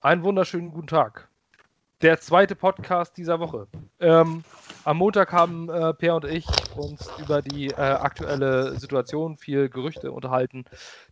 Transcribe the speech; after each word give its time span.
einen 0.00 0.22
wunderschönen 0.22 0.70
guten 0.70 0.86
Tag. 0.86 1.28
Der 2.02 2.20
zweite 2.20 2.54
Podcast 2.54 3.16
dieser 3.16 3.40
Woche. 3.40 3.66
Ähm, 3.98 4.44
am 4.84 4.96
Montag 4.98 5.32
haben 5.32 5.68
äh, 5.68 5.92
Per 5.94 6.14
und 6.14 6.24
ich 6.24 6.46
uns 6.76 7.10
über 7.18 7.42
die 7.42 7.68
äh, 7.68 7.74
aktuelle 7.74 8.78
Situation, 8.78 9.36
viel 9.36 9.68
Gerüchte 9.68 10.12
unterhalten, 10.12 10.64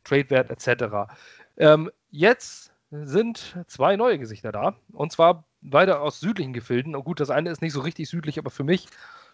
Tradewert 0.04 0.50
etc. 0.50 1.12
Ähm, 1.56 1.90
jetzt 2.10 2.72
sind 2.90 3.56
zwei 3.66 3.96
neue 3.96 4.18
Gesichter 4.20 4.52
da. 4.52 4.76
Und 4.92 5.10
zwar 5.10 5.42
beide 5.60 5.98
aus 5.98 6.20
südlichen 6.20 6.52
Gefilden. 6.52 6.94
Und 6.94 7.04
gut, 7.04 7.18
das 7.18 7.30
eine 7.30 7.50
ist 7.50 7.62
nicht 7.62 7.72
so 7.72 7.80
richtig 7.80 8.08
südlich, 8.08 8.38
aber 8.38 8.50
für 8.50 8.64
mich 8.64 8.86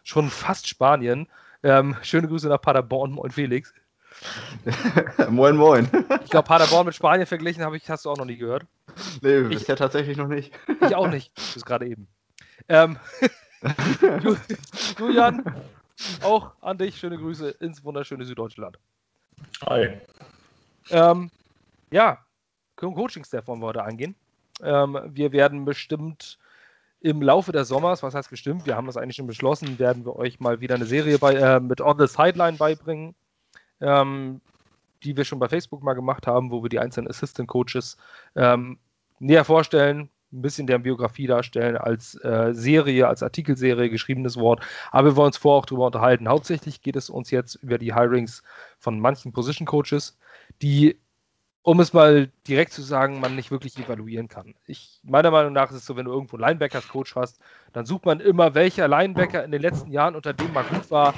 schon 0.02 0.30
fast 0.30 0.66
Spanien. 0.66 1.28
Ähm, 1.62 1.96
schöne 2.02 2.28
Grüße 2.28 2.48
nach 2.48 2.60
Paderborn. 2.60 3.12
Moin 3.12 3.30
Felix. 3.30 3.74
moin, 5.30 5.56
moin. 5.56 5.88
Ich 6.24 6.30
glaube, 6.30 6.46
Paderborn 6.46 6.86
mit 6.86 6.94
Spanien 6.94 7.26
verglichen 7.26 7.62
habe 7.62 7.76
ich, 7.76 7.88
hast 7.90 8.04
du 8.04 8.10
auch 8.10 8.16
noch 8.16 8.24
nie 8.24 8.36
gehört. 8.36 8.64
Nee, 9.20 9.40
ich, 9.40 9.48
bisher 9.48 9.76
tatsächlich 9.76 10.16
noch 10.16 10.28
nicht. 10.28 10.52
Ich 10.80 10.94
auch 10.94 11.08
nicht, 11.08 11.34
bis 11.54 11.64
gerade 11.64 11.86
eben. 11.86 12.08
Ähm, 12.68 12.98
Julian, 14.98 15.44
auch 16.22 16.52
an 16.60 16.78
dich 16.78 16.98
schöne 16.98 17.18
Grüße 17.18 17.50
ins 17.60 17.84
wunderschöne 17.84 18.24
Süddeutschland. 18.24 18.78
Hi. 19.66 20.00
Ähm, 20.90 21.30
ja, 21.90 22.18
Coaching-Staff 22.76 23.46
wollen 23.46 23.60
wir 23.60 23.66
heute 23.66 23.84
angehen. 23.84 24.14
Ähm, 24.62 24.98
wir 25.06 25.32
werden 25.32 25.64
bestimmt 25.64 26.38
im 27.00 27.20
Laufe 27.20 27.52
des 27.52 27.68
Sommers, 27.68 28.02
was 28.02 28.14
heißt 28.14 28.30
bestimmt, 28.30 28.64
wir 28.64 28.76
haben 28.76 28.86
das 28.86 28.96
eigentlich 28.96 29.16
schon 29.16 29.26
beschlossen, 29.26 29.78
werden 29.78 30.04
wir 30.04 30.16
euch 30.16 30.38
mal 30.38 30.60
wieder 30.60 30.76
eine 30.76 30.86
Serie 30.86 31.18
bei, 31.18 31.34
äh, 31.34 31.58
mit 31.58 31.80
On 31.80 31.98
the 31.98 32.06
Sideline 32.06 32.56
beibringen 32.56 33.14
ähm, 33.82 34.40
die 35.02 35.16
wir 35.16 35.24
schon 35.24 35.38
bei 35.38 35.48
Facebook 35.48 35.82
mal 35.82 35.94
gemacht 35.94 36.26
haben, 36.26 36.50
wo 36.50 36.62
wir 36.62 36.68
die 36.68 36.78
einzelnen 36.78 37.10
Assistant 37.10 37.48
Coaches 37.48 37.96
ähm, 38.36 38.78
näher 39.18 39.44
vorstellen, 39.44 40.08
ein 40.32 40.42
bisschen 40.42 40.66
deren 40.66 40.82
Biografie 40.82 41.26
darstellen, 41.26 41.76
als 41.76 42.14
äh, 42.24 42.54
Serie, 42.54 43.06
als 43.06 43.22
Artikelserie, 43.22 43.90
geschriebenes 43.90 44.38
Wort. 44.38 44.64
Aber 44.90 45.10
wir 45.10 45.16
wollen 45.16 45.26
uns 45.26 45.36
vorher 45.36 45.58
auch 45.58 45.66
darüber 45.66 45.86
unterhalten. 45.86 46.28
Hauptsächlich 46.28 46.80
geht 46.80 46.96
es 46.96 47.10
uns 47.10 47.30
jetzt 47.30 47.56
über 47.56 47.78
die 47.78 47.94
Hirings 47.94 48.42
von 48.78 48.98
manchen 48.98 49.32
Position 49.32 49.66
Coaches, 49.66 50.16
die, 50.62 50.98
um 51.62 51.80
es 51.80 51.92
mal 51.92 52.30
direkt 52.48 52.72
zu 52.72 52.82
sagen, 52.82 53.20
man 53.20 53.36
nicht 53.36 53.50
wirklich 53.50 53.76
evaluieren 53.78 54.28
kann. 54.28 54.54
Ich, 54.66 55.00
meiner 55.02 55.30
Meinung 55.30 55.52
nach 55.52 55.70
ist 55.70 55.76
es 55.76 55.86
so, 55.86 55.96
wenn 55.96 56.06
du 56.06 56.12
irgendwo 56.12 56.36
einen 56.36 56.46
Linebackers-Coach 56.46 57.14
hast, 57.14 57.38
dann 57.74 57.84
sucht 57.84 58.06
man 58.06 58.20
immer, 58.20 58.54
welcher 58.54 58.88
Linebacker 58.88 59.44
in 59.44 59.52
den 59.52 59.60
letzten 59.60 59.90
Jahren 59.90 60.16
unter 60.16 60.32
dem 60.32 60.52
mal 60.52 60.64
gut 60.64 60.90
war, 60.90 61.12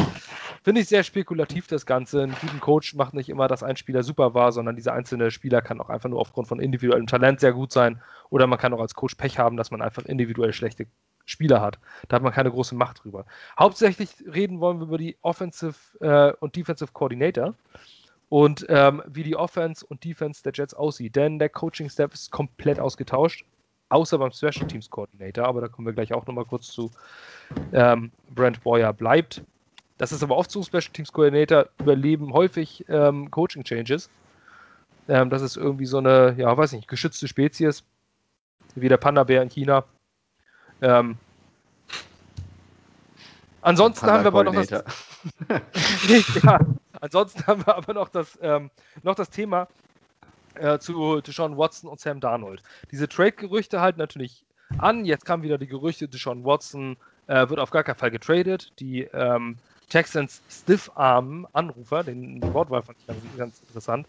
Finde 0.64 0.80
ich 0.80 0.88
sehr 0.88 1.02
spekulativ 1.02 1.66
das 1.66 1.84
Ganze. 1.84 2.22
Ein 2.22 2.34
guten 2.40 2.58
Coach 2.58 2.94
macht 2.94 3.12
nicht 3.12 3.28
immer, 3.28 3.48
dass 3.48 3.62
ein 3.62 3.76
Spieler 3.76 4.02
super 4.02 4.32
war, 4.32 4.50
sondern 4.50 4.76
dieser 4.76 4.94
einzelne 4.94 5.30
Spieler 5.30 5.60
kann 5.60 5.78
auch 5.78 5.90
einfach 5.90 6.08
nur 6.08 6.18
aufgrund 6.18 6.48
von 6.48 6.58
individuellem 6.58 7.06
Talent 7.06 7.40
sehr 7.40 7.52
gut 7.52 7.70
sein. 7.70 8.00
Oder 8.30 8.46
man 8.46 8.58
kann 8.58 8.72
auch 8.72 8.80
als 8.80 8.94
Coach 8.94 9.14
Pech 9.16 9.38
haben, 9.38 9.58
dass 9.58 9.70
man 9.70 9.82
einfach 9.82 10.06
individuell 10.06 10.54
schlechte 10.54 10.86
Spieler 11.26 11.60
hat. 11.60 11.78
Da 12.08 12.16
hat 12.16 12.22
man 12.22 12.32
keine 12.32 12.50
große 12.50 12.74
Macht 12.74 13.04
drüber. 13.04 13.26
Hauptsächlich 13.58 14.08
reden 14.26 14.58
wollen 14.58 14.78
wir 14.78 14.86
über 14.86 14.96
die 14.96 15.18
Offensive 15.20 15.74
äh, 16.00 16.32
und 16.40 16.56
Defensive 16.56 16.92
Coordinator 16.94 17.52
und 18.30 18.64
ähm, 18.70 19.02
wie 19.06 19.22
die 19.22 19.36
Offense 19.36 19.84
und 19.84 20.02
Defense 20.02 20.42
der 20.42 20.52
Jets 20.54 20.72
aussieht. 20.72 21.14
Denn 21.14 21.38
der 21.38 21.50
Coaching-Step 21.50 22.14
ist 22.14 22.30
komplett 22.30 22.80
ausgetauscht, 22.80 23.44
außer 23.90 24.16
beim 24.16 24.32
Special 24.32 24.66
Teams 24.66 24.88
Coordinator, 24.88 25.44
aber 25.44 25.60
da 25.60 25.68
kommen 25.68 25.84
wir 25.84 25.92
gleich 25.92 26.14
auch 26.14 26.26
nochmal 26.26 26.46
kurz 26.46 26.68
zu. 26.68 26.90
Ähm, 27.74 28.12
Brent 28.30 28.62
Boyer 28.62 28.94
bleibt. 28.94 29.42
Das 29.98 30.12
ist 30.12 30.22
aber 30.22 30.36
oft 30.36 30.50
so, 30.50 30.62
Special 30.62 30.92
Teams 30.92 31.12
Coordinator 31.12 31.68
überleben 31.78 32.32
häufig 32.32 32.84
ähm, 32.88 33.30
Coaching 33.30 33.64
Changes. 33.64 34.10
Ähm, 35.08 35.30
das 35.30 35.42
ist 35.42 35.56
irgendwie 35.56 35.86
so 35.86 35.98
eine, 35.98 36.34
ja, 36.36 36.56
weiß 36.56 36.72
nicht, 36.72 36.88
geschützte 36.88 37.28
Spezies, 37.28 37.84
wie 38.74 38.88
der 38.88 38.96
Panda-Bär 38.96 39.42
in 39.42 39.50
China. 39.50 39.84
Ähm, 40.80 41.16
ansonsten 43.60 44.06
haben 44.06 44.24
wir 44.24 44.28
aber 44.28 44.44
noch 44.44 44.54
das. 44.54 44.70
ja, 46.42 46.58
ansonsten 47.00 47.46
haben 47.46 47.66
wir 47.66 47.76
aber 47.76 47.94
noch 47.94 48.08
das, 48.08 48.38
ähm, 48.42 48.70
noch 49.02 49.14
das 49.14 49.30
Thema 49.30 49.68
äh, 50.54 50.78
zu 50.78 51.20
Deshaun 51.20 51.56
Watson 51.56 51.88
und 51.88 52.00
Sam 52.00 52.20
Darnold. 52.20 52.62
Diese 52.90 53.08
Trade-Gerüchte 53.08 53.80
halten 53.80 54.00
natürlich 54.00 54.44
an. 54.78 55.04
Jetzt 55.04 55.24
kamen 55.24 55.42
wieder 55.42 55.58
die 55.58 55.66
Gerüchte, 55.66 56.08
Deshaun 56.08 56.44
Watson 56.44 56.96
äh, 57.26 57.48
wird 57.48 57.60
auf 57.60 57.70
gar 57.70 57.84
keinen 57.84 57.96
Fall 57.96 58.10
getradet. 58.10 58.72
Die 58.78 59.02
ähm, 59.02 59.56
Texans 59.88 60.42
Stiff-Arm-Anrufer, 60.50 62.04
den 62.04 62.42
Wortwahl 62.52 62.82
fand 62.82 62.98
ich 62.98 63.06
ganz, 63.06 63.20
ganz 63.36 63.60
interessant. 63.60 64.06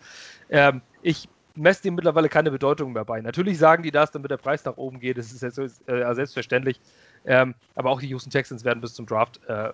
Ähm, 0.49 0.81
ich 1.01 1.27
messe 1.55 1.83
dem 1.83 1.95
mittlerweile 1.95 2.29
keine 2.29 2.51
Bedeutung 2.51 2.93
mehr 2.93 3.05
bei. 3.05 3.21
Natürlich 3.21 3.57
sagen 3.57 3.83
die 3.83 3.91
das, 3.91 4.11
damit 4.11 4.31
der 4.31 4.37
Preis 4.37 4.65
nach 4.65 4.77
oben 4.77 4.99
geht, 4.99 5.17
das 5.17 5.31
ist 5.31 5.41
jetzt, 5.41 5.59
äh, 5.87 6.13
selbstverständlich. 6.13 6.79
Ähm, 7.25 7.55
aber 7.75 7.89
auch 7.89 7.99
die 7.99 8.07
Houston 8.07 8.29
Texans 8.29 8.63
werden 8.63 8.81
bis 8.81 8.93
zum 8.93 9.05
Draft 9.05 9.39
äh, 9.47 9.71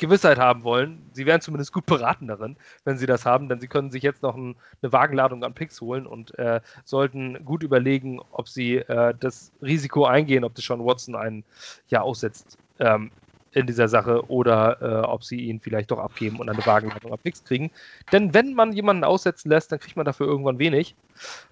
Gewissheit 0.00 0.38
haben 0.38 0.64
wollen. 0.64 1.02
Sie 1.12 1.26
wären 1.26 1.42
zumindest 1.42 1.72
gut 1.74 1.84
beraten 1.86 2.26
darin, 2.26 2.56
wenn 2.84 2.96
sie 2.96 3.06
das 3.06 3.26
haben, 3.26 3.48
denn 3.48 3.60
sie 3.60 3.68
können 3.68 3.90
sich 3.90 4.02
jetzt 4.02 4.22
noch 4.22 4.34
ein, 4.34 4.56
eine 4.82 4.92
Wagenladung 4.92 5.44
an 5.44 5.52
Picks 5.52 5.80
holen 5.82 6.06
und 6.06 6.36
äh, 6.38 6.60
sollten 6.84 7.44
gut 7.44 7.62
überlegen, 7.62 8.18
ob 8.32 8.48
sie 8.48 8.76
äh, 8.76 9.14
das 9.20 9.52
Risiko 9.60 10.06
eingehen, 10.06 10.42
ob 10.42 10.54
das 10.54 10.64
schon 10.64 10.84
Watson 10.84 11.14
einen 11.14 11.44
ja 11.88 12.00
aussetzt. 12.00 12.56
Ähm, 12.78 13.10
in 13.52 13.66
dieser 13.66 13.88
Sache 13.88 14.28
oder 14.30 14.80
äh, 14.80 15.06
ob 15.06 15.24
sie 15.24 15.40
ihn 15.40 15.60
vielleicht 15.60 15.90
doch 15.90 15.98
abgeben 15.98 16.38
und 16.38 16.48
eine 16.48 16.64
Wagenladung 16.64 17.12
ab 17.12 17.20
Picks 17.22 17.44
kriegen. 17.44 17.70
Denn 18.12 18.32
wenn 18.32 18.54
man 18.54 18.72
jemanden 18.72 19.04
aussetzen 19.04 19.48
lässt, 19.48 19.72
dann 19.72 19.80
kriegt 19.80 19.96
man 19.96 20.06
dafür 20.06 20.26
irgendwann 20.26 20.58
wenig. 20.58 20.94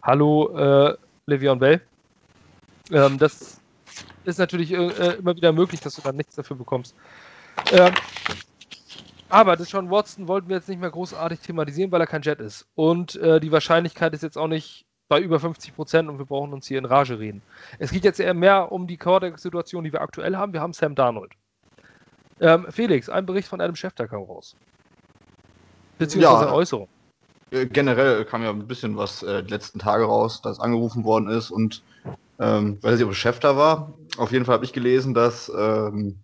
Hallo, 0.02 0.56
äh, 0.56 0.96
Le'Veon 1.26 1.56
Bell. 1.56 1.80
Ähm, 2.92 3.18
das 3.18 3.60
ist 4.24 4.38
natürlich 4.38 4.72
äh, 4.72 5.16
immer 5.18 5.36
wieder 5.36 5.52
möglich, 5.52 5.80
dass 5.80 5.94
du 5.94 6.02
dann 6.02 6.16
nichts 6.16 6.36
dafür 6.36 6.56
bekommst. 6.56 6.94
Ähm, 7.72 7.92
aber 9.28 9.56
Deshaun 9.56 9.90
Watson 9.90 10.26
wollten 10.28 10.48
wir 10.48 10.56
jetzt 10.56 10.68
nicht 10.68 10.80
mehr 10.80 10.90
großartig 10.90 11.40
thematisieren, 11.40 11.92
weil 11.92 12.00
er 12.00 12.06
kein 12.06 12.22
Jet 12.22 12.40
ist. 12.40 12.66
Und 12.74 13.16
äh, 13.16 13.40
die 13.40 13.52
Wahrscheinlichkeit 13.52 14.14
ist 14.14 14.22
jetzt 14.22 14.38
auch 14.38 14.48
nicht 14.48 14.86
bei 15.08 15.20
über 15.20 15.40
50 15.40 15.74
Prozent 15.74 16.08
und 16.08 16.18
wir 16.18 16.26
brauchen 16.26 16.52
uns 16.52 16.66
hier 16.66 16.78
in 16.78 16.84
Rage 16.84 17.18
reden. 17.18 17.42
Es 17.78 17.90
geht 17.90 18.04
jetzt 18.04 18.20
eher 18.20 18.34
mehr 18.34 18.72
um 18.72 18.86
die 18.86 18.96
Quarterback-Situation, 18.96 19.84
die 19.84 19.92
wir 19.92 20.02
aktuell 20.02 20.36
haben. 20.36 20.52
Wir 20.52 20.60
haben 20.60 20.72
Sam 20.72 20.94
Darnold. 20.94 21.32
Ähm, 22.40 22.66
Felix, 22.70 23.08
ein 23.08 23.26
Bericht 23.26 23.48
von 23.48 23.60
Adam 23.60 23.76
Schefter 23.76 24.06
kam 24.06 24.22
raus. 24.22 24.54
Beziehungsweise 25.98 26.44
ja, 26.44 26.52
Äußerung. 26.52 26.88
Äh, 27.50 27.66
generell 27.66 28.24
kam 28.24 28.42
ja 28.42 28.50
ein 28.50 28.66
bisschen 28.66 28.96
was 28.96 29.22
äh, 29.22 29.42
die 29.42 29.50
letzten 29.50 29.78
Tage 29.78 30.04
raus, 30.04 30.42
dass 30.42 30.60
angerufen 30.60 31.04
worden 31.04 31.28
ist 31.28 31.50
und 31.50 31.82
ähm, 32.38 32.78
weiß 32.82 32.94
nicht, 32.94 33.04
ob 33.04 33.12
es 33.12 33.16
Schefter 33.16 33.56
war. 33.56 33.92
Auf 34.16 34.32
jeden 34.32 34.44
Fall 34.44 34.54
habe 34.54 34.64
ich 34.64 34.72
gelesen, 34.72 35.14
dass 35.14 35.50
ähm, 35.56 36.18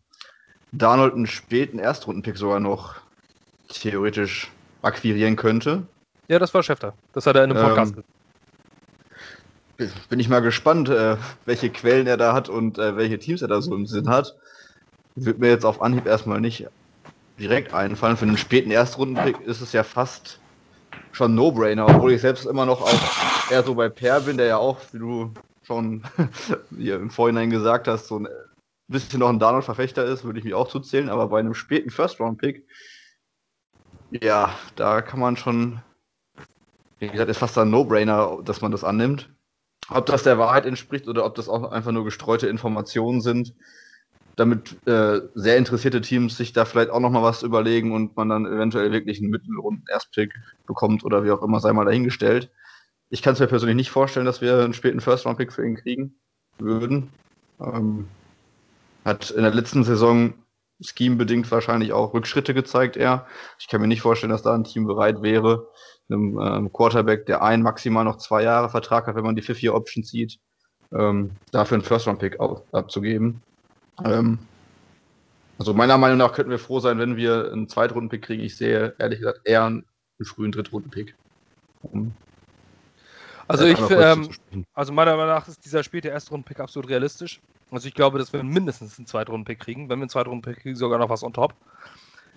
Darnold 0.73 1.15
einen 1.15 1.27
späten 1.27 1.79
Erstrundenpick 1.79 2.37
sogar 2.37 2.61
noch 2.61 2.97
theoretisch 3.69 4.51
akquirieren 4.83 5.37
könnte. 5.37 5.87
Ja, 6.29 6.39
das 6.39 6.55
war 6.55 6.63
Schefter. 6.63 6.95
Das 7.13 7.27
hat 7.27 7.37
er 7.37 7.45
in 7.45 7.53
einem 7.53 7.63
Podcast 7.63 7.95
ähm, 9.79 9.91
Bin 10.09 10.21
ich 10.21 10.29
mal 10.29 10.41
gespannt, 10.41 10.89
äh, 10.89 11.17
welche 11.45 11.71
Quellen 11.71 12.07
er 12.07 12.17
da 12.17 12.33
hat 12.33 12.49
und 12.49 12.79
äh, 12.79 12.97
welche 12.97 13.19
Teams 13.19 13.43
er 13.43 13.49
da 13.49 13.61
so 13.61 13.75
im 13.75 13.87
Sinn 13.87 14.09
hat. 14.09 14.37
Wird 15.17 15.39
mir 15.39 15.49
jetzt 15.49 15.65
auf 15.65 15.81
Anhieb 15.81 16.07
erstmal 16.07 16.41
nicht 16.41 16.67
direkt 17.39 17.73
einfallen. 17.73 18.17
Für 18.17 18.27
einen 18.27 18.37
späten 18.37 18.71
Erstrundenpick 18.71 19.41
ist 19.41 19.61
es 19.61 19.73
ja 19.73 19.83
fast 19.83 20.41
schon 21.13 21.35
No-Brainer, 21.35 21.87
obwohl 21.87 22.13
ich 22.13 22.21
selbst 22.21 22.47
immer 22.47 22.67
noch 22.67 22.83
auch 22.83 23.51
eher 23.51 23.63
so 23.63 23.75
bei 23.75 23.89
Per 23.89 24.21
bin, 24.21 24.37
der 24.37 24.47
ja 24.47 24.57
auch, 24.57 24.81
wie 24.93 24.99
du 24.99 25.35
schon 25.63 26.03
hier 26.77 26.97
im 26.97 27.11
Vorhinein 27.11 27.51
gesagt 27.51 27.89
hast, 27.89 28.09
so 28.09 28.19
ein 28.19 28.29
bisschen 28.89 29.21
noch 29.21 29.29
ein 29.29 29.39
Darnold-Verfechter 29.39 30.05
ist, 30.05 30.25
würde 30.25 30.39
ich 30.39 30.45
mich 30.45 30.55
auch 30.55 30.69
zuzählen, 30.69 31.09
aber 31.09 31.29
bei 31.29 31.39
einem 31.39 31.55
späten 31.55 31.91
First-Round-Pick, 31.91 32.67
ja, 34.11 34.55
da 34.77 35.03
kann 35.03 35.21
man 35.21 35.37
schon, 35.37 35.81
wie 36.99 37.09
gesagt, 37.09 37.31
ist 37.31 37.39
fast 37.39 37.59
ein 37.59 37.71
No-Brainer, 37.71 38.41
dass 38.45 38.61
man 38.61 38.73
das 38.73 38.85
annimmt. 38.85 39.31
Ob 39.91 40.07
das 40.07 40.23
der 40.23 40.39
Wahrheit 40.39 40.67
entspricht 40.67 41.09
oder 41.09 41.25
ob 41.25 41.35
das 41.35 41.49
auch 41.49 41.71
einfach 41.71 41.93
nur 41.93 42.05
gestreute 42.05 42.47
Informationen 42.47 43.21
sind, 43.21 43.55
damit 44.37 44.77
äh, 44.87 45.21
sehr 45.35 45.57
interessierte 45.57 46.01
Teams 46.01 46.37
sich 46.37 46.53
da 46.53 46.65
vielleicht 46.65 46.91
auch 46.91 47.01
nochmal 47.01 47.23
was 47.23 47.43
überlegen 47.43 47.93
und 47.93 48.17
man 48.17 48.29
dann 48.29 48.47
eventuell 48.47 48.93
wirklich 48.93 49.21
einen 49.21 49.31
Mittelrunden 49.31 49.85
Erstpick 49.91 50.33
bekommt 50.67 51.05
oder 51.05 51.25
wie 51.25 51.31
auch 51.31 51.43
immer, 51.43 51.61
sei 51.61 51.73
mal 51.73 51.85
dahingestellt. 51.85 52.51
Ich 53.11 53.23
kann 53.23 53.35
es 53.35 53.41
mir 53.41 53.47
persönlich 53.47 53.77
nicht 53.77 53.91
vorstellen, 53.91 54.27
dass 54.27 54.41
wir 54.41 54.59
einen 54.59 54.75
späten 54.75 55.01
First-Round-Pick 55.01 55.53
für 55.53 55.65
ihn 55.65 55.77
kriegen 55.77 56.15
würden. 56.59 57.11
Ähm, 57.61 58.09
hat 59.05 59.31
in 59.31 59.43
der 59.43 59.55
letzten 59.55 59.85
Saison 59.85 60.35
scheme-bedingt 60.81 61.51
wahrscheinlich 61.51 61.93
auch 61.93 62.15
Rückschritte 62.15 62.55
gezeigt, 62.55 62.97
er. 62.97 63.27
Ich 63.59 63.69
kann 63.69 63.81
mir 63.81 63.87
nicht 63.87 64.01
vorstellen, 64.01 64.33
dass 64.33 64.43
da 64.43 64.55
ein 64.55 64.65
Team 64.65 64.87
bereit 64.87 65.23
wäre, 65.23 65.69
einem 66.09 66.39
ähm, 66.41 66.73
Quarterback, 66.73 67.27
der 67.27 67.43
ein, 67.43 67.63
maximal 67.63 68.05
noch 68.05 68.19
zwei 68.19 68.43
Jahre 68.43 68.69
Vertrag 68.69 69.07
hat, 69.07 69.15
wenn 69.15 69.25
man 69.25 69.37
die 69.37 69.43
Fifth-Year-Option 69.43 70.05
zieht, 70.05 70.41
ähm, 70.93 71.31
dafür 71.53 71.77
einen 71.77 71.85
First-Round-Pick 71.85 72.39
abzugeben. 72.73 73.43
Ähm, 74.03 74.39
also 75.59 75.73
meiner 75.73 75.99
Meinung 75.99 76.19
nach 76.19 76.33
könnten 76.33 76.51
wir 76.51 76.59
froh 76.59 76.81
sein, 76.81 76.99
wenn 76.99 77.17
wir 77.17 77.53
einen 77.53 77.69
Zweitrunden-Pick 77.69 78.23
kriegen. 78.23 78.43
Ich 78.43 78.57
sehe 78.57 78.95
ehrlich 78.99 79.21
gesagt 79.21 79.41
eher 79.45 79.65
einen, 79.65 79.85
frühen 80.21 80.53
Drittrunden-Pick. 80.53 81.15
Um 81.83 82.15
Also 83.47 83.67
ich, 83.67 83.79
ähm, 83.91 84.31
also 84.73 84.93
meiner 84.93 85.17
Meinung 85.17 85.35
nach 85.35 85.47
ist 85.47 85.65
dieser 85.65 85.83
späte 85.83 86.09
Erstrunden-Pick 86.09 86.61
absolut 86.61 86.89
realistisch. 86.89 87.41
Also 87.71 87.89
ich 87.89 87.95
glaube, 87.95 88.19
dass 88.19 88.33
wir 88.33 88.43
mindestens 88.43 88.99
einen 88.99 89.07
Zweitrunden-Pick 89.07 89.61
kriegen. 89.61 89.83
Wenn 89.89 89.99
wir 89.99 90.05
einen 90.05 90.09
Zweitrunden-Pick 90.09 90.61
kriegen, 90.63 90.77
sogar 90.77 90.99
noch 90.99 91.11
was 91.11 91.23
on 91.23 91.33
top. 91.33 91.55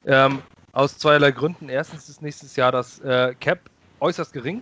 Ähm, 0.05 0.41
aus 0.73 0.97
zweierlei 0.97 1.31
Gründen. 1.31 1.69
Erstens 1.69 2.09
ist 2.09 2.21
nächstes 2.21 2.55
Jahr 2.55 2.71
das 2.71 2.99
äh, 2.99 3.33
Cap 3.39 3.59
äußerst 3.99 4.33
gering. 4.33 4.61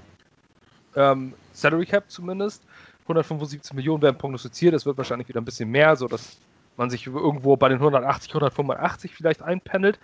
Ähm, 0.95 1.33
Salary 1.51 1.85
Cap 1.85 2.09
zumindest. 2.09 2.63
175 3.03 3.73
Millionen 3.73 4.01
werden 4.01 4.17
prognostiziert. 4.17 4.73
Es 4.73 4.85
wird 4.85 4.97
wahrscheinlich 4.97 5.27
wieder 5.27 5.41
ein 5.41 5.45
bisschen 5.45 5.69
mehr, 5.69 5.95
sodass 5.95 6.37
man 6.77 6.89
sich 6.89 7.07
irgendwo 7.07 7.55
bei 7.57 7.69
den 7.69 7.77
180, 7.77 8.31
185 8.31 9.13
vielleicht 9.13 9.41
einpendelt. 9.41 9.99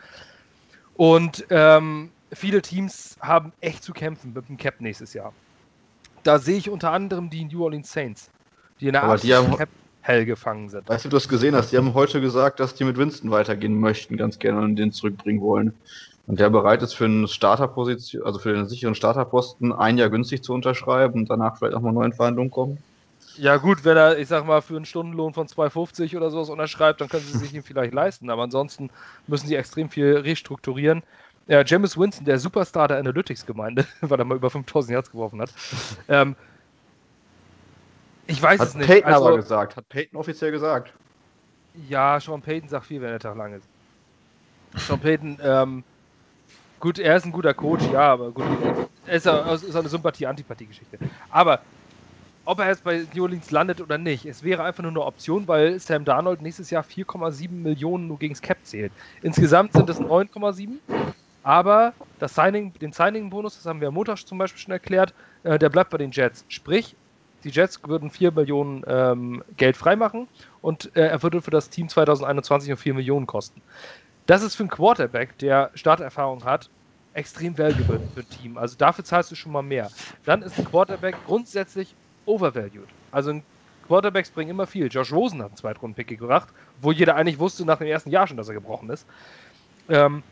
Und 0.95 1.45
ähm, 1.49 2.11
viele 2.31 2.61
Teams 2.61 3.17
haben 3.21 3.53
echt 3.61 3.83
zu 3.83 3.93
kämpfen 3.93 4.33
mit 4.33 4.47
dem 4.47 4.57
Cap 4.57 4.79
nächstes 4.79 5.13
Jahr. 5.13 5.33
Da 6.23 6.39
sehe 6.39 6.57
ich 6.57 6.69
unter 6.69 6.91
anderem 6.91 7.29
die 7.29 7.45
New 7.45 7.63
Orleans 7.63 7.91
Saints, 7.91 8.29
die 8.79 8.87
in 8.87 8.93
der 8.93 9.03
Aber 9.03 9.17
die 9.17 9.33
haben, 9.33 9.55
Cap 9.55 9.69
hell 10.01 10.25
gefangen 10.25 10.69
sind. 10.69 10.87
Weißt 10.87 11.05
du, 11.05 11.09
du 11.09 11.15
das 11.15 11.27
gesehen 11.27 11.55
hast? 11.55 11.71
Die 11.71 11.77
haben 11.77 11.93
heute 11.93 12.21
gesagt, 12.21 12.59
dass 12.59 12.75
die 12.75 12.83
mit 12.83 12.97
Winston 12.97 13.31
weitergehen 13.31 13.79
möchten, 13.79 14.17
ganz 14.17 14.39
gerne 14.39 14.61
und 14.61 14.75
den 14.75 14.91
zurückbringen 14.91 15.41
wollen. 15.41 15.73
Und 16.27 16.39
der 16.39 16.49
bereit 16.49 16.81
ist 16.81 16.93
für 16.93 17.05
eine 17.05 17.27
Starterposition, 17.27 18.23
also 18.23 18.39
für 18.39 18.53
den 18.53 18.67
sicheren 18.67 18.95
Starterposten, 18.95 19.73
ein 19.73 19.97
Jahr 19.97 20.09
günstig 20.09 20.43
zu 20.43 20.53
unterschreiben 20.53 21.21
und 21.21 21.29
danach 21.29 21.57
vielleicht 21.57 21.75
auch 21.75 21.81
mal 21.81 21.91
neuen 21.91 22.13
Verhandlungen 22.13 22.51
kommen. 22.51 22.77
Ja, 23.37 23.57
gut, 23.57 23.85
wenn 23.85 23.97
er, 23.97 24.17
ich 24.17 24.27
sag 24.27 24.45
mal, 24.45 24.61
für 24.61 24.75
einen 24.75 24.85
Stundenlohn 24.85 25.33
von 25.33 25.47
2,50 25.47 26.17
oder 26.17 26.29
sowas 26.29 26.49
unterschreibt, 26.49 27.01
dann 27.01 27.09
können 27.09 27.23
sie 27.23 27.37
sich 27.37 27.53
ihn 27.53 27.63
vielleicht 27.63 27.93
leisten. 27.93 28.29
Aber 28.29 28.43
ansonsten 28.43 28.89
müssen 29.27 29.47
sie 29.47 29.55
extrem 29.55 29.89
viel 29.89 30.17
restrukturieren. 30.17 31.03
Ja, 31.47 31.63
James 31.65 31.97
Winston, 31.97 32.25
der 32.25 32.39
Superstar 32.39 32.87
der 32.87 32.97
Analytics-Gemeinde, 32.97 33.85
weil 34.01 34.19
er 34.19 34.25
mal 34.25 34.35
über 34.37 34.49
5000 34.49 34.93
Hertz 34.93 35.11
geworfen 35.11 35.41
hat. 35.41 35.51
Ähm, 36.07 36.35
ich 38.27 38.41
weiß 38.41 38.59
hat 38.59 38.67
es 38.69 38.75
nicht. 38.75 38.87
Peyton 38.87 39.11
also, 39.11 39.27
aber 39.27 39.37
gesagt. 39.37 39.75
Hat 39.75 39.89
Peyton 39.89 40.17
offiziell 40.17 40.51
gesagt. 40.51 40.93
Ja, 41.87 42.19
Sean 42.19 42.41
Payton 42.41 42.69
sagt 42.69 42.85
viel, 42.85 43.01
wenn 43.01 43.09
der 43.09 43.19
Tag 43.19 43.35
lang 43.37 43.53
ist. 43.53 43.67
Sean 44.75 44.99
Payton, 44.99 45.37
ähm, 45.41 45.83
gut, 46.79 46.99
er 46.99 47.15
ist 47.15 47.25
ein 47.25 47.31
guter 47.31 47.53
Coach, 47.53 47.83
ja, 47.91 48.11
aber 48.13 48.31
gut, 48.31 48.45
ist, 49.07 49.25
ist 49.25 49.75
eine 49.75 49.89
Sympathie-Antipathie-Geschichte. 49.89 50.99
Aber 51.29 51.61
ob 52.45 52.59
er 52.59 52.67
jetzt 52.67 52.83
bei 52.83 53.05
New 53.13 53.23
Orleans 53.23 53.51
landet 53.51 53.81
oder 53.81 53.97
nicht, 53.97 54.25
es 54.25 54.43
wäre 54.43 54.63
einfach 54.63 54.83
nur 54.83 54.91
eine 54.91 55.01
Option, 55.01 55.47
weil 55.47 55.79
Sam 55.79 56.05
Darnold 56.05 56.41
nächstes 56.41 56.69
Jahr 56.69 56.83
4,7 56.83 57.51
Millionen 57.51 58.07
nur 58.07 58.19
gegens 58.19 58.41
Cap 58.41 58.57
zählt. 58.63 58.91
Insgesamt 59.21 59.73
sind 59.73 59.89
es 59.89 59.99
9,7. 59.99 60.79
Aber 61.43 61.93
das 62.19 62.35
Signing, 62.35 62.73
den 62.73 62.91
Signing-Bonus, 62.91 63.55
das 63.55 63.65
haben 63.65 63.81
wir 63.81 63.87
am 63.87 63.95
Montag 63.95 64.17
zum 64.19 64.37
Beispiel 64.37 64.59
schon 64.61 64.71
erklärt, 64.73 65.13
äh, 65.43 65.57
der 65.57 65.69
bleibt 65.69 65.89
bei 65.89 65.97
den 65.97 66.11
Jets. 66.11 66.45
Sprich, 66.47 66.95
die 67.43 67.49
Jets 67.49 67.81
würden 67.87 68.11
4 68.11 68.31
Millionen 68.31 68.83
ähm, 68.85 69.43
Geld 69.57 69.75
freimachen 69.75 70.27
und 70.61 70.95
äh, 70.95 71.07
er 71.07 71.23
würde 71.23 71.41
für 71.41 71.49
das 71.49 71.69
Team 71.69 71.89
2021 71.89 72.69
nur 72.69 72.77
4 72.77 72.93
Millionen 72.93 73.25
kosten. 73.25 73.61
Das 74.27 74.43
ist 74.43 74.55
für 74.55 74.63
einen 74.63 74.69
Quarterback, 74.69 75.37
der 75.39 75.71
Starterfahrung 75.73 76.43
hat, 76.45 76.69
extrem 77.13 77.57
valuable 77.57 77.99
für 78.13 78.19
ein 78.19 78.29
Team. 78.29 78.57
Also 78.57 78.77
dafür 78.77 79.03
zahlst 79.03 79.31
du 79.31 79.35
schon 79.35 79.51
mal 79.51 79.63
mehr. 79.63 79.89
Dann 80.25 80.43
ist 80.43 80.59
ein 80.59 80.65
Quarterback 80.65 81.15
grundsätzlich 81.25 81.95
overvalued. 82.31 82.87
Also 83.11 83.41
Quarterbacks 83.87 84.31
bringen 84.31 84.51
immer 84.51 84.67
viel. 84.67 84.87
Josh 84.87 85.11
Rosen 85.11 85.39
hat 85.41 85.49
einen 85.49 85.57
Zweitrunden-Pick 85.57 86.19
gebracht, 86.19 86.49
wo 86.81 86.91
jeder 86.91 87.15
eigentlich 87.15 87.39
wusste 87.39 87.65
nach 87.65 87.79
dem 87.79 87.87
ersten 87.87 88.09
Jahr 88.09 88.27
schon, 88.27 88.37
dass 88.37 88.47
er 88.47 88.53
gebrochen 88.53 88.89
ist. 88.89 89.05
Ähm, 89.89 90.23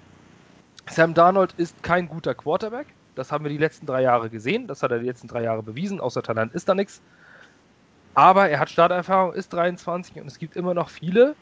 Sam 0.89 1.13
Darnold 1.13 1.53
ist 1.57 1.81
kein 1.83 2.07
guter 2.07 2.33
Quarterback. 2.33 2.87
Das 3.15 3.31
haben 3.31 3.43
wir 3.43 3.49
die 3.49 3.57
letzten 3.57 3.85
drei 3.85 4.01
Jahre 4.01 4.29
gesehen. 4.29 4.67
Das 4.67 4.81
hat 4.81 4.91
er 4.91 4.99
die 4.99 5.05
letzten 5.05 5.27
drei 5.27 5.43
Jahre 5.43 5.61
bewiesen. 5.61 5.99
Außer 5.99 6.23
Talent 6.23 6.53
ist 6.53 6.69
da 6.69 6.75
nichts. 6.75 7.01
Aber 8.13 8.49
er 8.49 8.59
hat 8.59 8.69
Starterfahrung, 8.69 9.33
ist 9.33 9.53
23 9.53 10.21
und 10.21 10.27
es 10.27 10.39
gibt 10.39 10.55
immer 10.55 10.73
noch 10.73 10.89
viele, 10.89 11.35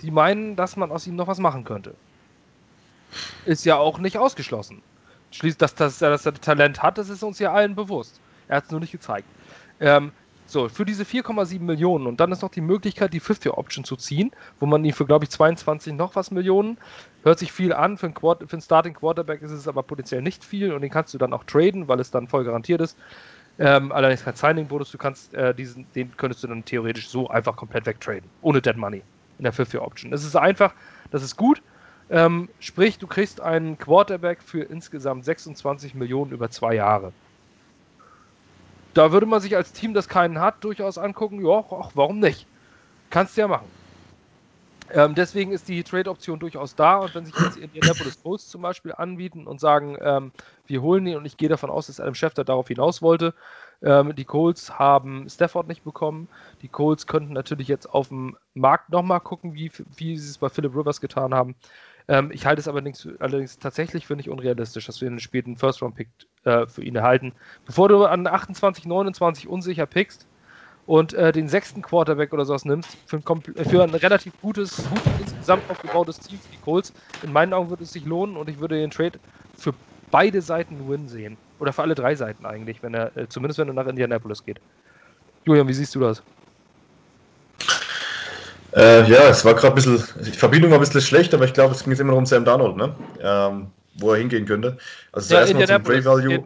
die 0.00 0.10
meinen, 0.10 0.56
dass 0.56 0.76
man 0.76 0.90
aus 0.90 1.06
ihm 1.06 1.16
noch 1.16 1.28
was 1.28 1.38
machen 1.38 1.64
könnte. 1.64 1.94
Ist 3.44 3.64
ja 3.64 3.76
auch 3.76 3.98
nicht 3.98 4.18
ausgeschlossen. 4.18 4.82
Schließlich, 5.30 5.58
dass, 5.58 5.74
dass, 5.74 6.02
er 6.02 6.34
Talent 6.34 6.82
hat, 6.82 6.98
das 6.98 7.08
ist 7.08 7.22
uns 7.22 7.38
ja 7.38 7.52
allen 7.52 7.74
bewusst. 7.74 8.20
Er 8.48 8.56
hat 8.58 8.64
es 8.64 8.70
nur 8.70 8.80
nicht 8.80 8.92
gezeigt. 8.92 9.26
Ähm, 9.80 10.12
so, 10.46 10.68
für 10.68 10.84
diese 10.84 11.04
4,7 11.04 11.60
Millionen 11.60 12.06
und 12.06 12.20
dann 12.20 12.30
ist 12.30 12.42
noch 12.42 12.50
die 12.50 12.60
Möglichkeit, 12.60 13.14
die 13.14 13.20
Fifth-Year-Option 13.20 13.84
zu 13.84 13.96
ziehen, 13.96 14.32
wo 14.60 14.66
man 14.66 14.84
ihn 14.84 14.92
für, 14.92 15.06
glaube 15.06 15.24
ich, 15.24 15.30
22 15.30 15.94
noch 15.94 16.14
was 16.14 16.30
Millionen, 16.30 16.76
hört 17.22 17.38
sich 17.38 17.52
viel 17.52 17.72
an, 17.72 17.96
für 17.96 18.06
einen, 18.06 18.14
Quart 18.14 18.42
für 18.46 18.52
einen 18.52 18.60
Starting 18.60 18.92
Quarterback 18.92 19.40
ist 19.40 19.50
es 19.50 19.66
aber 19.66 19.82
potenziell 19.82 20.20
nicht 20.20 20.44
viel 20.44 20.72
und 20.74 20.82
den 20.82 20.90
kannst 20.90 21.14
du 21.14 21.18
dann 21.18 21.32
auch 21.32 21.44
traden, 21.44 21.88
weil 21.88 22.00
es 22.00 22.10
dann 22.10 22.28
voll 22.28 22.44
garantiert 22.44 22.82
ist. 22.82 22.98
Ähm, 23.58 23.92
allerdings 23.92 24.24
kein 24.24 24.34
Signing-Bonus, 24.34 24.90
du 24.90 24.98
kannst 24.98 25.32
äh, 25.32 25.54
diesen, 25.54 25.86
den 25.94 26.14
könntest 26.16 26.42
du 26.42 26.48
dann 26.48 26.64
theoretisch 26.64 27.08
so 27.08 27.28
einfach 27.28 27.56
komplett 27.56 27.86
wegtraden, 27.86 28.28
ohne 28.42 28.60
Dead 28.60 28.76
Money 28.76 29.02
in 29.38 29.44
der 29.44 29.52
Fifth-Year-Option. 29.52 30.12
Es 30.12 30.24
ist 30.24 30.36
einfach, 30.36 30.74
das 31.10 31.22
ist 31.22 31.36
gut, 31.36 31.62
ähm, 32.10 32.50
sprich, 32.60 32.98
du 32.98 33.06
kriegst 33.06 33.40
einen 33.40 33.78
Quarterback 33.78 34.42
für 34.42 34.62
insgesamt 34.62 35.24
26 35.24 35.94
Millionen 35.94 36.32
über 36.32 36.50
zwei 36.50 36.74
Jahre 36.74 37.12
da 38.94 39.12
würde 39.12 39.26
man 39.26 39.40
sich 39.40 39.56
als 39.56 39.72
Team, 39.72 39.94
das 39.94 40.08
keinen 40.08 40.40
hat, 40.40 40.62
durchaus 40.64 40.98
angucken, 40.98 41.44
ja, 41.44 41.64
ach, 41.70 41.90
warum 41.94 42.18
nicht? 42.18 42.46
Kannst 43.10 43.36
du 43.36 43.42
ja 43.42 43.48
machen. 43.48 43.68
Ähm, 44.90 45.14
deswegen 45.14 45.52
ist 45.52 45.68
die 45.68 45.82
Trade-Option 45.82 46.38
durchaus 46.38 46.74
da 46.74 46.98
und 46.98 47.14
wenn 47.14 47.24
sich 47.24 47.34
jetzt 47.34 47.56
Indianapolis 47.56 48.22
Colts 48.22 48.48
zum 48.48 48.60
Beispiel 48.60 48.92
anbieten 48.92 49.46
und 49.46 49.58
sagen, 49.58 49.96
ähm, 50.02 50.32
wir 50.66 50.82
holen 50.82 51.06
ihn 51.06 51.16
und 51.16 51.24
ich 51.24 51.38
gehe 51.38 51.48
davon 51.48 51.70
aus, 51.70 51.86
dass 51.86 51.98
Adam 51.98 52.14
Schefter 52.14 52.44
darauf 52.44 52.68
hinaus 52.68 53.00
wollte, 53.00 53.32
ähm, 53.82 54.14
die 54.14 54.26
Colts 54.26 54.78
haben 54.78 55.28
Stafford 55.30 55.66
nicht 55.68 55.82
bekommen, 55.82 56.28
die 56.60 56.68
Colts 56.68 57.06
könnten 57.06 57.32
natürlich 57.32 57.68
jetzt 57.68 57.86
auf 57.86 58.08
dem 58.08 58.36
Markt 58.52 58.90
nochmal 58.90 59.20
gucken, 59.20 59.54
wie, 59.54 59.70
wie 59.96 60.18
sie 60.18 60.28
es 60.28 60.38
bei 60.38 60.50
Philip 60.50 60.74
Rivers 60.74 61.00
getan 61.00 61.32
haben. 61.32 61.54
Ähm, 62.08 62.30
ich 62.32 62.46
halte 62.46 62.60
es 62.60 62.68
allerdings, 62.68 63.08
allerdings 63.20 63.58
tatsächlich 63.58 64.06
für 64.06 64.16
nicht 64.16 64.30
unrealistisch, 64.30 64.86
dass 64.86 65.00
wir 65.00 65.08
einen 65.08 65.20
späten 65.20 65.56
First-Round-Pick 65.56 66.10
äh, 66.44 66.66
für 66.66 66.82
ihn 66.84 66.96
erhalten. 66.96 67.34
Bevor 67.64 67.88
du 67.88 68.04
an 68.04 68.26
28, 68.26 68.84
29 68.86 69.48
unsicher 69.48 69.86
pickst 69.86 70.28
und 70.84 71.14
äh, 71.14 71.32
den 71.32 71.48
sechsten 71.48 71.82
Quarterback 71.82 72.32
oder 72.32 72.44
sowas 72.44 72.64
nimmst, 72.64 72.98
für 73.06 73.18
ein, 73.18 73.22
für 73.66 73.82
ein 73.84 73.94
relativ 73.94 74.38
gutes, 74.40 74.88
gut 74.88 75.08
insgesamt 75.18 75.68
aufgebautes 75.70 76.20
Team 76.20 76.40
für 76.40 76.50
die 76.50 76.58
Colts, 76.58 76.92
in 77.20 77.32
meinen 77.32 77.52
Augen 77.54 77.70
würde 77.70 77.84
es 77.84 77.92
sich 77.92 78.04
lohnen 78.04 78.36
und 78.36 78.50
ich 78.50 78.58
würde 78.58 78.76
den 78.76 78.90
Trade 78.90 79.20
für 79.54 79.74
beide 80.10 80.42
Seiten 80.42 80.88
Win 80.88 81.08
sehen. 81.08 81.38
Oder 81.58 81.72
für 81.72 81.82
alle 81.82 81.94
drei 81.94 82.16
Seiten 82.16 82.44
eigentlich, 82.46 82.82
wenn 82.82 82.94
er, 82.94 83.16
äh, 83.16 83.28
zumindest 83.28 83.58
wenn 83.58 83.68
er 83.68 83.74
nach 83.74 83.86
Indianapolis 83.86 84.44
geht. 84.44 84.60
Julian, 85.46 85.68
wie 85.68 85.74
siehst 85.74 85.94
du 85.94 86.00
das? 86.00 86.24
Äh, 88.74 89.10
ja, 89.10 89.28
es 89.28 89.44
war 89.44 89.54
gerade 89.54 89.68
ein 89.68 89.74
bisschen, 89.74 90.02
die 90.24 90.30
Verbindung 90.30 90.70
war 90.70 90.78
ein 90.78 90.84
bisschen 90.84 91.00
schlecht, 91.00 91.34
aber 91.34 91.44
ich 91.44 91.52
glaube, 91.52 91.74
es 91.74 91.82
ging 91.82 91.92
jetzt 91.92 92.00
immer 92.00 92.12
noch 92.12 92.18
um 92.18 92.26
Sam 92.26 92.44
Darnold, 92.44 92.76
ne? 92.76 92.94
Ähm, 93.20 93.70
wo 93.94 94.12
er 94.12 94.18
hingehen 94.18 94.46
könnte. 94.46 94.78
Also 95.12 95.34
ja, 95.34 95.44
zuerst 95.44 95.54
mal 95.54 95.66
zum 95.66 95.84
Trade 95.84 96.04
Value. 96.04 96.34
Es 96.34 96.38
geht, 96.38 96.44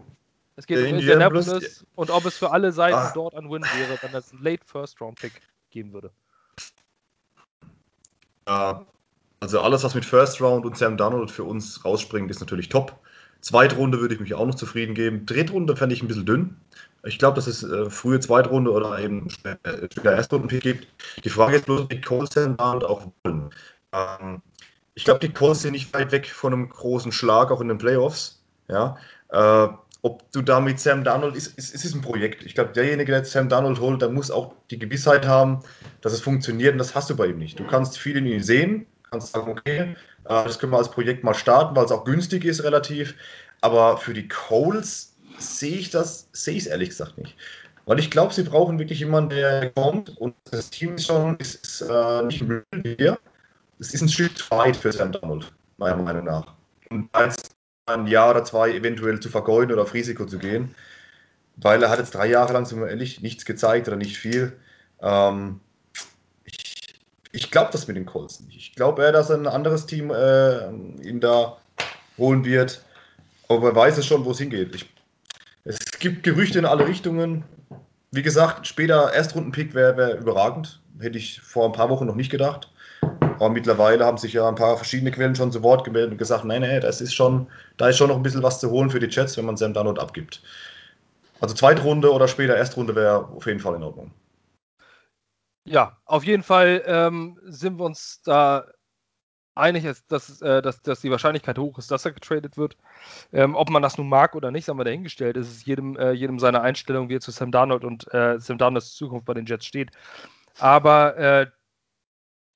es 0.56 0.66
geht 0.66 0.78
um 0.78 0.85
Indianapolis, 0.99 1.47
Indianapolis 1.47 1.87
und 1.95 2.11
ob 2.11 2.25
es 2.26 2.37
für 2.37 2.50
alle 2.50 2.73
Seiten 2.73 2.97
ah. 2.97 3.12
dort 3.14 3.35
ein 3.35 3.50
Win 3.50 3.62
wäre, 3.62 3.99
wenn 4.00 4.14
es 4.14 4.33
einen 4.33 4.42
Late 4.42 4.64
First 4.64 5.00
Round 5.00 5.21
Pick 5.21 5.40
geben 5.71 5.92
würde. 5.92 6.11
Ja, 8.49 8.85
also 9.40 9.61
alles, 9.61 9.85
was 9.85 9.95
mit 9.95 10.04
First 10.04 10.40
Round 10.40 10.64
und 10.64 10.76
Sam 10.76 10.97
Darnold 10.97 11.30
für 11.30 11.45
uns 11.45 11.85
rausspringt, 11.85 12.30
ist 12.30 12.40
natürlich 12.40 12.68
top. 12.68 12.99
Zweitrunde 13.40 14.00
würde 14.00 14.14
ich 14.14 14.21
mich 14.21 14.35
auch 14.35 14.47
noch 14.47 14.54
zufrieden 14.54 14.95
geben. 14.95 15.26
Drittrunde 15.26 15.76
fände 15.76 15.95
ich 15.95 16.02
ein 16.02 16.09
bisschen 16.09 16.26
dünn. 16.26 16.56
Ich 17.07 17.19
glaube, 17.19 17.37
dass 17.37 17.47
es 17.47 17.63
äh, 17.63 17.89
frühe 17.91 18.21
Zweitrunde 18.21 18.71
oder 18.71 18.99
eben 18.99 19.31
später 19.31 20.13
Erstrunden-Pick 20.13 20.63
gibt. 20.63 20.87
Die 21.25 21.31
Frage 21.31 21.57
ist 21.57 21.67
bloß, 21.67 21.83
ob 21.83 21.91
die 21.91 22.01
Colts 22.01 22.35
denn 22.35 22.59
auch 22.59 23.07
wollen. 23.25 23.51
Ähm, 23.93 24.43
ich 24.95 25.05
glaube, 25.05 25.21
die 25.21 25.33
Colts 25.33 25.63
sind 25.63 25.73
nicht 25.73 25.93
weit 25.95 26.13
weg 26.13 26.27
von 26.27 26.53
einem 26.53 26.69
großen 26.69 27.13
Schlag, 27.13 27.51
auch 27.51 27.61
in 27.61 27.69
den 27.69 27.79
Playoffs. 27.79 28.43
Ja, 28.69 28.97
äh, 29.31 29.69
ob 30.03 30.31
du 30.33 30.43
da 30.43 30.61
mit 30.61 30.79
Sam 30.79 31.05
Darnold, 31.05 31.35
ist, 31.37 31.59
ist, 31.59 31.75
ist 31.75 31.95
ein 31.95 32.01
Projekt. 32.01 32.45
Ich 32.45 32.55
glaube, 32.55 32.73
derjenige, 32.73 33.11
der 33.13 33.25
Sam 33.25 33.49
Darnold 33.49 33.81
holt, 33.81 34.03
der 34.03 34.09
muss 34.09 34.31
auch 34.31 34.55
die 34.71 34.79
Gewissheit 34.79 35.27
haben, 35.27 35.61
dass 36.01 36.13
es 36.13 36.21
funktioniert 36.21 36.73
und 36.73 36.79
das 36.79 36.95
hast 36.95 37.11
du 37.11 37.17
bei 37.17 37.27
ihm 37.27 37.39
nicht. 37.39 37.59
Du 37.59 37.67
kannst 37.67 37.99
viel 37.99 38.17
in 38.17 38.27
ihm 38.27 38.41
sehen, 38.41 38.87
kannst 39.11 39.33
sagen, 39.33 39.51
okay, 39.51 39.81
äh, 39.81 39.95
das 40.25 40.59
können 40.59 40.73
wir 40.73 40.79
als 40.79 40.91
Projekt 40.91 41.25
mal 41.25 41.35
starten, 41.35 41.75
weil 41.77 41.85
es 41.85 41.93
auch 41.93 42.05
günstig 42.05 42.45
ist 42.45 42.63
relativ, 42.63 43.15
aber 43.61 43.97
für 43.97 44.15
die 44.15 44.29
Coles 44.29 45.16
sehe 45.38 45.76
ich 45.76 45.90
das, 45.90 46.28
sehe 46.33 46.55
ich 46.55 46.64
es 46.64 46.66
ehrlich 46.66 46.90
gesagt 46.90 47.19
nicht. 47.19 47.37
Weil 47.85 48.00
ich 48.00 48.11
glaube, 48.11 48.35
sie 48.35 48.43
brauchen 48.43 48.78
wirklich 48.78 48.99
jemanden, 48.99 49.31
der 49.31 49.71
kommt 49.71 50.16
und 50.19 50.35
das 50.50 50.71
Team 50.71 50.97
ist 50.97 51.07
schon 51.07 51.37
ist, 51.37 51.83
äh, 51.83 52.23
nicht 52.23 52.45
hier. 52.99 53.19
Es 53.78 53.95
ist 53.95 54.02
ein 54.02 54.09
Stück 54.09 54.50
weit 54.50 54.76
für 54.76 54.93
Sam 54.93 55.12
Donald, 55.12 55.52
meiner 55.76 56.02
Meinung 56.02 56.25
nach. 56.25 56.55
Und 56.90 57.09
als 57.12 57.37
ein 57.87 58.07
Jahr 58.07 58.31
oder 58.31 58.45
zwei 58.45 58.73
eventuell 58.73 59.21
zu 59.21 59.28
vergeuden 59.28 59.73
oder 59.73 59.83
auf 59.83 59.95
Risiko 59.95 60.26
zu 60.26 60.38
gehen, 60.38 60.75
weil 61.57 61.83
er 61.83 61.90
hat 61.90 62.00
jetzt 62.00 62.14
drei 62.14 62.26
Jahre 62.26 62.52
lang, 62.52 62.66
sind 62.66 62.81
wir 62.81 62.88
ehrlich, 62.88 63.21
nichts 63.21 63.45
gezeigt 63.45 63.87
oder 63.87 63.97
nicht 63.97 64.19
viel. 64.19 64.59
Ähm, 65.00 65.61
ich 66.45 66.76
ich 67.37 67.50
glaube 67.50 67.71
das 67.71 67.87
mit 67.87 67.97
den 67.97 68.07
Colts 68.07 68.40
nicht. 68.40 68.57
Ich 68.57 68.75
glaube 68.75 69.02
eher, 69.02 69.12
dass 69.12 69.31
ein 69.31 69.47
anderes 69.47 69.87
Team 69.87 70.11
äh, 70.11 70.69
ihn 71.07 71.21
da 71.21 71.59
holen 72.16 72.45
wird. 72.45 72.83
Aber 73.49 73.62
wer 73.62 73.76
weiß 73.76 73.99
es 73.99 74.07
schon, 74.07 74.25
wo 74.25 74.31
es 74.31 74.38
hingeht. 74.38 74.75
Ich 74.75 74.96
Es 75.69 75.79
gibt 75.99 76.23
Gerüchte 76.23 76.61
in 76.61 76.65
alle 76.65 76.87
Richtungen. 76.87 77.43
Wie 78.13 78.23
gesagt, 78.23 78.69
später 78.69 79.13
Erstrundenpick 79.13 79.75
wäre 79.75 79.97
wär 79.97 80.17
überragend. 80.17 80.81
Hätte 81.01 81.19
ich 81.19 81.41
vor 81.41 81.67
ein 81.67 81.73
paar 81.73 81.91
Wochen 81.91 82.07
noch 82.07 82.15
nicht 82.15 82.31
gedacht. 82.31 82.71
Aber 83.01 83.51
mittlerweile 83.51 84.05
haben 84.05 84.17
sich 84.17 84.33
ja 84.33 84.49
ein 84.49 84.55
paar 84.55 84.77
verschiedene 84.77 85.11
Quellen 85.11 85.35
schon 85.35 85.51
zu 85.51 85.65
Wort 85.65 85.83
gemeldet 85.83 86.13
und 86.13 86.19
gesagt, 86.19 86.45
nein, 86.45 86.63
nein, 86.63 86.81
das 86.81 87.01
ist 87.01 87.15
schon, 87.15 87.49
da 87.79 87.89
ist 87.89 87.97
schon 87.97 88.09
noch 88.09 88.17
ein 88.17 88.23
bisschen 88.23 88.45
was 88.45 88.61
zu 88.61 88.71
holen 88.71 88.91
für 88.91 89.01
die 89.01 89.09
Jets, 89.09 89.37
wenn 89.37 89.45
man 89.45 89.57
Sam 89.57 89.75
Darnold 89.75 89.99
abgibt. 89.99 90.41
Also 91.41 91.55
Zweitrunde 91.55 92.13
oder 92.13 92.29
später 92.29 92.55
Erstrunde 92.55 92.95
wäre 92.95 93.29
auf 93.29 93.47
jeden 93.47 93.61
Fall 93.61 93.75
in 93.75 93.83
Ordnung. 93.83 94.13
Ja, 95.65 95.99
auf 96.05 96.23
jeden 96.23 96.45
Fall 96.45 96.83
ähm, 96.87 97.41
sind 97.43 97.79
wir 97.79 97.85
uns 97.85 98.23
da 98.25 98.65
einig, 99.57 99.85
dass, 100.09 100.43
äh, 100.43 100.63
dass, 100.63 100.83
dass 100.83 101.01
die 101.01 101.11
Wahrscheinlichkeit 101.11 101.59
hoch 101.59 101.79
ist, 101.79 101.91
dass 101.91 102.05
er 102.05 102.13
getradet 102.13 102.57
wird. 102.57 102.77
Ähm, 103.33 103.55
ob 103.55 103.71
man 103.71 103.83
das 103.83 103.99
nun 103.99 104.09
mag 104.09 104.35
oder 104.35 104.51
nicht, 104.51 104.69
haben 104.69 104.79
wir 104.79 104.85
dahingestellt. 104.85 105.37
Es 105.37 105.49
ist 105.49 105.67
jedem, 105.67 105.97
äh, 105.97 106.13
jedem 106.13 106.39
seine 106.39 106.61
Einstellung, 106.61 107.09
wie 107.09 107.17
er 107.17 107.21
zu 107.21 107.31
Sam 107.31 107.51
Darnold 107.51 107.85
und 107.85 108.13
äh, 108.13 108.39
Sam 108.39 108.59
Darnolds 108.59 108.95
Zukunft 108.95 109.27
bei 109.27 109.35
den 109.35 109.47
Jets 109.47 109.67
steht. 109.67 109.91
Aber 110.59 111.17
äh, 111.17 111.47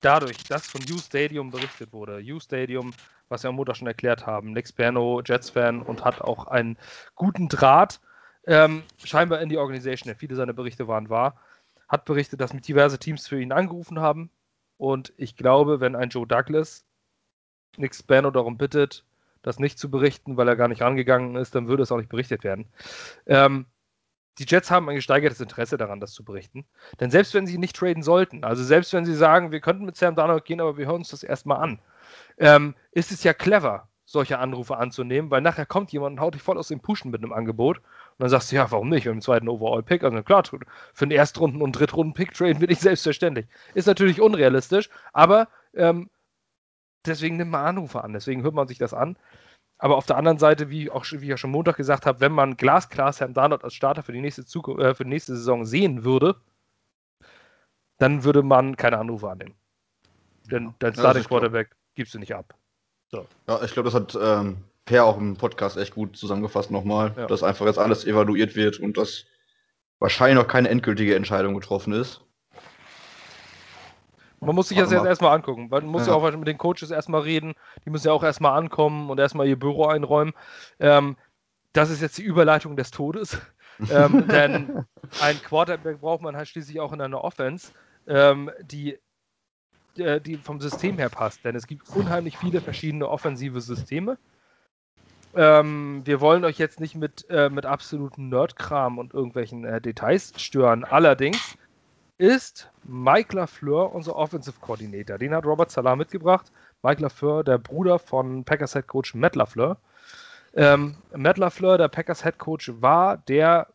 dadurch, 0.01 0.39
dass 0.45 0.67
von 0.67 0.83
U 0.91 0.99
Stadium 0.99 1.51
berichtet 1.51 1.93
wurde, 1.93 2.23
U 2.33 2.41
Stadium, 2.41 2.93
was 3.29 3.43
wir 3.43 3.51
am 3.51 3.57
Montag 3.57 3.77
schon 3.77 3.87
erklärt 3.87 4.27
haben, 4.27 4.53
Nick 4.53 4.69
Sperno, 4.69 5.23
Jets-Fan 5.25 5.83
und 5.83 6.05
hat 6.05 6.21
auch 6.21 6.47
einen 6.47 6.79
guten 7.15 7.49
Draht 7.49 8.01
ähm, 8.47 8.83
scheinbar 9.05 9.41
in 9.41 9.49
die 9.49 9.59
Organisation, 9.59 10.09
denn 10.09 10.19
viele 10.19 10.35
seiner 10.35 10.53
Berichte 10.53 10.89
waren 10.89 11.11
wahr, 11.11 11.37
hat 11.89 12.05
berichtet, 12.05 12.41
dass 12.41 12.51
diverse 12.51 12.99
Teams 12.99 13.29
für 13.29 13.41
ihn 13.41 13.53
angerufen 13.53 14.01
haben. 14.01 14.31
Und 14.77 15.13
ich 15.17 15.37
glaube, 15.37 15.81
wenn 15.81 15.95
ein 15.95 16.09
Joe 16.09 16.27
Douglas 16.27 16.87
Nick 17.77 17.95
Spano 17.95 18.31
darum 18.31 18.59
bittet, 18.59 19.05
das 19.43 19.59
nicht 19.59 19.79
zu 19.79 19.91
berichten, 19.91 20.37
weil 20.37 20.49
er 20.49 20.57
gar 20.57 20.69
nicht 20.69 20.83
rangegangen 20.83 21.37
ist, 21.37 21.55
dann 21.55 21.69
würde 21.69 21.83
es 21.83 21.93
auch 21.93 21.97
nicht 21.97 22.11
berichtet 22.11 22.45
werden. 22.45 22.67
Ähm, 23.27 23.67
die 24.39 24.47
Jets 24.47 24.71
haben 24.71 24.89
ein 24.89 24.97
gesteigertes 24.97 25.41
Interesse 25.41 25.77
daran, 25.77 26.01
das 26.01 26.13
zu 26.13 26.25
berichten. 26.25 26.65
Denn 26.99 27.11
selbst 27.11 27.35
wenn 27.35 27.47
sie 27.47 27.59
nicht 27.59 27.77
traden 27.77 28.03
sollten, 28.03 28.45
also 28.45 28.63
selbst 28.63 28.93
wenn 28.93 29.05
sie 29.05 29.15
sagen, 29.15 29.53
wir 29.53 29.61
könnten 29.61 29.85
mit 29.85 29.97
Sam 29.97 30.15
Darnold 30.15 30.45
gehen, 30.45 30.61
aber 30.61 30.77
wir 30.77 30.87
hören 30.87 30.97
uns 30.97 31.11
das 31.11 31.23
erstmal 31.23 31.63
an, 31.63 31.81
ähm, 32.39 32.75
ist 32.93 33.13
es 33.13 33.23
ja 33.23 33.35
clever, 33.35 33.89
solche 34.07 34.39
Anrufe 34.39 34.77
anzunehmen, 34.77 35.31
weil 35.31 35.41
nachher 35.41 35.67
kommt 35.67 35.93
jemand 35.93 36.15
und 36.15 36.21
haut 36.21 36.35
dich 36.35 36.43
voll 36.43 36.59
aus 36.59 36.69
dem 36.69 36.81
Pushen 36.81 37.11
mit 37.11 37.23
einem 37.23 37.33
Angebot 37.33 37.79
und 37.79 37.85
dann 38.19 38.29
sagst 38.29 38.51
du, 38.51 38.57
ja, 38.57 38.71
warum 38.71 38.89
nicht? 38.89 39.05
Wir 39.05 39.11
haben 39.11 39.17
einen 39.17 39.23
zweiten 39.23 39.49
Overall-Pick, 39.49 40.03
also 40.03 40.23
klar, 40.23 40.43
für 40.45 40.59
einen 41.03 41.13
Erstrunden- 41.13 41.63
und 41.63 41.73
Drittrunden-Pick 41.73 42.35
traden 42.35 42.59
bin 42.59 42.71
ich 42.71 42.81
selbstverständlich. 42.81 43.47
Ist 43.75 43.87
natürlich 43.87 44.21
unrealistisch, 44.21 44.91
aber 45.13 45.49
ähm, 45.75 46.11
deswegen 47.07 47.37
nimmt 47.37 47.51
man 47.51 47.65
Anrufe 47.65 48.03
an, 48.03 48.13
deswegen 48.13 48.43
hört 48.43 48.55
man 48.55 48.69
sich 48.69 48.79
das 48.79 48.95
an. 48.95 49.17
Aber 49.79 49.97
auf 49.97 50.07
der 50.07 50.19
anderen 50.19 50.39
Seite, 50.39 50.69
wie, 50.69 50.91
auch, 50.91 51.07
wie 51.11 51.17
ich 51.17 51.29
ja 51.29 51.39
schon 51.39 51.51
Montag 51.51 51.77
gesagt 51.77 52.05
habe, 52.05 52.21
wenn 52.21 52.33
man 52.33 52.57
glasklar 52.59 53.13
Sam 53.13 53.33
Darnold 53.33 53.65
als 53.65 53.73
Starter 53.73 54.03
für 54.03 54.13
die 54.13 54.21
nächste, 54.21 54.45
Zukunft, 54.45 54.83
äh, 54.83 54.95
für 54.95 55.05
die 55.05 55.11
nächste 55.11 55.35
Saison 55.35 55.65
sehen 55.65 56.05
würde, 56.05 56.37
dann 57.99 58.25
würde 58.25 58.43
man 58.43 58.77
keine 58.77 58.99
Anrufe 58.99 59.31
annehmen. 59.31 59.55
Denn 60.51 60.75
dein 60.81 60.95
Starting 60.95 61.25
Quarterback 61.25 61.75
gibst 61.95 62.13
du 62.13 62.19
nicht 62.19 62.35
ab. 62.35 62.55
So. 63.11 63.27
Ja, 63.49 63.63
ich 63.63 63.73
glaube, 63.73 63.91
das 63.91 63.95
hat 63.95 64.19
ähm, 64.21 64.59
Per 64.85 65.05
auch 65.05 65.19
im 65.19 65.37
Podcast 65.37 65.77
echt 65.77 65.95
gut 65.95 66.17
zusammengefasst 66.17 66.71
nochmal, 66.71 67.15
ja. 67.17 67.27
dass 67.27 67.43
einfach 67.43 67.67
jetzt 67.67 67.79
alles 67.79 68.05
evaluiert 68.05 68.57
wird 68.57 68.81
und 68.81 68.97
dass 68.97 69.25
wahrscheinlich 69.99 70.37
noch 70.37 70.49
keine 70.49 70.69
endgültige 70.69 71.15
Entscheidung 71.15 71.55
getroffen 71.55 71.93
ist. 71.93 72.23
Man 74.41 74.55
muss 74.55 74.69
sich 74.69 74.79
das 74.79 74.91
jetzt 74.91 75.05
erstmal 75.05 75.35
angucken. 75.35 75.69
Man 75.71 75.87
muss 75.87 76.07
ja. 76.07 76.13
ja. 76.13 76.19
auch 76.19 76.37
mit 76.37 76.49
den 76.49 76.59
Coaches 76.59 76.91
erstmal 76.91 77.21
reden. 77.23 77.55
Die 77.85 77.91
müssen 77.91 78.07
ja 78.07 78.13
auch 78.13 78.23
erstmal 78.23 78.59
ankommen 78.59 79.11
und 79.11 79.21
erstmal 79.21 79.47
ihr 79.47 79.59
Büro 79.59 79.87
einräumen. 79.87 80.33
Ähm, 80.79 81.17
das 81.73 81.91
ist 81.91 82.01
jetzt 82.01 82.17
die 82.19 82.23
Überleitung 82.23 82.77
des 82.77 82.91
Todes. 82.91 83.39
ähm, 83.91 84.27
denn 84.29 84.85
ein 85.21 85.43
Quarterback 85.43 86.01
braucht 86.01 86.23
man 86.23 86.37
halt 86.37 86.49
schließlich 86.49 86.81
auch 86.81 86.93
in 86.93 87.01
einer 87.01 87.23
Offense, 87.23 87.73
ähm, 88.07 88.51
die 88.63 88.99
äh, 89.97 90.21
die 90.21 90.37
vom 90.37 90.61
System 90.61 90.99
her 90.99 91.11
passt. 91.11 91.45
Denn 91.45 91.55
es 91.55 91.67
gibt 91.67 91.89
unheimlich 91.91 92.39
viele 92.39 92.61
verschiedene 92.61 93.09
offensive 93.09 93.61
Systeme. 93.61 94.19
Ähm, 95.35 96.03
wir 96.05 96.21
wollen 96.21 96.45
euch 96.45 96.59
jetzt 96.59 96.81
nicht 96.81 96.97
mit, 96.97 97.29
äh, 97.31 97.51
mit 97.51 97.67
absolutem 97.67 98.29
Nerdkram 98.29 98.99
und 98.99 99.15
irgendwelchen 99.15 99.65
äh, 99.65 99.81
Details 99.81 100.33
stören. 100.37 100.85
Allerdings 100.85 101.57
ist 102.21 102.71
Mike 102.85 103.35
LaFleur 103.35 103.95
unser 103.95 104.15
Offensive 104.15 104.61
Coordinator. 104.61 105.17
Den 105.17 105.35
hat 105.35 105.47
Robert 105.47 105.71
Salah 105.71 105.97
mitgebracht. 105.97 106.53
Mike 106.83 107.01
LaFleur, 107.01 107.43
der 107.43 107.57
Bruder 107.57 107.99
von 107.99 108.45
Packers 108.45 108.75
Head 108.75 108.87
Coach 108.87 109.15
Matt 109.15 109.37
LaFleur. 109.37 109.79
Ähm, 110.53 110.97
Matt 111.17 111.39
LaFleur, 111.39 111.79
der 111.79 111.89
Packers 111.89 112.23
Head 112.23 112.37
Coach, 112.37 112.73
war 112.77 113.17
der 113.17 113.69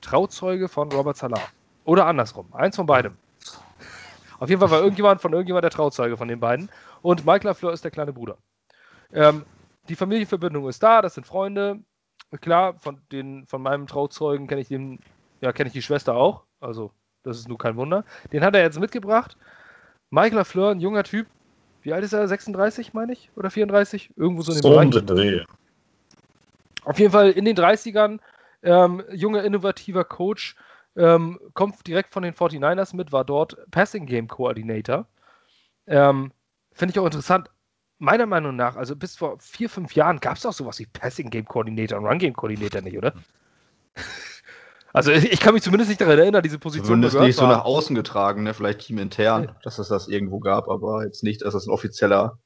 Trauzeuge 0.00 0.68
von 0.68 0.90
Robert 0.90 1.18
Salah. 1.18 1.42
Oder 1.84 2.06
andersrum. 2.06 2.48
Eins 2.54 2.76
von 2.76 2.86
beidem. 2.86 3.18
Auf 4.38 4.48
jeden 4.48 4.60
Fall 4.60 4.70
war 4.70 4.80
irgendjemand 4.80 5.20
von 5.20 5.34
irgendjemand 5.34 5.64
der 5.64 5.70
Trauzeuge 5.70 6.16
von 6.16 6.28
den 6.28 6.40
beiden. 6.40 6.70
Und 7.02 7.26
Mike 7.26 7.46
LaFleur 7.46 7.74
ist 7.74 7.84
der 7.84 7.90
kleine 7.90 8.14
Bruder. 8.14 8.38
Ähm, 9.12 9.44
die 9.90 9.96
Familienverbindung 9.96 10.66
ist 10.70 10.82
da, 10.82 11.02
das 11.02 11.14
sind 11.14 11.26
Freunde. 11.26 11.80
Klar, 12.40 12.78
von, 12.78 13.02
den, 13.12 13.46
von 13.46 13.60
meinem 13.60 13.86
Trauzeugen 13.86 14.46
kenne 14.46 14.62
ich 14.62 14.70
ja, 14.70 15.52
kenne 15.52 15.66
ich 15.66 15.74
die 15.74 15.82
Schwester 15.82 16.14
auch. 16.14 16.44
Also, 16.60 16.92
das 17.22 17.38
ist 17.38 17.48
nur 17.48 17.58
kein 17.58 17.76
Wunder. 17.76 18.04
Den 18.32 18.44
hat 18.44 18.54
er 18.54 18.62
jetzt 18.62 18.78
mitgebracht. 18.78 19.36
Mike 20.10 20.34
LaFleur, 20.34 20.70
ein 20.72 20.80
junger 20.80 21.04
Typ. 21.04 21.26
Wie 21.82 21.92
alt 21.92 22.04
ist 22.04 22.12
er? 22.12 22.26
36, 22.26 22.92
meine 22.92 23.12
ich? 23.12 23.30
Oder 23.36 23.50
34? 23.50 24.10
Irgendwo 24.16 24.42
so 24.42 24.52
in 24.52 24.58
dem 24.58 24.62
so 24.62 24.70
Bereich. 24.70 24.90
Dreh. 25.06 25.44
Auf 26.84 26.98
jeden 26.98 27.12
Fall 27.12 27.30
in 27.30 27.44
den 27.44 27.56
30ern. 27.56 28.18
Ähm, 28.62 29.02
junger, 29.12 29.44
innovativer 29.44 30.04
Coach 30.04 30.56
ähm, 30.96 31.38
kommt 31.54 31.86
direkt 31.86 32.12
von 32.12 32.22
den 32.22 32.34
49ers 32.34 32.94
mit, 32.94 33.12
war 33.12 33.24
dort 33.24 33.56
Passing 33.70 34.06
Game 34.06 34.28
Coordinator. 34.28 35.06
Ähm, 35.86 36.32
Finde 36.72 36.92
ich 36.92 36.98
auch 36.98 37.06
interessant. 37.06 37.50
Meiner 37.98 38.26
Meinung 38.26 38.56
nach, 38.56 38.76
also 38.76 38.96
bis 38.96 39.16
vor 39.16 39.38
vier, 39.38 39.68
fünf 39.68 39.94
Jahren 39.94 40.20
gab 40.20 40.36
es 40.36 40.46
auch 40.46 40.52
sowas 40.52 40.78
wie 40.78 40.86
Passing 40.86 41.30
Game 41.30 41.44
Coordinator 41.44 41.98
und 41.98 42.06
Run 42.06 42.18
Game 42.18 42.34
Coordinator 42.34 42.80
nicht, 42.80 42.96
oder? 42.96 43.12
Also 44.92 45.12
ich 45.12 45.40
kann 45.40 45.54
mich 45.54 45.62
zumindest 45.62 45.88
nicht 45.88 46.00
daran 46.00 46.18
erinnern, 46.18 46.42
diese 46.42 46.58
Position 46.58 46.86
Zumindest 46.86 47.18
nicht 47.18 47.36
so 47.36 47.46
nach 47.46 47.64
außen 47.64 47.94
getragen, 47.94 48.42
ne? 48.42 48.54
vielleicht 48.54 48.80
teamintern, 48.80 49.56
dass 49.62 49.78
es 49.78 49.88
das 49.88 50.08
irgendwo 50.08 50.40
gab, 50.40 50.68
aber 50.68 51.04
jetzt 51.04 51.22
nicht, 51.22 51.42
dass 51.42 51.54
das 51.54 51.66
ein 51.66 51.70
offizieller 51.70 52.38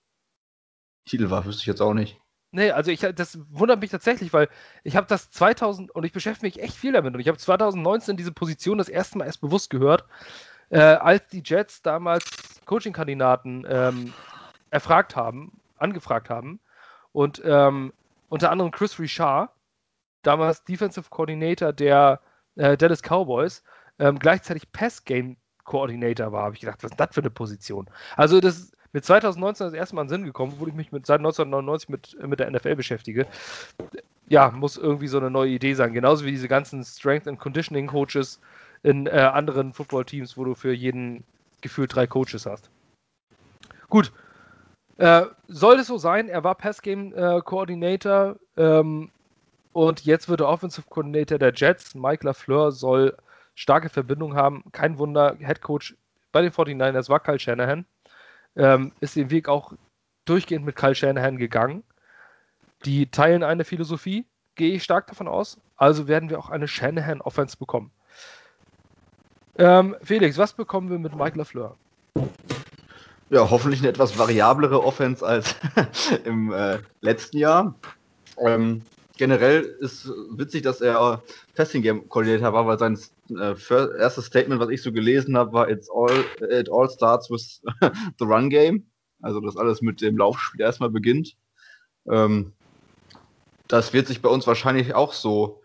Titel 1.07 1.31
war, 1.31 1.45
wüsste 1.45 1.63
ich 1.63 1.67
jetzt 1.67 1.81
auch 1.81 1.95
nicht. 1.95 2.21
Nee, 2.51 2.71
also 2.71 2.91
ich, 2.91 3.01
das 3.01 3.39
wundert 3.51 3.81
mich 3.81 3.91
tatsächlich, 3.91 4.33
weil 4.33 4.49
ich 4.85 4.95
habe 4.95 5.09
das 5.09 5.31
2000 5.31 5.91
und 5.91 6.05
ich 6.05 6.13
beschäftige 6.13 6.47
mich 6.47 6.63
echt 6.63 6.77
viel 6.77 6.93
damit 6.93 7.13
und 7.15 7.21
ich 7.21 7.27
habe 7.27 7.37
2019 7.39 8.17
diese 8.17 8.31
Position 8.31 8.79
das 8.79 8.89
erste 8.89 9.19
Mal 9.19 9.25
erst 9.25 9.41
bewusst 9.41 9.71
gehört, 9.71 10.05
äh, 10.71 10.79
als 10.79 11.27
die 11.29 11.43
Jets 11.45 11.83
damals 11.83 12.25
Coaching-Kandidaten 12.65 13.67
ähm, 13.69 14.13
erfragt 14.71 15.17
haben, 15.17 15.61
angefragt 15.79 16.31
haben 16.31 16.61
und 17.11 17.43
ähm, 17.45 17.93
unter 18.29 18.53
anderem 18.53 18.71
Chris 18.71 19.01
Richard, 19.01 19.51
damals 20.23 20.63
Defensive 20.63 21.11
Coordinator 21.11 21.73
der 21.73 22.21
äh, 22.57 22.77
Dallas 22.77 23.03
Cowboys, 23.03 23.63
ähm, 23.99 24.19
gleichzeitig 24.19 24.71
Pass 24.73 25.05
Game 25.05 25.37
Coordinator 25.65 26.33
war, 26.33 26.45
habe 26.45 26.55
ich 26.55 26.61
gedacht, 26.61 26.83
was 26.83 26.91
ist 26.91 27.01
das 27.01 27.15
für 27.15 27.21
eine 27.21 27.31
Position? 27.31 27.89
Also 28.17 28.41
das 28.41 28.73
mit 28.95 29.05
2019 29.05 29.67
das 29.67 29.75
erste 29.75 29.97
Mal 29.97 30.03
in 30.03 30.09
den 30.09 30.11
Sinn 30.11 30.25
gekommen, 30.25 30.55
wo 30.59 30.67
ich 30.69 30.73
mich 30.73 30.93
mit, 30.93 31.05
seit 31.05 31.19
1999 31.19 31.89
mit, 31.89 32.29
mit 32.29 32.39
der 32.39 32.51
NFL 32.51 32.77
beschäftige. 32.77 33.27
Ja, 34.29 34.51
muss 34.51 34.77
irgendwie 34.77 35.09
so 35.09 35.19
eine 35.19 35.31
neue 35.31 35.51
Idee 35.51 35.75
sein. 35.75 35.93
Genauso 35.93 36.25
wie 36.25 36.31
diese 36.31 36.47
ganzen 36.47 36.85
Strength 36.85 37.27
and 37.27 37.41
Conditioning 37.41 37.89
Coaches 37.89 38.41
in 38.85 39.07
äh, 39.07 39.11
anderen 39.11 39.73
Football-Teams, 39.73 40.37
wo 40.37 40.45
du 40.45 40.55
für 40.55 40.73
jeden 40.73 41.25
gefühlt 41.61 41.95
drei 41.95 42.07
Coaches 42.07 42.47
hast. 42.47 42.71
Gut. 43.89 44.13
Äh, 44.97 45.25
soll 45.49 45.81
es 45.81 45.89
so 45.89 45.99
sein, 45.99 46.29
er 46.29 46.45
war 46.45 46.55
Passgame-Coordinator 46.55 48.37
äh, 48.57 48.63
ähm, 48.63 49.11
und 49.75 50.07
jetzt 50.07 50.31
wird 50.31 50.41
er 50.41 50.49
Offensive 50.49 50.87
Coordinator 50.89 51.39
der 51.39 51.53
Jets. 51.53 51.95
Mike 51.95 52.27
LaFleur 52.27 52.73
soll 52.73 53.17
starke 53.55 53.91
Verbindung 53.91 54.35
haben. 54.35 54.65
Kein 54.73 54.97
Wunder, 54.97 55.37
Head 55.39 55.61
Coach 55.61 55.95
bei 56.33 56.41
den 56.41 56.51
49ers 56.51 57.11
war 57.11 57.21
Kyle 57.21 57.39
Shanahan 57.39 57.85
ähm, 58.57 58.93
ist 59.01 59.17
den 59.17 59.31
Weg 59.31 59.49
auch 59.49 59.73
durchgehend 60.25 60.65
mit 60.65 60.77
Kyle 60.77 60.95
Shanahan 60.95 61.37
gegangen. 61.37 61.83
Die 62.85 63.11
teilen 63.11 63.43
eine 63.43 63.65
Philosophie, 63.65 64.27
gehe 64.55 64.75
ich 64.75 64.83
stark 64.83 65.07
davon 65.07 65.29
aus. 65.29 65.59
Also 65.77 66.07
werden 66.07 66.31
wir 66.31 66.39
auch 66.39 66.51
eine 66.51 66.69
Shanahan-Offense 66.69 67.57
bekommen. 67.57 67.91
Ähm, 69.57 69.97
Felix, 70.03 70.39
was 70.39 70.53
bekommen 70.53 70.91
wir 70.91 70.99
mit 70.99 71.15
Mike 71.15 71.39
LaFleur? 71.39 71.77
Ja, 73.31 73.51
hoffentlich 73.51 73.81
eine 73.81 73.89
etwas 73.89 74.19
variablere 74.19 74.85
Offense 74.85 75.25
als 75.25 75.57
im 76.25 76.53
äh, 76.53 76.79
letzten 77.01 77.39
Jahr. 77.39 77.75
Ähm, 78.39 78.83
generell 79.17 79.63
ist 79.81 80.09
witzig, 80.31 80.63
dass 80.63 80.81
er 80.81 81.23
Testing 81.55 81.83
Game 81.83 82.09
Koordinator 82.09 82.53
war, 82.53 82.67
weil 82.67 82.79
sein 82.79 82.99
äh, 83.31 83.55
erstes 83.99 84.27
Statement, 84.27 84.61
was 84.61 84.71
ich 84.71 84.83
so 84.83 84.93
gelesen 84.93 85.37
habe, 85.37 85.53
war 85.53 85.69
It's 85.69 85.89
all, 85.91 86.25
it 86.51 86.71
all 86.71 86.89
starts 86.89 87.31
with 87.31 87.63
the 88.19 88.25
run 88.25 88.51
game. 88.51 88.87
Also, 89.23 89.41
dass 89.41 89.57
alles 89.57 89.81
mit 89.81 90.01
dem 90.01 90.19
Laufspiel 90.19 90.61
erstmal 90.61 90.91
beginnt. 90.91 91.37
Ähm, 92.11 92.53
das 93.69 93.93
wird 93.93 94.07
sich 94.07 94.21
bei 94.21 94.29
uns 94.29 94.47
wahrscheinlich 94.47 94.95
auch 94.95 95.13
so 95.13 95.63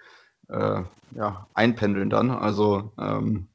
äh, 0.47 0.83
ja, 1.11 1.47
einpendeln 1.53 2.09
dann. 2.09 2.31
Also 2.31 2.91
ähm, 2.99 3.47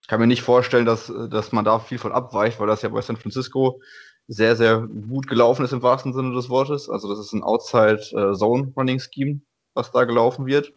ich 0.00 0.08
kann 0.08 0.20
mir 0.20 0.26
nicht 0.26 0.42
vorstellen, 0.42 0.86
dass, 0.86 1.12
dass 1.30 1.52
man 1.52 1.64
da 1.64 1.78
viel 1.78 1.98
von 1.98 2.12
abweicht, 2.12 2.58
weil 2.58 2.66
das 2.66 2.82
ja 2.82 2.88
bei 2.88 3.00
San 3.00 3.16
Francisco 3.16 3.80
sehr, 4.28 4.56
sehr 4.56 4.80
gut 4.80 5.26
gelaufen 5.26 5.64
ist 5.64 5.72
im 5.72 5.82
wahrsten 5.82 6.12
Sinne 6.12 6.34
des 6.34 6.48
Wortes. 6.48 6.88
Also 6.88 7.08
das 7.08 7.18
ist 7.18 7.32
ein 7.32 7.42
Outside-Zone-Running-Scheme, 7.42 9.40
was 9.74 9.92
da 9.92 10.04
gelaufen 10.04 10.46
wird. 10.46 10.72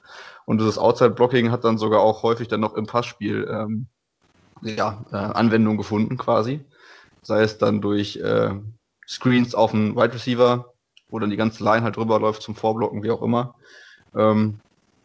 Und 0.45 0.59
dieses 0.59 0.77
Outside-Blocking 0.77 1.51
hat 1.51 1.63
dann 1.63 1.77
sogar 1.77 2.01
auch 2.01 2.23
häufig 2.23 2.47
dann 2.47 2.59
noch 2.59 2.75
im 2.75 2.85
Passspiel 2.85 3.47
ähm, 3.49 3.87
ja, 4.61 5.05
äh, 5.11 5.15
Anwendung 5.15 5.77
gefunden 5.77 6.17
quasi. 6.17 6.63
Sei 7.21 7.41
es 7.41 7.57
dann 7.57 7.81
durch 7.81 8.17
äh, 8.17 8.51
Screens 9.07 9.55
auf 9.55 9.71
dem 9.71 9.95
Wide 9.95 10.13
Receiver, 10.13 10.73
wo 11.09 11.19
dann 11.19 11.29
die 11.29 11.37
ganze 11.37 11.63
Line 11.63 11.83
halt 11.83 11.97
drüber 11.97 12.19
läuft 12.19 12.41
zum 12.41 12.55
Vorblocken, 12.55 13.03
wie 13.03 13.11
auch 13.11 13.21
immer. 13.21 13.55
Ähm, 14.15 14.59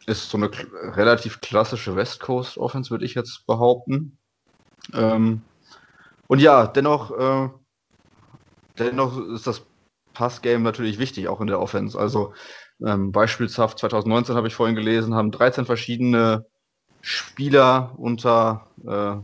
ist 0.06 0.30
so 0.30 0.38
eine 0.38 0.50
relativ 0.96 1.40
klassische 1.40 1.94
West 1.94 2.20
Coast 2.20 2.58
Offense, 2.58 2.90
würde 2.90 3.04
ich 3.04 3.14
jetzt 3.14 3.46
behaupten. 3.46 4.18
Ähm, 4.94 5.42
und 6.26 6.40
ja, 6.40 6.66
dennoch, 6.66 7.10
äh, 7.10 7.48
dennoch 8.80 9.18
ist 9.28 9.46
das 9.46 9.62
Passgame 10.12 10.64
natürlich 10.64 10.98
wichtig, 10.98 11.28
auch 11.28 11.40
in 11.40 11.46
der 11.46 11.60
Offense. 11.60 11.98
Also 11.98 12.32
ähm, 12.84 13.12
beispielshaft 13.12 13.78
2019 13.78 14.34
habe 14.34 14.48
ich 14.48 14.54
vorhin 14.54 14.76
gelesen, 14.76 15.14
haben 15.14 15.30
13 15.30 15.66
verschiedene 15.66 16.46
Spieler 17.02 17.94
unter, 17.96 18.66
äh, 18.84 19.16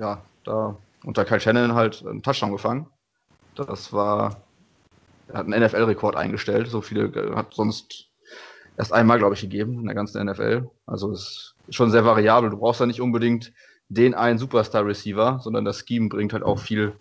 ja, 0.00 0.22
da 0.44 0.76
unter 1.04 1.24
Kyle 1.24 1.40
Shannon 1.40 1.74
halt 1.74 2.04
einen 2.06 2.22
Touchdown 2.22 2.52
gefangen. 2.52 2.86
Das 3.54 3.92
war, 3.92 4.42
er 5.28 5.38
hat 5.38 5.46
einen 5.46 5.62
NFL-Rekord 5.62 6.16
eingestellt. 6.16 6.68
So 6.68 6.80
viele 6.80 7.34
hat 7.34 7.54
sonst 7.54 8.08
erst 8.76 8.92
einmal, 8.92 9.18
glaube 9.18 9.34
ich, 9.34 9.40
gegeben 9.40 9.80
in 9.80 9.86
der 9.86 9.94
ganzen 9.94 10.24
NFL. 10.24 10.68
Also 10.86 11.12
es 11.12 11.54
ist 11.68 11.74
schon 11.74 11.90
sehr 11.90 12.04
variabel. 12.04 12.50
Du 12.50 12.58
brauchst 12.58 12.80
ja 12.80 12.86
nicht 12.86 13.00
unbedingt 13.00 13.52
den 13.88 14.14
einen 14.14 14.38
Superstar-Receiver, 14.38 15.40
sondern 15.40 15.64
das 15.64 15.84
Scheme 15.86 16.08
bringt 16.08 16.32
halt 16.32 16.42
auch 16.42 16.58
viel, 16.58 16.94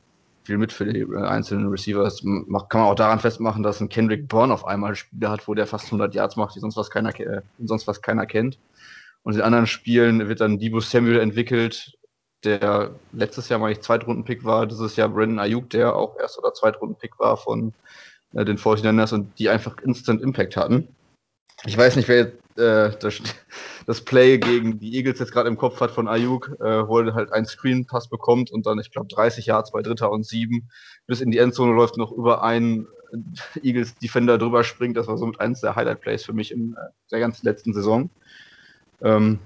viel 0.43 0.57
mit 0.57 0.71
für 0.71 0.85
die 0.85 1.01
äh, 1.01 1.23
einzelnen 1.23 1.67
Receiver. 1.67 2.03
Das 2.03 2.21
kann 2.21 2.45
man 2.49 2.81
auch 2.81 2.95
daran 2.95 3.19
festmachen, 3.19 3.63
dass 3.63 3.81
ein 3.81 3.89
Kendrick 3.89 4.27
Bourne 4.27 4.53
auf 4.53 4.65
einmal 4.65 4.95
Spiele 4.95 5.29
hat, 5.29 5.47
wo 5.47 5.53
der 5.53 5.67
fast 5.67 5.85
100 5.85 6.13
Yards 6.13 6.35
macht, 6.35 6.55
die 6.55 6.59
sonst 6.59 6.77
was 6.77 6.89
keiner, 6.89 7.17
äh, 7.19 7.41
sonst 7.59 7.87
was 7.87 8.01
keiner 8.01 8.25
kennt. 8.25 8.59
Und 9.23 9.35
in 9.35 9.41
anderen 9.41 9.67
Spielen 9.67 10.27
wird 10.27 10.41
dann 10.41 10.59
Debo 10.59 10.81
Samuel 10.81 11.19
entwickelt, 11.19 11.97
der 12.43 12.91
letztes 13.13 13.47
Jahr 13.49 13.59
mal 13.59 13.71
ich 13.71 13.81
Zweitrunden-Pick 13.81 14.43
war, 14.43 14.67
dieses 14.67 14.95
Jahr 14.95 15.09
Brandon 15.09 15.39
Ayuk, 15.39 15.69
der 15.69 15.95
auch 15.95 16.17
Erst- 16.19 16.37
oder 16.37 16.53
Zweitrunden-Pick 16.53 17.19
war 17.19 17.37
von 17.37 17.73
äh, 18.33 18.43
den 18.43 18.57
49ers 18.57 19.13
und 19.13 19.39
die 19.39 19.49
einfach 19.49 19.77
Instant 19.79 20.21
Impact 20.21 20.57
hatten. 20.57 20.89
Ich 21.65 21.77
weiß 21.77 21.95
nicht, 21.95 22.09
wer 22.09 22.31
äh, 22.57 22.91
das, 22.99 23.21
das, 23.85 24.01
Play 24.01 24.37
gegen 24.37 24.79
die 24.79 24.95
Eagles 24.95 25.19
jetzt 25.19 25.31
gerade 25.31 25.49
im 25.49 25.57
Kopf 25.57 25.79
hat 25.79 25.91
von 25.91 26.07
Ayuk, 26.07 26.55
äh, 26.59 26.87
wo 26.87 26.99
er 26.99 27.13
halt 27.13 27.31
einen 27.31 27.45
Screen-Pass 27.45 28.09
bekommt 28.09 28.51
und 28.51 28.65
dann, 28.65 28.79
ich 28.79 28.91
glaube, 28.91 29.07
30 29.07 29.45
Yards 29.45 29.71
bei 29.71 29.81
Dritter 29.81 30.11
und 30.11 30.25
Sieben 30.25 30.69
bis 31.07 31.21
in 31.21 31.31
die 31.31 31.37
Endzone 31.37 31.73
läuft, 31.73 31.97
noch 31.97 32.11
über 32.11 32.43
einen 32.43 32.87
Eagles-Defender 33.61 34.37
drüber 34.37 34.63
springt. 34.63 34.97
Das 34.97 35.07
war 35.07 35.17
somit 35.17 35.39
eines 35.39 35.61
der 35.61 35.75
Highlight-Plays 35.75 36.25
für 36.25 36.33
mich 36.33 36.51
in 36.51 36.73
äh, 36.73 36.89
der 37.11 37.19
ganzen 37.19 37.45
letzten 37.45 37.73
Saison. 37.73 38.09
Ähm, 39.01 39.39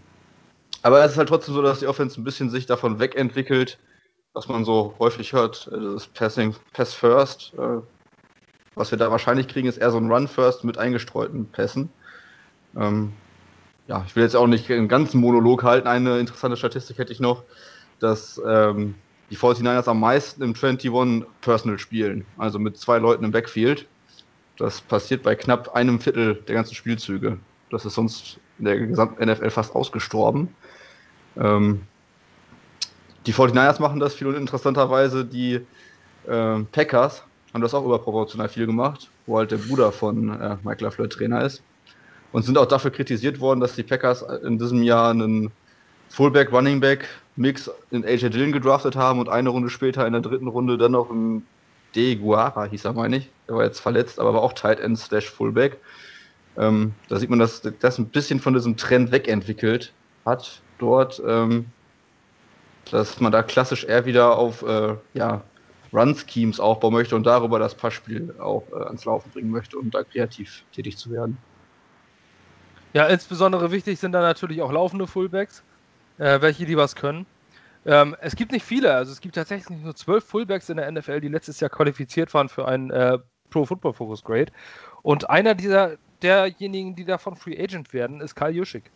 aber 0.84 1.04
es 1.04 1.14
ist 1.14 1.18
halt 1.18 1.30
trotzdem 1.30 1.54
so, 1.54 1.62
dass 1.62 1.80
die 1.80 1.88
Offense 1.88 2.20
ein 2.20 2.24
bisschen 2.24 2.50
sich 2.50 2.66
davon 2.66 3.00
wegentwickelt, 3.00 3.80
was 4.34 4.48
man 4.48 4.64
so 4.66 4.94
häufig 5.00 5.34
hört, 5.34 5.70
äh, 5.72 5.80
das 5.80 6.08
Passing, 6.08 6.56
Pass 6.74 6.94
First. 6.94 7.54
Äh, 7.58 7.82
was 8.76 8.92
wir 8.92 8.98
da 8.98 9.10
wahrscheinlich 9.10 9.48
kriegen, 9.48 9.68
ist 9.68 9.78
eher 9.78 9.92
so 9.92 9.98
ein 9.98 10.12
Run 10.12 10.28
First 10.28 10.64
mit 10.64 10.78
eingestreuten 10.78 11.48
Pässen. 11.48 11.90
Ähm, 12.76 13.14
ja, 13.88 14.04
ich 14.06 14.16
will 14.16 14.24
jetzt 14.24 14.36
auch 14.36 14.48
nicht 14.48 14.70
einen 14.70 14.88
ganzen 14.88 15.20
Monolog 15.22 15.64
halten. 15.64 15.88
Eine 15.88 16.20
interessante 16.20 16.58
Statistik 16.58 16.98
hätte 16.98 17.14
ich 17.14 17.20
noch, 17.20 17.44
dass 18.00 18.42
ähm, 18.46 18.96
die 19.30 19.38
49ers 19.38 19.88
am 19.88 20.00
meisten 20.00 20.42
im 20.44 20.54
21 20.54 21.26
Personal 21.42 21.80
spielen, 21.80 22.26
also 22.38 22.60
mit 22.60 22.78
zwei 22.78 22.98
Leuten 22.98 23.24
im 23.24 23.32
Backfield. 23.32 23.88
Das 24.58 24.82
passiert 24.82 25.24
bei 25.24 25.36
knapp 25.36 25.76
einem 25.76 26.00
Viertel 26.00 26.36
der 26.48 26.56
ganzen 26.56 26.76
Spielzüge. 26.76 27.38
Das 27.70 27.86
ist 27.86 27.94
sonst 27.94 28.40
in 28.60 28.66
der 28.66 28.78
gesamten 28.78 29.24
NFL 29.24 29.50
fast 29.52 29.76
ausgestorben. 29.76 30.50
Ähm, 31.38 31.84
die 33.26 33.34
49ers 33.34 33.82
machen 33.82 34.00
das 34.00 34.16
viel 34.16 34.28
und 34.28 34.36
interessanterweise 34.36 35.26
die 35.26 35.62
äh, 36.28 36.60
Packers 36.72 37.24
haben 37.54 37.62
das 37.62 37.74
auch 37.74 37.86
überproportional 37.86 38.50
viel 38.50 38.66
gemacht, 38.66 39.10
wo 39.26 39.38
halt 39.38 39.52
der 39.52 39.58
Bruder 39.58 39.92
von 39.92 40.30
äh, 40.30 40.58
Mike 40.64 40.84
LaFleur 40.84 41.10
Trainer 41.10 41.44
ist. 41.44 41.62
Und 42.38 42.44
sind 42.44 42.60
auch 42.60 42.68
dafür 42.68 42.92
kritisiert 42.92 43.40
worden, 43.40 43.62
dass 43.62 43.74
die 43.74 43.82
Packers 43.82 44.22
in 44.22 44.60
diesem 44.60 44.84
Jahr 44.84 45.10
einen 45.10 45.50
Fullback, 46.10 46.52
Running 46.52 46.80
Back 46.80 47.08
Mix 47.36 47.68
in 47.90 48.06
AJ 48.06 48.30
Dillon 48.30 48.52
gedraftet 48.52 48.96
haben 48.96 49.20
und 49.20 49.28
eine 49.28 49.50
Runde 49.50 49.72
später 49.72 50.06
in 50.06 50.14
der 50.14 50.22
dritten 50.22 50.48
Runde 50.48 50.78
dann 50.78 50.92
noch 50.92 51.10
ein 51.10 51.48
De 51.96 52.16
Guara, 52.16 52.66
hieß 52.66 52.86
er, 52.86 52.94
meine 52.94 53.18
ich. 53.18 53.32
Der 53.48 53.56
war 53.56 53.64
jetzt 53.64 53.80
verletzt, 53.80 54.20
aber 54.20 54.36
war 54.36 54.44
auch 54.44 54.54
Tight 54.54 54.80
End 54.80 55.00
slash 55.00 55.32
Fullback. 55.32 55.80
Ähm, 56.58 56.94
da 57.10 57.18
sieht 57.18 57.32
man, 57.32 57.40
dass 57.40 57.64
das 57.80 57.98
ein 57.98 58.10
bisschen 58.10 58.40
von 58.40 58.54
diesem 58.54 58.78
Trend 58.78 59.12
wegentwickelt 59.12 59.92
hat 60.24 60.62
dort, 60.78 61.20
ähm, 61.26 61.66
dass 62.92 63.20
man 63.20 63.32
da 63.32 63.42
klassisch 63.42 63.84
eher 63.84 64.06
wieder 64.06 64.38
auf 64.38 64.62
äh, 64.62 64.94
ja, 65.16 65.42
Run-Schemes 65.92 66.60
aufbauen 66.60 66.94
möchte 66.94 67.16
und 67.16 67.24
darüber 67.24 67.58
das 67.58 67.74
Passspiel 67.74 68.36
auch 68.38 68.62
äh, 68.74 68.84
ans 68.84 69.06
Laufen 69.06 69.32
bringen 69.32 69.50
möchte, 69.50 69.80
um 69.80 69.90
da 69.90 70.04
kreativ 70.04 70.66
tätig 70.72 70.98
zu 70.98 71.10
werden. 71.10 71.40
Ja, 72.94 73.08
insbesondere 73.08 73.72
wichtig 73.72 74.00
sind 74.00 74.14
da 74.14 74.22
natürlich 74.22 74.62
auch 74.62 74.72
laufende 74.72 75.08
Fullbacks, 75.08 75.64
äh, 76.18 76.42
welche 76.42 76.66
die 76.66 76.78
was 76.78 76.96
können. 76.96 77.26
Ähm, 77.86 78.16
es 78.22 78.36
gibt 78.36 78.52
nicht 78.52 78.66
viele, 78.66 78.94
also 78.94 79.12
es 79.12 79.22
gibt 79.22 79.36
tatsächlich 79.36 79.78
nur 79.80 79.96
zwölf 79.96 80.24
Fullbacks 80.26 80.70
in 80.70 80.78
der 80.78 80.92
NFL, 80.92 81.22
die 81.22 81.30
letztes 81.30 81.60
Jahr 81.60 81.70
qualifiziert 81.70 82.34
waren 82.34 82.50
für 82.50 82.68
einen 82.68 82.92
äh, 82.92 83.18
Pro 83.50 83.66
Football 83.66 83.94
Focus 83.94 84.24
Grade. 84.24 84.52
Und 85.04 85.30
einer 85.30 85.56
dieser 85.56 85.98
derjenigen, 86.22 86.96
die 86.96 87.06
davon 87.06 87.36
Free 87.36 87.58
Agent 87.62 87.94
werden, 87.94 88.22
ist 88.22 88.36
Karl 88.36 88.56
Juschik 88.56 88.92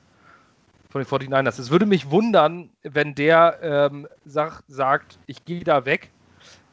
von 0.89 1.01
den 1.01 1.07
49ers. 1.07 1.59
Es 1.59 1.71
würde 1.71 1.85
mich 1.85 2.11
wundern, 2.11 2.69
wenn 2.83 3.15
der 3.15 3.59
ähm, 3.61 4.07
sag, 4.25 4.63
sagt, 4.67 5.19
ich 5.25 5.45
gehe 5.45 5.63
da 5.63 5.85
weg, 5.85 6.11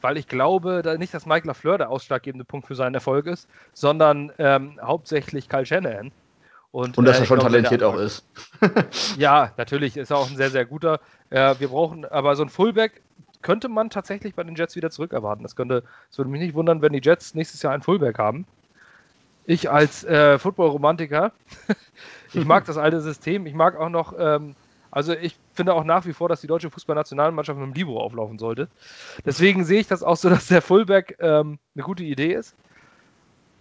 weil 0.01 0.17
ich 0.17 0.27
glaube 0.27 0.81
da 0.83 0.97
nicht, 0.97 1.13
dass 1.13 1.25
Mike 1.25 1.47
LaFleur 1.47 1.77
der 1.77 1.89
ausschlaggebende 1.89 2.45
Punkt 2.45 2.67
für 2.67 2.75
seinen 2.75 2.95
Erfolg 2.95 3.27
ist, 3.27 3.47
sondern 3.73 4.31
ähm, 4.37 4.79
hauptsächlich 4.81 5.47
Kyle 5.47 5.65
Shanahan. 5.65 6.11
Und, 6.71 6.97
und 6.97 7.05
dass 7.05 7.17
äh, 7.17 7.21
er 7.21 7.25
schon 7.25 7.39
talentiert 7.39 7.81
auch 7.81 7.97
ist. 7.97 8.25
ja, 9.17 9.51
natürlich 9.57 9.97
ist 9.97 10.11
er 10.11 10.17
auch 10.17 10.29
ein 10.29 10.37
sehr, 10.37 10.51
sehr 10.51 10.65
guter. 10.65 10.99
Äh, 11.31 11.55
wir 11.59 11.69
brauchen 11.69 12.05
aber 12.05 12.35
so 12.35 12.43
ein 12.43 12.49
Fullback 12.49 13.01
könnte 13.41 13.69
man 13.69 13.89
tatsächlich 13.89 14.35
bei 14.35 14.43
den 14.43 14.55
Jets 14.55 14.75
wieder 14.75 14.89
zurück 14.89 15.13
erwarten. 15.13 15.43
Das 15.43 15.55
könnte, 15.55 15.83
es 16.11 16.17
würde 16.17 16.29
mich 16.29 16.41
nicht 16.41 16.53
wundern, 16.53 16.81
wenn 16.81 16.93
die 16.93 17.01
Jets 17.01 17.35
nächstes 17.35 17.61
Jahr 17.61 17.73
ein 17.73 17.81
Fullback 17.81 18.17
haben. 18.17 18.45
Ich 19.45 19.69
als 19.69 20.03
äh, 20.03 20.37
Football-Romantiker, 20.37 21.31
ich 22.33 22.45
mag 22.45 22.65
das 22.65 22.77
alte 22.77 23.01
System. 23.01 23.45
Ich 23.45 23.53
mag 23.53 23.77
auch 23.77 23.89
noch, 23.89 24.13
ähm, 24.17 24.55
also 24.91 25.13
ich 25.13 25.37
finde 25.53 25.73
auch 25.73 25.83
nach 25.83 26.05
wie 26.05 26.13
vor, 26.13 26.29
dass 26.29 26.41
die 26.41 26.47
deutsche 26.47 26.69
Fußballnationalmannschaft 26.69 27.57
mit 27.57 27.67
dem 27.67 27.73
Libro 27.73 27.99
auflaufen 27.99 28.37
sollte. 28.37 28.67
Deswegen 29.25 29.65
sehe 29.65 29.79
ich 29.79 29.87
das 29.87 30.03
auch 30.03 30.17
so, 30.17 30.29
dass 30.29 30.47
der 30.47 30.61
Fullback 30.61 31.17
ähm, 31.19 31.59
eine 31.75 31.83
gute 31.83 32.03
Idee 32.03 32.33
ist. 32.33 32.55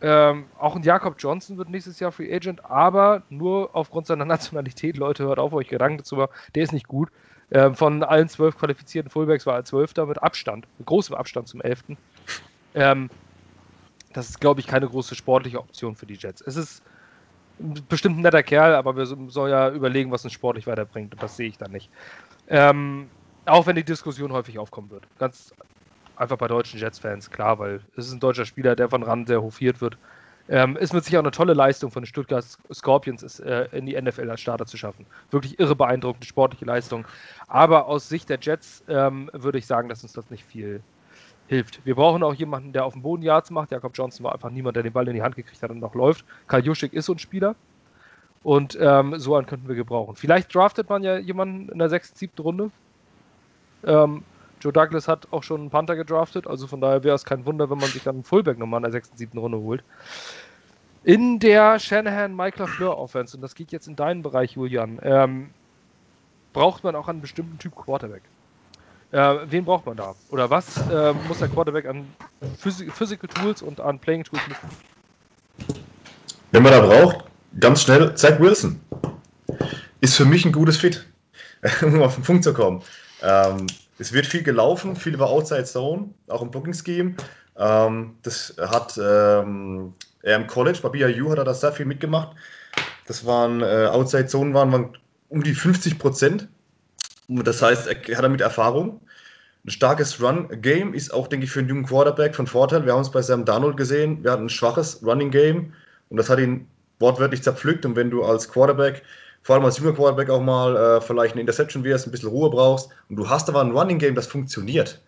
Ähm, 0.00 0.46
auch 0.58 0.76
ein 0.76 0.82
Jakob 0.82 1.16
Johnson 1.18 1.58
wird 1.58 1.70
nächstes 1.70 1.98
Jahr 1.98 2.12
Free 2.12 2.32
Agent, 2.32 2.64
aber 2.64 3.22
nur 3.30 3.74
aufgrund 3.74 4.06
seiner 4.06 4.24
Nationalität. 4.26 4.96
Leute, 4.96 5.24
hört 5.24 5.38
auf, 5.38 5.52
euch 5.52 5.68
Gedanken 5.68 5.98
dazu 5.98 6.16
machen. 6.16 6.30
Der 6.54 6.62
ist 6.62 6.72
nicht 6.72 6.88
gut. 6.88 7.10
Ähm, 7.50 7.74
von 7.74 8.02
allen 8.02 8.28
zwölf 8.28 8.58
qualifizierten 8.58 9.10
Fullbacks 9.10 9.46
war 9.46 9.56
er 9.56 9.64
zwölfter 9.64 10.04
mit 10.06 10.22
Abstand, 10.22 10.66
mit 10.78 10.86
großem 10.86 11.14
Abstand 11.14 11.48
zum 11.48 11.62
elften. 11.62 11.96
Ähm, 12.74 13.08
das 14.12 14.28
ist, 14.28 14.40
glaube 14.40 14.60
ich, 14.60 14.66
keine 14.66 14.86
große 14.86 15.14
sportliche 15.14 15.58
Option 15.58 15.96
für 15.96 16.06
die 16.06 16.14
Jets. 16.14 16.42
Es 16.42 16.56
ist 16.56 16.82
bestimmt 17.88 18.18
ein 18.18 18.22
netter 18.22 18.42
Kerl, 18.42 18.74
aber 18.74 18.96
wir 18.96 19.06
sollen 19.06 19.50
ja 19.50 19.70
überlegen, 19.70 20.10
was 20.10 20.24
uns 20.24 20.32
sportlich 20.32 20.66
weiterbringt. 20.66 21.14
Und 21.14 21.22
das 21.22 21.36
sehe 21.36 21.48
ich 21.48 21.58
dann 21.58 21.72
nicht. 21.72 21.90
Ähm, 22.48 23.08
auch 23.46 23.66
wenn 23.66 23.76
die 23.76 23.84
Diskussion 23.84 24.32
häufig 24.32 24.58
aufkommen 24.58 24.90
wird. 24.90 25.04
Ganz 25.18 25.54
einfach 26.18 26.36
bei 26.36 26.48
deutschen 26.48 26.78
Jets-Fans, 26.78 27.30
klar, 27.30 27.58
weil 27.58 27.80
es 27.96 28.06
ist 28.06 28.12
ein 28.12 28.20
deutscher 28.20 28.44
Spieler, 28.44 28.76
der 28.76 28.88
von 28.88 29.02
Rand 29.02 29.28
sehr 29.28 29.42
hofiert 29.42 29.80
wird. 29.80 29.96
Ähm, 30.50 30.76
ist 30.76 30.94
mit 30.94 31.04
sich 31.04 31.14
auch 31.16 31.22
eine 31.22 31.30
tolle 31.30 31.52
Leistung 31.52 31.90
von 31.90 32.02
den 32.02 32.06
Stuttgart 32.06 32.44
Scorpions, 32.72 33.22
ist, 33.22 33.40
äh, 33.40 33.68
in 33.72 33.84
die 33.84 34.00
NFL 34.00 34.30
als 34.30 34.40
Starter 34.40 34.64
zu 34.64 34.78
schaffen. 34.78 35.04
Wirklich 35.30 35.60
irre 35.60 35.76
beeindruckende 35.76 36.26
sportliche 36.26 36.64
Leistung. 36.64 37.04
Aber 37.48 37.86
aus 37.86 38.08
Sicht 38.08 38.30
der 38.30 38.38
Jets 38.40 38.82
ähm, 38.88 39.30
würde 39.34 39.58
ich 39.58 39.66
sagen, 39.66 39.90
dass 39.90 40.02
uns 40.02 40.14
das 40.14 40.30
nicht 40.30 40.44
viel 40.44 40.80
hilft. 41.48 41.84
Wir 41.84 41.94
brauchen 41.94 42.22
auch 42.22 42.34
jemanden, 42.34 42.72
der 42.72 42.86
auf 42.86 42.94
dem 42.94 43.02
Boden 43.02 43.22
Yards 43.22 43.50
macht. 43.50 43.72
Jakob 43.72 43.92
Johnson 43.94 44.24
war 44.24 44.32
einfach 44.32 44.50
niemand, 44.50 44.76
der 44.76 44.82
den 44.82 44.92
Ball 44.92 45.06
in 45.08 45.14
die 45.14 45.22
Hand 45.22 45.36
gekriegt 45.36 45.62
hat 45.62 45.70
und 45.70 45.80
noch 45.80 45.94
läuft. 45.94 46.24
Karl 46.46 46.64
Juschik 46.64 46.94
ist 46.94 47.06
so 47.06 47.12
ein 47.12 47.18
Spieler. 47.18 47.54
Und 48.42 48.78
ähm, 48.80 49.18
so 49.18 49.34
einen 49.34 49.46
könnten 49.46 49.68
wir 49.68 49.74
gebrauchen. 49.74 50.14
Vielleicht 50.14 50.54
draftet 50.54 50.88
man 50.88 51.02
ja 51.02 51.18
jemanden 51.18 51.68
in 51.70 51.78
der 51.78 51.88
sechsten, 51.88 52.16
siebten 52.16 52.40
Runde. 52.40 52.70
Ähm, 53.84 54.22
Joe 54.60 54.72
Douglas 54.72 55.08
hat 55.08 55.28
auch 55.30 55.42
schon 55.42 55.60
einen 55.62 55.70
Panther 55.70 55.96
gedraftet, 55.96 56.46
also 56.46 56.66
von 56.66 56.80
daher 56.80 57.04
wäre 57.04 57.14
es 57.14 57.24
kein 57.24 57.46
Wunder, 57.46 57.70
wenn 57.70 57.78
man 57.78 57.90
sich 57.90 58.02
dann 58.02 58.16
einen 58.16 58.24
Fullback 58.24 58.58
nochmal 58.58 58.78
in 58.78 58.82
der 58.82 58.92
sechsten, 58.92 59.16
siebten 59.16 59.38
Runde 59.38 59.58
holt. 59.58 59.82
In 61.04 61.38
der 61.38 61.78
Shanahan-Mike 61.78 62.58
LaFleur-Offense, 62.58 63.36
und 63.36 63.42
das 63.42 63.54
geht 63.54 63.72
jetzt 63.72 63.88
in 63.88 63.96
deinen 63.96 64.22
Bereich, 64.22 64.52
Julian, 64.52 64.98
ähm, 65.02 65.50
braucht 66.52 66.84
man 66.84 66.96
auch 66.96 67.08
einen 67.08 67.20
bestimmten 67.20 67.58
Typ 67.58 67.74
Quarterback. 67.76 68.22
Äh, 69.10 69.36
wen 69.46 69.64
braucht 69.64 69.86
man 69.86 69.96
da? 69.96 70.14
Oder 70.30 70.50
was 70.50 70.76
äh, 70.90 71.14
muss 71.26 71.38
der 71.38 71.48
Quarterback 71.48 71.86
an 71.86 72.06
Phys 72.58 72.84
Physical 72.92 73.28
Tools 73.28 73.62
und 73.62 73.80
an 73.80 73.98
Playing 73.98 74.24
Tools 74.24 74.42
mitbringen? 74.46 74.76
Wenn 76.52 76.62
man 76.62 76.72
da 76.72 76.80
braucht, 76.80 77.24
ganz 77.58 77.82
schnell, 77.82 78.14
Zach 78.16 78.38
Wilson. 78.38 78.80
Ist 80.00 80.16
für 80.16 80.24
mich 80.24 80.44
ein 80.44 80.52
gutes 80.52 80.76
Fit, 80.76 81.06
um 81.82 82.02
auf 82.02 82.16
den 82.16 82.24
Punkt 82.24 82.44
zu 82.44 82.52
kommen. 82.52 82.82
Ähm, 83.22 83.66
es 83.98 84.12
wird 84.12 84.26
viel 84.26 84.42
gelaufen, 84.42 84.96
viel 84.96 85.14
über 85.14 85.28
Outside 85.28 85.64
Zone, 85.64 86.10
auch 86.28 86.42
im 86.42 86.50
Blocking 86.50 86.74
Scheme. 86.74 87.14
Ähm, 87.56 88.16
das 88.22 88.54
hat 88.58 88.98
ähm, 88.98 89.94
er 90.22 90.36
im 90.36 90.46
College, 90.46 90.78
bei 90.82 90.88
BYU 90.90 91.30
hat 91.30 91.38
er 91.38 91.44
das 91.44 91.60
sehr 91.60 91.72
viel 91.72 91.86
mitgemacht. 91.86 92.36
Das 93.06 93.26
waren 93.26 93.62
äh, 93.62 93.88
Outside 93.90 94.26
Zone 94.26 94.54
waren, 94.54 94.72
waren 94.72 94.98
um 95.28 95.42
die 95.42 95.54
50 95.54 95.98
Prozent. 95.98 96.48
Das 97.28 97.60
heißt, 97.60 97.86
er 97.86 98.16
hat 98.16 98.24
damit 98.24 98.40
Erfahrung. 98.40 99.00
Ein 99.66 99.70
starkes 99.70 100.22
Run-Game 100.22 100.94
ist 100.94 101.12
auch, 101.12 101.26
denke 101.26 101.44
ich, 101.44 101.50
für 101.50 101.58
einen 101.58 101.68
jungen 101.68 101.84
Quarterback 101.84 102.34
von 102.34 102.46
Vorteil. 102.46 102.86
Wir 102.86 102.94
haben 102.94 103.02
es 103.02 103.10
bei 103.10 103.20
Sam 103.20 103.44
Darnold 103.44 103.76
gesehen. 103.76 104.22
Wir 104.22 104.32
hatten 104.32 104.44
ein 104.44 104.48
schwaches 104.48 105.02
Running-Game 105.04 105.72
und 106.08 106.16
das 106.16 106.30
hat 106.30 106.38
ihn 106.38 106.66
wortwörtlich 107.00 107.42
zerpflückt. 107.42 107.84
Und 107.84 107.96
wenn 107.96 108.10
du 108.10 108.24
als 108.24 108.48
Quarterback, 108.48 109.02
vor 109.48 109.56
allem 109.56 109.64
als 109.64 109.78
junger 109.78 109.94
Quarterback, 109.94 110.28
auch 110.28 110.42
mal 110.42 110.76
äh, 110.76 111.00
vielleicht 111.00 111.32
eine 111.32 111.40
Interception 111.40 111.82
wirst, 111.82 112.06
ein 112.06 112.10
bisschen 112.10 112.28
Ruhe 112.28 112.50
brauchst 112.50 112.90
und 113.08 113.16
du 113.16 113.30
hast 113.30 113.48
aber 113.48 113.62
ein 113.62 113.70
Running-Game, 113.70 114.14
das 114.14 114.26
funktioniert, 114.26 115.00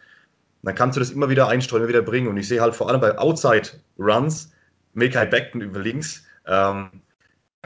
dann 0.63 0.75
kannst 0.75 0.97
du 0.97 1.01
das 1.01 1.11
immer 1.11 1.29
wieder 1.29 1.49
einstreuen, 1.49 1.83
immer 1.83 1.91
wieder 1.91 2.01
bringen. 2.01 2.27
Und 2.27 2.39
ich 2.39 2.49
sehe 2.49 2.63
halt 2.63 2.75
vor 2.75 2.89
allem 2.89 3.03
bei 3.03 3.19
Outside-Runs, 3.19 4.51
Mekai 4.95 5.27
Beckton 5.27 5.61
über 5.61 5.81
links, 5.81 6.25
ähm, 6.47 6.89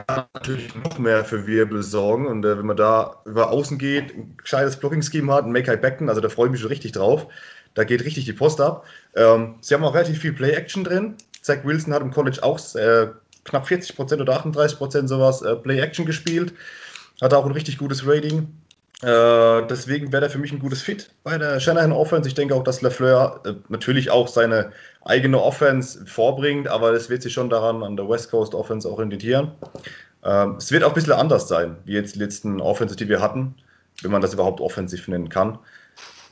kann 0.05 0.25
natürlich 0.33 0.75
noch 0.75 0.99
mehr 0.99 1.23
für 1.23 1.47
Wirbel 1.47 1.81
sorgen. 1.81 2.27
Und 2.27 2.43
äh, 2.43 2.57
wenn 2.57 2.65
man 2.65 2.75
da 2.75 3.21
über 3.23 3.51
außen 3.51 3.77
geht, 3.77 4.13
ein 4.13 4.35
gescheites 4.35 4.75
Blocking-Scheme 4.75 5.33
hat, 5.33 5.45
ein 5.45 5.53
Make-High 5.53 5.79
Becken, 5.79 6.09
also 6.09 6.19
da 6.19 6.27
freue 6.27 6.47
ich 6.47 6.51
mich 6.51 6.59
schon 6.59 6.71
richtig 6.71 6.91
drauf. 6.91 7.27
Da 7.73 7.85
geht 7.85 8.03
richtig 8.03 8.25
die 8.25 8.33
Post 8.33 8.59
ab. 8.59 8.83
Ähm, 9.15 9.55
sie 9.61 9.75
haben 9.75 9.83
auch 9.85 9.93
relativ 9.93 10.19
viel 10.19 10.33
Play-Action 10.33 10.83
drin. 10.83 11.15
Zach 11.41 11.63
Wilson 11.63 11.93
hat 11.93 12.01
im 12.01 12.11
College 12.11 12.39
auch 12.41 12.59
äh, 12.75 13.11
knapp 13.45 13.65
40% 13.65 14.21
oder 14.21 14.43
38% 14.43 15.07
sowas 15.07 15.41
äh, 15.41 15.55
Play-Action 15.55 16.05
gespielt. 16.05 16.53
Hat 17.21 17.33
auch 17.33 17.45
ein 17.45 17.51
richtig 17.51 17.77
gutes 17.77 18.05
Rating. 18.05 18.49
Äh, 19.01 19.67
deswegen 19.67 20.11
wäre 20.11 20.25
er 20.25 20.29
für 20.29 20.39
mich 20.39 20.51
ein 20.51 20.59
gutes 20.59 20.81
Fit 20.81 21.09
bei 21.23 21.37
der 21.37 21.59
Shanahan 21.59 21.91
Offense. 21.91 22.27
Ich 22.27 22.35
denke 22.35 22.55
auch, 22.55 22.63
dass 22.63 22.81
LaFleur 22.81 23.41
äh, 23.45 23.53
natürlich 23.69 24.09
auch 24.09 24.27
seine 24.27 24.71
eigene 25.03 25.41
Offense 25.41 26.05
vorbringt, 26.05 26.67
aber 26.67 26.93
es 26.93 27.09
wird 27.09 27.21
sich 27.21 27.33
schon 27.33 27.49
daran 27.49 27.83
an 27.83 27.97
der 27.97 28.09
West 28.09 28.31
Coast 28.31 28.55
Offense 28.55 28.89
orientieren. 28.89 29.51
Ähm, 30.23 30.55
es 30.57 30.71
wird 30.71 30.83
auch 30.83 30.89
ein 30.89 30.93
bisschen 30.95 31.13
anders 31.13 31.47
sein, 31.47 31.75
wie 31.85 31.93
jetzt 31.93 32.15
die 32.15 32.19
letzten 32.19 32.61
Offenses, 32.61 32.97
die 32.97 33.09
wir 33.09 33.21
hatten, 33.21 33.55
wenn 34.01 34.11
man 34.11 34.21
das 34.21 34.33
überhaupt 34.33 34.61
offensiv 34.61 35.07
nennen 35.07 35.29
kann. 35.29 35.59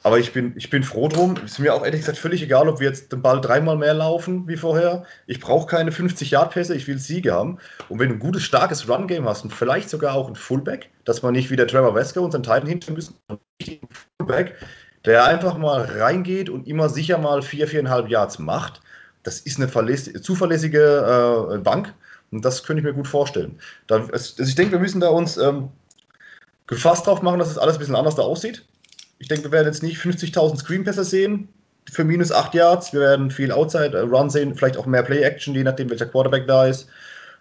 Aber 0.03 0.19
ich 0.19 0.33
bin, 0.33 0.53
ich 0.57 0.69
bin 0.69 0.83
froh 0.83 1.07
drum. 1.07 1.37
Ist 1.45 1.59
mir 1.59 1.73
auch 1.73 1.85
ehrlich 1.85 2.01
gesagt 2.01 2.17
völlig 2.17 2.43
egal, 2.43 2.67
ob 2.67 2.81
wir 2.81 2.87
jetzt 2.87 3.13
den 3.13 3.21
Ball 3.21 3.39
dreimal 3.39 3.77
mehr 3.77 3.93
laufen 3.93 4.47
wie 4.49 4.57
vorher. 4.57 5.05
Ich 5.27 5.39
brauche 5.39 5.65
keine 5.65 5.91
50-Yard-Pässe, 5.91 6.75
ich 6.75 6.87
will 6.87 6.99
Siege 6.99 7.33
haben. 7.33 7.57
Und 7.87 7.99
wenn 7.99 8.09
du 8.09 8.15
ein 8.15 8.19
gutes, 8.19 8.43
starkes 8.43 8.89
Run-Game 8.89 9.27
hast 9.27 9.45
und 9.45 9.53
vielleicht 9.53 9.89
sogar 9.89 10.13
auch 10.13 10.27
ein 10.27 10.35
Fullback, 10.35 10.89
dass 11.05 11.21
man 11.21 11.33
nicht 11.33 11.49
wie 11.49 11.55
der 11.55 11.67
Trevor 11.67 11.95
Wesker 11.95 12.21
und 12.21 12.31
seinen 12.31 12.43
Titan 12.43 12.67
hinstellen 12.67 12.95
müssen, 12.95 13.15
ein 13.29 13.79
Fullback, 14.19 14.55
der 15.05 15.25
einfach 15.25 15.57
mal 15.57 15.81
reingeht 15.81 16.49
und 16.49 16.67
immer 16.67 16.89
sicher 16.89 17.17
mal 17.17 17.41
4, 17.41 17.69
4,5 17.69 18.07
Yards 18.07 18.39
macht, 18.39 18.81
das 19.23 19.39
ist 19.39 19.57
eine 19.57 19.69
zuverlässige 19.69 21.53
äh, 21.53 21.57
Bank. 21.59 21.93
Und 22.31 22.43
das 22.43 22.63
könnte 22.63 22.81
ich 22.81 22.85
mir 22.85 22.93
gut 22.93 23.07
vorstellen. 23.07 23.59
Da, 23.87 24.07
also 24.11 24.43
ich 24.43 24.55
denke, 24.55 24.73
wir 24.73 24.79
müssen 24.79 24.99
da 24.99 25.09
uns 25.09 25.37
ähm, 25.37 25.69
gefasst 26.67 27.07
drauf 27.07 27.21
machen, 27.21 27.39
dass 27.39 27.49
es 27.49 27.53
das 27.53 27.63
alles 27.63 27.75
ein 27.75 27.79
bisschen 27.79 27.95
anders 27.95 28.15
da 28.15 28.23
aussieht. 28.23 28.65
Ich 29.19 29.27
denke, 29.27 29.45
wir 29.45 29.51
werden 29.51 29.67
jetzt 29.67 29.83
nicht 29.83 29.97
50.000 29.97 30.57
Screenpässe 30.57 31.03
sehen 31.03 31.49
für 31.91 32.03
minus 32.03 32.31
8 32.31 32.53
Yards. 32.53 32.93
Wir 32.93 33.01
werden 33.01 33.31
viel 33.31 33.51
Outside-Run 33.51 34.29
sehen, 34.29 34.55
vielleicht 34.55 34.77
auch 34.77 34.85
mehr 34.85 35.03
Play-Action, 35.03 35.53
je 35.53 35.63
nachdem, 35.63 35.89
welcher 35.89 36.05
Quarterback 36.05 36.47
da 36.47 36.67
ist. 36.67 36.87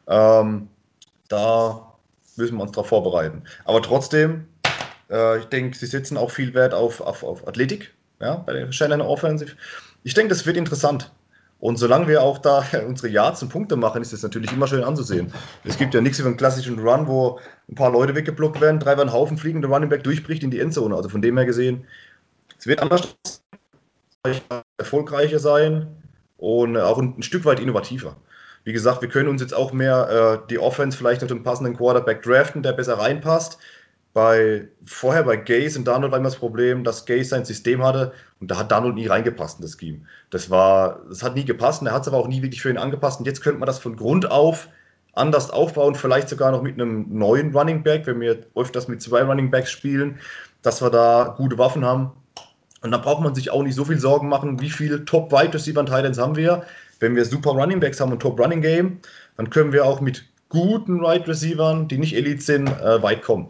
Ähm, 0.08 0.68
da 1.28 1.92
müssen 2.37 2.56
wir 2.56 2.62
uns 2.62 2.72
darauf 2.72 2.88
vorbereiten. 2.88 3.42
Aber 3.64 3.82
trotzdem, 3.82 4.46
äh, 5.11 5.38
ich 5.38 5.46
denke, 5.46 5.76
sie 5.76 5.87
setzen 5.87 6.16
auch 6.16 6.30
viel 6.30 6.54
Wert 6.54 6.74
auf, 6.74 7.00
auf, 7.00 7.22
auf 7.22 7.46
Athletik 7.46 7.92
ja, 8.20 8.37
bei 8.37 8.52
der 8.52 8.72
Shannon 8.72 9.00
Offensive. 9.00 9.52
Ich 10.04 10.14
denke, 10.14 10.30
das 10.30 10.46
wird 10.46 10.56
interessant. 10.56 11.11
Und 11.62 11.77
solange 11.77 12.09
wir 12.09 12.25
auch 12.25 12.38
da 12.38 12.64
unsere 12.88 13.07
Yards 13.07 13.40
und 13.40 13.48
Punkte 13.48 13.77
machen, 13.77 14.03
ist 14.03 14.12
das 14.12 14.25
natürlich 14.25 14.53
immer 14.53 14.66
schön 14.66 14.83
anzusehen. 14.83 15.33
Es 15.62 15.79
gibt 15.79 15.94
ja 15.94 16.01
nichts 16.01 16.18
wie 16.18 16.27
einen 16.27 16.37
klassischen 16.37 16.81
Run, 16.81 17.07
wo 17.07 17.38
ein 17.70 17.77
paar 17.77 17.92
Leute 17.92 18.16
weggeblockt 18.16 18.61
werden, 18.61 18.81
drei 18.81 18.94
über 18.94 19.05
den 19.05 19.12
Haufen 19.12 19.38
fliegen, 19.38 19.62
der 19.62 19.70
Running 19.70 19.88
Back 19.88 20.03
durchbricht 20.03 20.42
in 20.42 20.51
die 20.51 20.59
Endzone. 20.59 20.96
Also 20.96 21.09
von 21.09 21.22
dem 21.22 21.37
her 21.37 21.46
gesehen, 21.46 21.85
es 22.59 22.66
wird 22.66 22.81
anders 22.81 23.14
erfolgreicher 24.77 25.38
sein 25.38 25.87
und 26.37 26.77
auch 26.77 26.98
ein, 26.98 27.22
Stück 27.22 27.44
weit 27.44 27.61
innovativer. 27.61 28.16
Wie 28.64 28.72
gesagt, 28.72 29.01
wir 29.01 29.09
können 29.09 29.29
uns 29.29 29.40
jetzt 29.40 29.55
auch 29.55 29.72
mehr 29.72 30.42
äh, 30.42 30.48
die 30.48 30.59
Offense 30.59 30.98
vielleicht 30.98 31.22
mit 31.22 31.31
einem 31.31 31.44
passenden 31.44 31.77
Quarterback 31.77 32.25
draften, 32.25 32.64
der 32.64 32.72
besser 32.72 32.98
reinpasst 32.98 33.61
bei, 34.14 34.68
vorher 34.85 35.22
bei 35.22 35.37
Gaze 35.37 35.79
und 35.79 35.87
Donald 35.87 36.12
war 36.12 36.18
immer 36.18 36.29
das 36.29 36.38
Problem, 36.38 36.85
dass 36.85 37.07
Gaze 37.07 37.31
sein 37.31 37.44
System 37.44 37.83
hatte 37.83 38.12
und 38.40 38.51
da 38.51 38.59
hat 38.59 38.70
Donald 38.70 38.94
nie 38.94 39.07
reingepasst 39.07 39.59
in 39.59 39.62
das 39.62 39.79
Scheme. 39.79 40.03
Das 40.31 40.51
war, 40.51 41.01
das 41.09 41.22
hat 41.22 41.35
nie 41.35 41.44
gepasst 41.44 41.81
und 41.81 41.87
er 41.87 41.94
hat 41.94 42.03
es 42.03 42.09
aber 42.09 42.18
auch 42.18 42.29
nie 42.29 42.42
wirklich 42.42 42.62
für 42.62 42.70
ihn 42.70 42.79
angepasst 42.79 43.20
und 43.20 43.27
jetzt 43.27 43.42
könnte 43.42 43.59
man 43.59 43.66
das 43.66 43.79
von 43.79 43.96
Grund 43.96 44.31
auf 44.31 44.68
anders 45.14 45.51
aufbauen, 45.51 45.94
vielleicht 45.94 46.29
sogar 46.29 46.53
noch 46.53 46.62
mit 46.62 46.75
einem 46.75 47.07
neuen 47.11 47.55
Running 47.55 47.83
Back, 47.83 48.07
wenn 48.07 48.20
wir 48.20 48.46
öfters 48.55 48.88
mit 48.88 49.03
zwei 49.03 49.22
Running 49.22 49.51
Backs 49.51 49.70
spielen, 49.70 50.18
dass 50.62 50.83
wir 50.83 50.90
da 50.90 51.35
gute 51.37 51.59
Waffen 51.59 51.85
haben. 51.85 52.12
Und 52.83 52.90
da 52.90 52.98
braucht 52.98 53.22
man 53.22 53.35
sich 53.35 53.51
auch 53.51 53.62
nicht 53.62 53.75
so 53.75 53.85
viel 53.85 53.98
Sorgen 53.98 54.29
machen, 54.29 54.61
wie 54.61 54.70
viele 54.70 55.05
Top 55.05 55.31
Wide 55.31 55.55
Receiver 55.55 55.85
Titans 55.85 56.18
haben 56.18 56.37
wir. 56.37 56.64
Wenn 56.98 57.14
wir 57.14 57.25
super 57.25 57.51
Running 57.51 57.81
Backs 57.81 58.01
haben 58.01 58.12
und 58.12 58.20
Top 58.20 58.40
Running 58.40 58.62
Game, 58.62 59.01
dann 59.37 59.51
können 59.51 59.72
wir 59.72 59.85
auch 59.85 60.01
mit 60.01 60.25
guten 60.48 61.01
Wide 61.01 61.29
Receivern, 61.29 61.88
die 61.88 61.98
nicht 61.98 62.16
Elite 62.16 62.42
sind, 62.42 62.68
äh, 62.68 63.03
weit 63.03 63.22
kommen. 63.22 63.48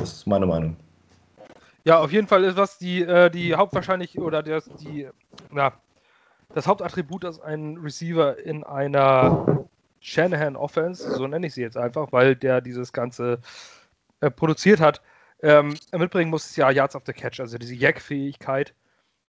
Das 0.00 0.12
ist 0.12 0.26
meine 0.26 0.46
Meinung. 0.46 0.76
Ja, 1.84 1.98
auf 2.00 2.12
jeden 2.12 2.26
Fall 2.26 2.44
ist 2.44 2.56
was 2.56 2.78
die, 2.78 3.02
äh, 3.02 3.30
die 3.30 3.54
Hauptwahrscheinlich 3.54 4.18
oder 4.18 4.42
das, 4.42 4.64
die, 4.80 5.08
na, 5.50 5.72
das 6.54 6.66
Hauptattribut, 6.66 7.24
dass 7.24 7.40
ein 7.40 7.76
Receiver 7.76 8.38
in 8.38 8.64
einer 8.64 9.66
Shanahan 10.00 10.56
Offense, 10.56 11.10
so 11.14 11.26
nenne 11.26 11.46
ich 11.46 11.54
sie 11.54 11.60
jetzt 11.60 11.76
einfach, 11.76 12.10
weil 12.12 12.36
der 12.36 12.60
dieses 12.60 12.92
Ganze 12.92 13.40
äh, 14.20 14.30
produziert 14.30 14.80
hat, 14.80 15.02
ähm, 15.42 15.74
mitbringen 15.92 16.30
muss, 16.30 16.46
ist 16.46 16.56
ja 16.56 16.70
Yards 16.70 16.96
of 16.96 17.02
the 17.06 17.12
Catch, 17.12 17.40
also 17.40 17.58
diese 17.58 17.74
Jack-Fähigkeit. 17.74 18.74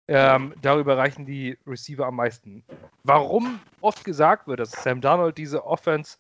Ähm, 0.08 0.54
darüber 0.62 0.96
reichen 0.96 1.26
die 1.26 1.58
Receiver 1.66 2.06
am 2.06 2.14
meisten. 2.14 2.64
Warum 3.02 3.58
oft 3.80 4.04
gesagt 4.04 4.46
wird, 4.46 4.60
dass 4.60 4.70
Sam 4.70 5.00
Darnold 5.00 5.36
diese 5.36 5.66
Offense, 5.66 6.18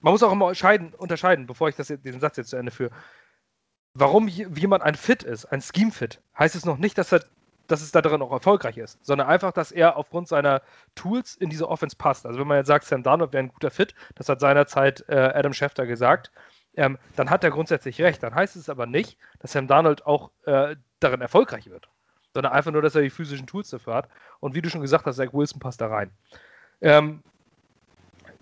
man 0.00 0.12
muss 0.12 0.22
auch 0.22 0.32
immer 0.32 0.46
unterscheiden, 0.46 1.46
bevor 1.46 1.68
ich 1.68 1.76
das, 1.76 1.88
den 1.88 2.20
Satz 2.20 2.38
jetzt 2.38 2.50
zu 2.50 2.56
Ende 2.56 2.72
führe 2.72 2.92
warum 3.98 4.28
jemand 4.28 4.82
ein 4.82 4.94
Fit 4.94 5.22
ist, 5.22 5.46
ein 5.46 5.62
Scheme-Fit, 5.62 6.20
heißt 6.38 6.54
es 6.54 6.64
noch 6.64 6.78
nicht, 6.78 6.98
dass, 6.98 7.12
er, 7.12 7.24
dass 7.66 7.80
es 7.80 7.92
da 7.92 8.02
drin 8.02 8.22
auch 8.22 8.32
erfolgreich 8.32 8.76
ist, 8.76 9.04
sondern 9.04 9.28
einfach, 9.28 9.52
dass 9.52 9.72
er 9.72 9.96
aufgrund 9.96 10.28
seiner 10.28 10.62
Tools 10.94 11.34
in 11.34 11.50
diese 11.50 11.68
Offense 11.68 11.96
passt. 11.96 12.26
Also 12.26 12.38
wenn 12.38 12.46
man 12.46 12.58
jetzt 12.58 12.66
sagt, 12.66 12.84
Sam 12.84 13.02
Darnold 13.02 13.32
wäre 13.32 13.44
ein 13.44 13.52
guter 13.52 13.70
Fit, 13.70 13.94
das 14.14 14.28
hat 14.28 14.40
seinerzeit 14.40 15.04
äh, 15.08 15.14
Adam 15.14 15.52
Schefter 15.52 15.86
gesagt, 15.86 16.30
ähm, 16.76 16.98
dann 17.16 17.30
hat 17.30 17.42
er 17.42 17.50
grundsätzlich 17.50 18.00
recht. 18.02 18.22
Dann 18.22 18.34
heißt 18.34 18.56
es 18.56 18.68
aber 18.68 18.86
nicht, 18.86 19.16
dass 19.40 19.52
Sam 19.52 19.66
Darnold 19.66 20.06
auch 20.06 20.30
äh, 20.44 20.76
darin 21.00 21.22
erfolgreich 21.22 21.70
wird, 21.70 21.88
sondern 22.34 22.52
einfach 22.52 22.72
nur, 22.72 22.82
dass 22.82 22.94
er 22.94 23.02
die 23.02 23.10
physischen 23.10 23.46
Tools 23.46 23.70
dafür 23.70 23.94
hat. 23.94 24.08
Und 24.40 24.54
wie 24.54 24.62
du 24.62 24.68
schon 24.68 24.82
gesagt 24.82 25.06
hast, 25.06 25.16
Zach 25.16 25.32
Wilson 25.32 25.60
passt 25.60 25.80
da 25.80 25.86
rein. 25.86 26.10
Ähm, 26.82 27.22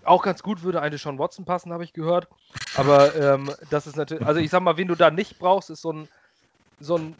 auch 0.05 0.23
ganz 0.23 0.43
gut 0.43 0.63
würde 0.63 0.81
eine 0.81 0.97
Sean 0.97 1.19
Watson 1.19 1.45
passen, 1.45 1.73
habe 1.73 1.83
ich 1.83 1.93
gehört. 1.93 2.27
Aber 2.75 3.15
ähm, 3.15 3.51
das 3.69 3.87
ist 3.87 3.95
natürlich, 3.95 4.25
also 4.25 4.39
ich 4.39 4.49
sag 4.49 4.61
mal, 4.61 4.77
wen 4.77 4.87
du 4.87 4.95
da 4.95 5.11
nicht 5.11 5.39
brauchst, 5.39 5.69
ist 5.69 5.81
so 5.81 5.91
ein, 5.91 6.07
so 6.79 6.97
ein 6.97 7.15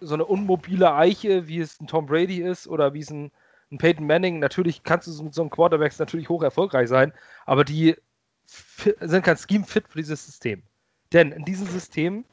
so 0.00 0.14
eine 0.14 0.24
unmobile 0.24 0.94
Eiche, 0.94 1.48
wie 1.48 1.60
es 1.60 1.80
ein 1.80 1.86
Tom 1.86 2.06
Brady 2.06 2.40
ist 2.40 2.68
oder 2.68 2.94
wie 2.94 3.00
es 3.00 3.10
ein, 3.10 3.30
ein 3.70 3.78
Peyton 3.78 4.06
Manning. 4.06 4.38
Natürlich 4.38 4.82
kannst 4.82 5.06
du 5.06 5.22
mit 5.22 5.34
so 5.34 5.42
einem 5.42 5.50
Quarterbacks 5.50 5.98
natürlich 5.98 6.28
hoch 6.28 6.42
erfolgreich 6.42 6.88
sein, 6.88 7.12
aber 7.46 7.64
die 7.64 7.96
sind 8.46 9.24
kein 9.24 9.36
Scheme-Fit 9.36 9.88
für 9.88 9.98
dieses 9.98 10.24
System. 10.24 10.62
Denn 11.12 11.32
in 11.32 11.44
diesem 11.44 11.66
System 11.66 12.24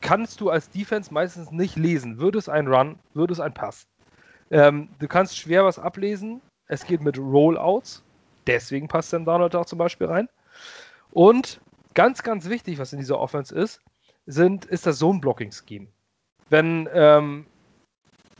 kannst 0.00 0.40
du 0.40 0.50
als 0.50 0.68
Defense 0.70 1.12
meistens 1.12 1.50
nicht 1.50 1.76
lesen. 1.76 2.18
Würde 2.18 2.38
es 2.38 2.48
ein 2.48 2.66
Run, 2.66 2.98
würde 3.14 3.32
es 3.32 3.40
ein 3.40 3.54
Pass. 3.54 3.86
Ähm, 4.50 4.88
du 4.98 5.08
kannst 5.08 5.38
schwer 5.38 5.64
was 5.64 5.78
ablesen. 5.78 6.40
Es 6.66 6.84
geht 6.84 7.00
mit 7.00 7.18
Rollouts. 7.18 8.02
Deswegen 8.46 8.88
passt 8.88 9.10
Sam 9.10 9.24
Darnold 9.24 9.54
auch 9.54 9.66
zum 9.66 9.78
Beispiel 9.78 10.06
rein. 10.06 10.28
Und 11.10 11.60
ganz, 11.94 12.22
ganz 12.22 12.48
wichtig, 12.48 12.78
was 12.78 12.92
in 12.92 12.98
dieser 12.98 13.18
Offense 13.18 13.54
ist, 13.54 13.80
sind, 14.26 14.64
ist 14.64 14.86
das 14.86 14.98
Zone-Blocking-Scheme. 14.98 15.88
Wenn 16.48 16.88
ähm, 16.92 17.46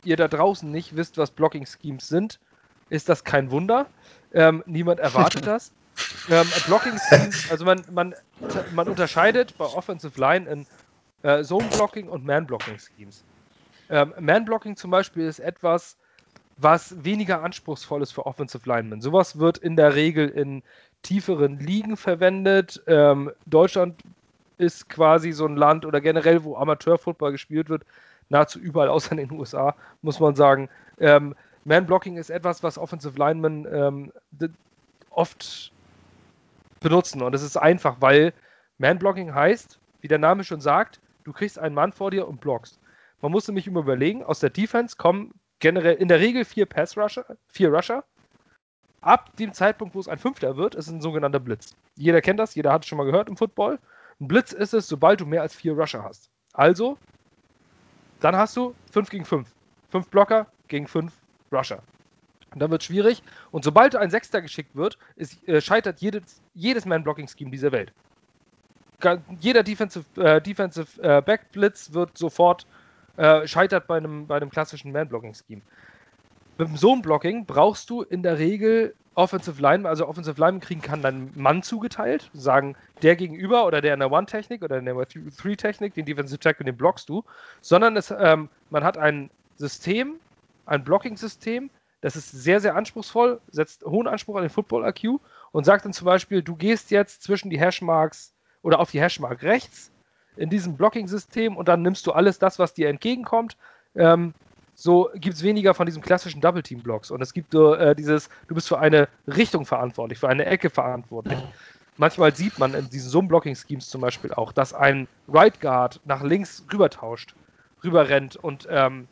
ihr 0.04 0.16
da 0.16 0.28
draußen 0.28 0.70
nicht 0.70 0.96
wisst, 0.96 1.18
was 1.18 1.30
Blocking-Schemes 1.30 2.06
sind, 2.08 2.40
ist 2.88 3.08
das 3.08 3.24
kein 3.24 3.50
Wunder. 3.50 3.86
Ähm, 4.32 4.62
niemand 4.66 5.00
erwartet 5.00 5.46
das. 5.46 5.72
Ähm, 6.28 6.46
Blocking 6.66 6.98
Schemes, 6.98 7.50
also 7.50 7.64
man, 7.64 7.82
man, 7.90 8.14
man 8.72 8.88
unterscheidet 8.88 9.56
bei 9.56 9.64
Offensive 9.64 10.20
Line 10.20 10.48
in 10.48 10.66
äh, 11.22 11.42
Zone 11.42 11.68
Blocking 11.68 12.08
und 12.08 12.24
Man 12.24 12.46
Blocking 12.46 12.78
Schemes. 12.78 13.24
Ähm, 13.88 14.12
Man 14.18 14.44
Blocking 14.44 14.76
zum 14.76 14.90
Beispiel 14.90 15.26
ist 15.26 15.38
etwas, 15.38 15.96
was 16.56 17.04
weniger 17.04 17.42
anspruchsvoll 17.42 18.02
ist 18.02 18.12
für 18.12 18.26
Offensive 18.26 18.68
Linemen. 18.68 19.00
Sowas 19.00 19.38
wird 19.38 19.58
in 19.58 19.76
der 19.76 19.94
Regel 19.94 20.28
in 20.28 20.62
tieferen 21.02 21.58
Ligen 21.58 21.96
verwendet. 21.96 22.82
Ähm, 22.86 23.30
Deutschland 23.44 24.00
ist 24.58 24.88
quasi 24.88 25.32
so 25.32 25.46
ein 25.46 25.56
Land 25.56 25.84
oder 25.84 26.00
generell, 26.00 26.44
wo 26.44 26.56
Amateurfootball 26.56 27.32
gespielt 27.32 27.68
wird, 27.68 27.84
nahezu 28.30 28.58
überall 28.58 28.88
außer 28.88 29.12
in 29.12 29.18
den 29.18 29.32
USA, 29.32 29.74
muss 30.00 30.18
man 30.18 30.34
sagen. 30.34 30.68
Ähm, 30.98 31.34
Man-Blocking 31.64 32.16
ist 32.16 32.30
etwas, 32.30 32.62
was 32.62 32.78
Offensive 32.78 33.18
Linemen 33.18 33.66
ähm, 33.70 34.12
oft 35.10 35.72
benutzen. 36.80 37.22
Und 37.22 37.34
es 37.34 37.42
ist 37.42 37.56
einfach, 37.56 37.96
weil 38.00 38.32
Man-Blocking 38.78 39.34
heißt, 39.34 39.78
wie 40.00 40.08
der 40.08 40.18
Name 40.18 40.44
schon 40.44 40.60
sagt, 40.60 41.00
du 41.24 41.32
kriegst 41.32 41.58
einen 41.58 41.74
Mann 41.74 41.92
vor 41.92 42.10
dir 42.10 42.28
und 42.28 42.40
blockst. 42.40 42.78
Man 43.20 43.32
muss 43.32 43.48
nämlich 43.48 43.66
immer 43.66 43.80
überlegen, 43.80 44.22
aus 44.22 44.40
der 44.40 44.50
Defense 44.50 44.96
kommen 44.96 45.32
generell 45.58 45.96
in 45.96 46.08
der 46.08 46.20
Regel 46.20 46.44
vier 46.44 46.66
Pass-Rusher, 46.66 47.36
vier 47.48 47.72
Rusher. 47.72 48.04
Ab 49.00 49.36
dem 49.36 49.52
Zeitpunkt, 49.52 49.94
wo 49.94 50.00
es 50.00 50.08
ein 50.08 50.18
Fünfter 50.18 50.56
wird, 50.56 50.74
ist 50.74 50.88
ein 50.88 51.00
sogenannter 51.00 51.38
Blitz. 51.38 51.76
Jeder 51.96 52.20
kennt 52.20 52.40
das, 52.40 52.54
jeder 52.54 52.72
hat 52.72 52.82
es 52.82 52.88
schon 52.88 52.98
mal 52.98 53.04
gehört 53.04 53.28
im 53.28 53.36
Football. 53.36 53.78
Ein 54.20 54.28
Blitz 54.28 54.52
ist 54.52 54.74
es, 54.74 54.88
sobald 54.88 55.20
du 55.20 55.26
mehr 55.26 55.42
als 55.42 55.54
vier 55.54 55.74
Rusher 55.74 56.02
hast. 56.02 56.30
Also, 56.52 56.98
dann 58.20 58.34
hast 58.36 58.56
du 58.56 58.74
5 58.92 59.10
gegen 59.10 59.24
5. 59.24 59.48
5 59.90 60.08
Blocker 60.08 60.46
gegen 60.68 60.86
5 60.86 61.12
Rusher. 61.52 61.82
Und 62.52 62.60
dann 62.60 62.70
wird 62.70 62.82
es 62.82 62.86
schwierig. 62.86 63.22
Und 63.50 63.64
sobald 63.64 63.94
ein 63.96 64.10
Sechster 64.10 64.40
geschickt 64.40 64.74
wird, 64.74 64.98
ist, 65.16 65.46
äh, 65.46 65.60
scheitert 65.60 66.00
jedes, 66.00 66.40
jedes 66.54 66.86
Man-Blocking-Scheme 66.86 67.50
dieser 67.50 67.72
Welt. 67.72 67.92
Jeder 69.40 69.62
Defensive, 69.62 70.06
äh, 70.20 70.40
Defensive 70.40 71.02
äh, 71.02 71.20
Back-Blitz 71.20 71.92
wird 71.92 72.16
sofort 72.16 72.66
äh, 73.16 73.46
scheitert 73.46 73.86
bei 73.86 73.96
einem, 73.96 74.26
bei 74.26 74.36
einem 74.36 74.50
klassischen 74.50 74.92
Man-Blocking-Scheme. 74.92 75.62
Mit 76.58 76.68
dem 76.68 76.76
Zone-Blocking 76.76 77.46
brauchst 77.46 77.90
du 77.90 78.02
in 78.02 78.22
der 78.22 78.38
Regel 78.38 78.94
Offensive 79.14 79.60
Line, 79.60 79.88
also 79.88 80.06
Offensive 80.06 80.38
Line 80.38 80.60
kriegen 80.60 80.82
kann 80.82 81.00
dann 81.00 81.30
Mann 81.34 81.62
zugeteilt, 81.62 82.30
sagen 82.34 82.76
der 83.02 83.16
gegenüber 83.16 83.66
oder 83.66 83.80
der 83.80 83.94
in 83.94 84.00
der 84.00 84.12
One-Technik 84.12 84.62
oder 84.62 84.78
in 84.78 84.84
der 84.84 84.94
Three-Technik, 85.08 85.94
den 85.94 86.04
Defensive 86.04 86.38
Tackle, 86.38 86.66
den 86.66 86.76
blockst 86.76 87.08
du, 87.08 87.24
sondern 87.62 87.96
es, 87.96 88.10
ähm, 88.10 88.50
man 88.68 88.84
hat 88.84 88.98
ein 88.98 89.30
System, 89.56 90.16
ein 90.66 90.84
Blocking-System, 90.84 91.70
das 92.02 92.14
ist 92.14 92.30
sehr, 92.30 92.60
sehr 92.60 92.76
anspruchsvoll, 92.76 93.40
setzt 93.50 93.84
hohen 93.84 94.06
Anspruch 94.06 94.36
an 94.36 94.42
den 94.42 94.50
Football-IQ 94.50 95.18
und 95.52 95.64
sagt 95.64 95.86
dann 95.86 95.94
zum 95.94 96.04
Beispiel, 96.04 96.42
du 96.42 96.54
gehst 96.54 96.90
jetzt 96.90 97.22
zwischen 97.22 97.48
die 97.48 97.58
Hashmarks 97.58 98.34
oder 98.60 98.80
auf 98.80 98.90
die 98.90 99.00
Hashmark 99.00 99.42
rechts 99.42 99.90
in 100.36 100.50
diesem 100.50 100.76
Blocking-System 100.76 101.56
und 101.56 101.68
dann 101.68 101.82
nimmst 101.82 102.06
du 102.06 102.12
alles 102.12 102.38
das, 102.38 102.58
was 102.58 102.74
dir 102.74 102.88
entgegenkommt. 102.88 103.56
Ähm, 103.94 104.34
so 104.74 105.08
gibt 105.14 105.36
es 105.36 105.42
weniger 105.42 105.72
von 105.72 105.86
diesen 105.86 106.02
klassischen 106.02 106.40
Double-Team-Blocks. 106.42 107.10
Und 107.10 107.22
es 107.22 107.32
gibt 107.32 107.54
äh, 107.54 107.94
dieses, 107.94 108.28
du 108.48 108.54
bist 108.54 108.68
für 108.68 108.78
eine 108.78 109.08
Richtung 109.26 109.64
verantwortlich, 109.64 110.18
für 110.18 110.28
eine 110.28 110.44
Ecke 110.44 110.68
verantwortlich. 110.68 111.38
Manchmal 111.96 112.34
sieht 112.36 112.58
man 112.58 112.74
in 112.74 112.90
diesen 112.90 113.08
Zoom-Blocking-Schemes 113.08 113.88
zum 113.88 114.02
Beispiel 114.02 114.34
auch, 114.34 114.52
dass 114.52 114.74
ein 114.74 115.08
Right 115.28 115.58
Guard 115.60 116.00
nach 116.04 116.22
links 116.22 116.62
rüber 116.70 116.90
tauscht, 116.90 117.34
rüber 117.82 118.10
rennt. 118.10 118.36
Und 118.36 118.68
ähm, 118.70 119.08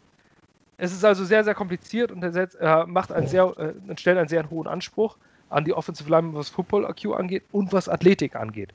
es 0.76 0.92
ist 0.92 1.04
also 1.04 1.24
sehr, 1.24 1.44
sehr 1.44 1.54
kompliziert 1.54 2.12
und 2.12 2.22
äh, 2.22 2.84
macht 2.86 3.10
einen 3.10 3.26
sehr, 3.26 3.54
äh, 3.58 3.96
stellt 3.96 4.18
einen 4.18 4.28
sehr 4.28 4.48
hohen 4.50 4.66
Anspruch 4.66 5.16
an 5.48 5.64
die 5.64 5.72
Offensive 5.72 6.10
Line, 6.10 6.34
was 6.34 6.50
Football 6.50 6.84
IQ 6.90 7.14
angeht 7.14 7.44
und 7.52 7.72
was 7.72 7.88
Athletik 7.88 8.36
angeht. 8.36 8.74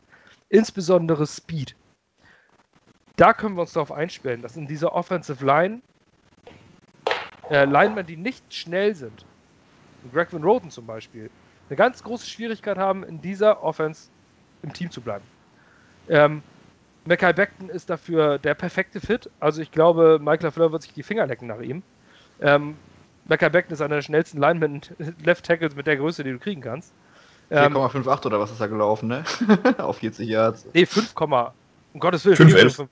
Insbesondere 0.50 1.28
Speed. 1.28 1.76
Da 3.20 3.34
können 3.34 3.56
wir 3.56 3.62
uns 3.64 3.74
darauf 3.74 3.92
einstellen, 3.92 4.42
dass 4.42 4.56
in 4.56 4.66
dieser 4.66 4.94
Offensive 4.94 5.46
Line 5.46 5.82
äh, 7.50 7.66
Linemen, 7.66 8.06
die 8.06 8.16
nicht 8.16 8.54
schnell 8.54 8.96
sind, 8.96 9.26
Greg 10.14 10.32
Van 10.32 10.42
Roten 10.42 10.72
zum 10.72 10.86
Beispiel, 10.86 11.30
eine 11.68 11.76
ganz 11.76 12.02
große 12.02 12.26
Schwierigkeit 12.26 12.78
haben, 12.78 13.04
in 13.04 13.20
dieser 13.20 13.62
Offense 13.62 14.10
im 14.64 14.72
Team 14.72 14.90
zu 14.90 15.02
bleiben. 15.02 15.26
Ähm, 16.08 16.42
Mackay 17.04 17.34
Beckton 17.34 17.68
ist 17.68 17.90
dafür 17.90 18.38
der 18.38 18.54
perfekte 18.54 19.02
Fit. 19.02 19.30
Also 19.42 19.62
ich 19.62 19.74
glaube, 19.74 20.18
Michael 20.22 20.52
Fleur 20.52 20.72
wird 20.72 20.84
sich 20.84 20.94
die 20.94 21.04
Finger 21.04 21.28
lecken 21.28 21.50
nach 21.50 21.60
ihm. 21.60 21.84
Ähm, 22.40 22.78
Mackay 23.28 23.50
Beckton 23.50 23.74
ist 23.74 23.82
einer 23.82 23.96
der 23.96 24.02
schnellsten 24.02 24.40
Linemen 24.40 24.80
Left 25.26 25.46
Tackles 25.46 25.76
mit 25.76 25.88
der 25.88 25.98
Größe, 25.98 26.24
die 26.24 26.32
du 26.32 26.40
kriegen 26.40 26.62
kannst. 26.62 26.94
4,58 27.52 28.08
ähm, 28.08 28.26
oder 28.28 28.40
was 28.40 28.52
ist 28.52 28.62
da 28.62 28.68
gelaufen, 28.68 29.10
ne? 29.10 29.26
Auf 29.78 29.98
40 29.98 30.30
Yards. 30.30 30.66
Nee, 30.74 30.86
5, 30.86 31.14
um 31.20 32.00
Gottes 32.00 32.24
Willen. 32.24 32.38
5,11. 32.38 32.88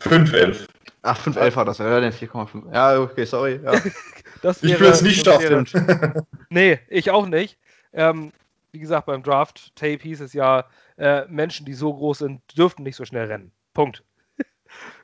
5,11. 0.00 0.66
Ach, 1.02 1.18
5,11 1.18 1.56
war 1.56 1.64
das, 1.64 1.78
ja, 1.78 2.00
denn 2.00 2.12
4,5. 2.12 2.72
Ja, 2.72 3.00
okay, 3.00 3.24
sorry. 3.24 3.60
Ja. 3.62 3.72
ich 4.62 4.80
will 4.80 4.88
es 4.88 5.02
nicht 5.02 5.24
schaffen. 5.24 5.66
nee, 6.50 6.78
ich 6.88 7.10
auch 7.10 7.26
nicht. 7.26 7.58
Ähm, 7.92 8.32
wie 8.72 8.78
gesagt, 8.78 9.06
beim 9.06 9.22
Draft-Tape 9.22 10.02
hieß 10.02 10.20
es 10.20 10.32
ja, 10.32 10.64
äh, 10.96 11.26
Menschen, 11.28 11.66
die 11.66 11.74
so 11.74 11.92
groß 11.92 12.18
sind, 12.18 12.40
dürften 12.56 12.82
nicht 12.82 12.96
so 12.96 13.04
schnell 13.04 13.26
rennen. 13.26 13.52
Punkt. 13.74 14.04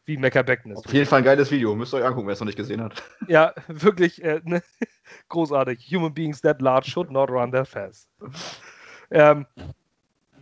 wie 0.04 0.16
Mecha 0.16 0.42
Becken 0.42 0.72
ist. 0.72 0.87
Auf 0.87 0.92
jeden 0.92 1.06
Fall 1.06 1.18
ein 1.18 1.24
geiles 1.24 1.50
Video. 1.50 1.74
Müsst 1.74 1.94
ihr 1.94 1.98
euch 1.98 2.04
angucken, 2.04 2.26
wer 2.26 2.35
es 2.35 2.40
noch 2.40 2.46
nicht 2.46 2.56
gesehen 2.56 2.82
hat. 2.82 3.02
Ja, 3.26 3.54
wirklich 3.68 4.22
äh, 4.22 4.40
ne? 4.44 4.62
großartig. 5.28 5.80
Human 5.90 6.14
beings 6.14 6.40
that 6.42 6.61
large 6.61 6.90
should 6.90 7.11
not 7.11 7.30
run 7.30 7.52
that 7.52 7.68
fast. 7.68 8.09
Ähm, 9.11 9.46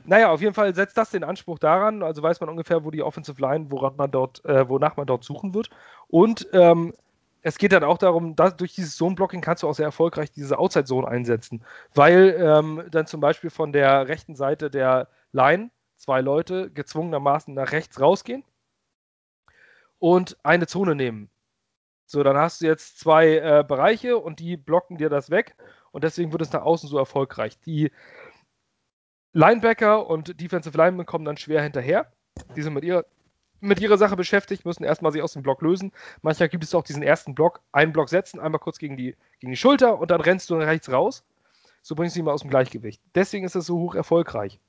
naja, 0.05 0.31
auf 0.31 0.41
jeden 0.41 0.55
Fall 0.55 0.75
setzt 0.75 0.97
das 0.97 1.11
den 1.11 1.25
Anspruch 1.25 1.59
daran, 1.59 2.03
also 2.03 2.23
weiß 2.23 2.41
man 2.41 2.51
ungefähr, 2.51 2.85
wo 2.85 2.91
die 2.91 3.03
Offensive 3.03 3.41
Line, 3.41 3.71
woran 3.71 3.97
man 3.97 4.11
dort, 4.11 4.45
äh, 4.45 4.69
wonach 4.69 4.97
man 4.97 5.07
dort 5.07 5.25
suchen 5.25 5.55
wird. 5.55 5.71
Und 6.09 6.49
ähm, 6.53 6.95
es 7.43 7.59
geht 7.59 7.73
dann 7.73 7.85
auch 7.85 7.99
darum, 7.99 8.37
dass 8.37 8.57
durch 8.57 8.75
dieses 8.75 8.97
Zone-Blocking 8.97 9.41
kannst 9.41 9.63
du 9.63 9.69
auch 9.69 9.75
sehr 9.75 9.87
erfolgreich 9.87 10.31
diese 10.33 10.59
Outside-Zone 10.59 11.07
einsetzen, 11.07 11.63
weil 11.95 12.37
ähm, 12.39 12.85
dann 12.91 13.07
zum 13.07 13.21
Beispiel 13.21 13.51
von 13.51 13.73
der 13.73 14.09
rechten 14.09 14.35
Seite 14.35 14.71
der 14.71 15.09
Line 15.33 15.71
zwei 15.97 16.21
Leute 16.21 16.71
gezwungenermaßen 16.71 17.53
nach 17.55 17.73
rechts 17.73 18.01
rausgehen 18.01 18.45
und 19.99 20.37
eine 20.43 20.67
Zone 20.67 20.95
nehmen. 20.95 21.31
So, 22.07 22.23
dann 22.23 22.37
hast 22.37 22.61
du 22.61 22.67
jetzt 22.67 22.99
zwei 22.99 23.37
äh, 23.37 23.65
Bereiche 23.67 24.19
und 24.19 24.39
die 24.39 24.57
blocken 24.57 24.99
dir 24.99 25.09
das 25.09 25.31
weg 25.31 25.55
und 25.93 26.05
deswegen 26.05 26.33
wird 26.33 26.43
es 26.43 26.53
nach 26.53 26.63
außen 26.63 26.89
so 26.89 26.99
erfolgreich. 26.99 27.59
Die 27.61 27.91
Linebacker 29.35 30.07
und 30.07 30.41
Defensive 30.41 30.79
Linemen 30.79 31.07
kommen 31.07 31.25
dann 31.25 31.37
schwer 31.37 31.61
hinterher. 31.61 32.11
Die 32.57 32.63
sind 32.63 32.73
mit 32.73 32.85
ihrer, 32.85 33.05
mit 33.61 33.81
ihrer 33.81 33.99
Sache 33.99 34.15
beschäftigt, 34.15 34.65
müssen 34.65 34.85
erstmal 34.85 35.11
sich 35.11 35.23
aus 35.23 35.33
dem 35.33 35.43
Block 35.43 35.61
lösen. 35.61 35.93
Manchmal 36.23 36.49
gibt 36.49 36.63
es 36.63 36.75
auch 36.75 36.85
diesen 36.85 37.03
ersten 37.03 37.35
Block, 37.35 37.61
einen 37.73 37.93
Block 37.93 38.09
setzen, 38.09 38.39
einmal 38.39 38.61
kurz 38.61 38.79
gegen 38.79 38.97
die, 38.97 39.17
gegen 39.41 39.51
die 39.51 39.57
Schulter 39.57 39.99
und 39.99 40.13
dann 40.13 40.21
rennst 40.21 40.51
du 40.51 40.55
rechts 40.55 40.91
raus. 40.91 41.25
So 41.83 41.97
bringst 41.97 42.15
du 42.15 42.21
ihn 42.21 42.25
mal 42.25 42.33
aus 42.33 42.43
dem 42.43 42.51
Gleichgewicht. 42.51 43.03
Deswegen 43.17 43.45
ist 43.45 43.57
es 43.57 43.67
so 43.67 43.79
hoch 43.79 43.97
erfolgreich. 43.97 44.61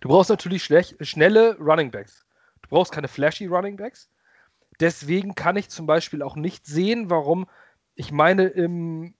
Du 0.00 0.08
brauchst 0.08 0.30
natürlich 0.30 0.62
schnelle 0.62 1.58
Running 1.58 1.90
Backs. 1.90 2.24
Du 2.62 2.68
brauchst 2.68 2.92
keine 2.92 3.08
flashy 3.08 3.46
Running 3.46 3.76
Backs. 3.76 4.08
Deswegen 4.78 5.34
kann 5.34 5.56
ich 5.56 5.68
zum 5.68 5.86
Beispiel 5.86 6.22
auch 6.22 6.36
nicht 6.36 6.64
sehen, 6.64 7.10
warum, 7.10 7.46
ich 7.96 8.12
meine, 8.12 8.46
im. 8.46 9.14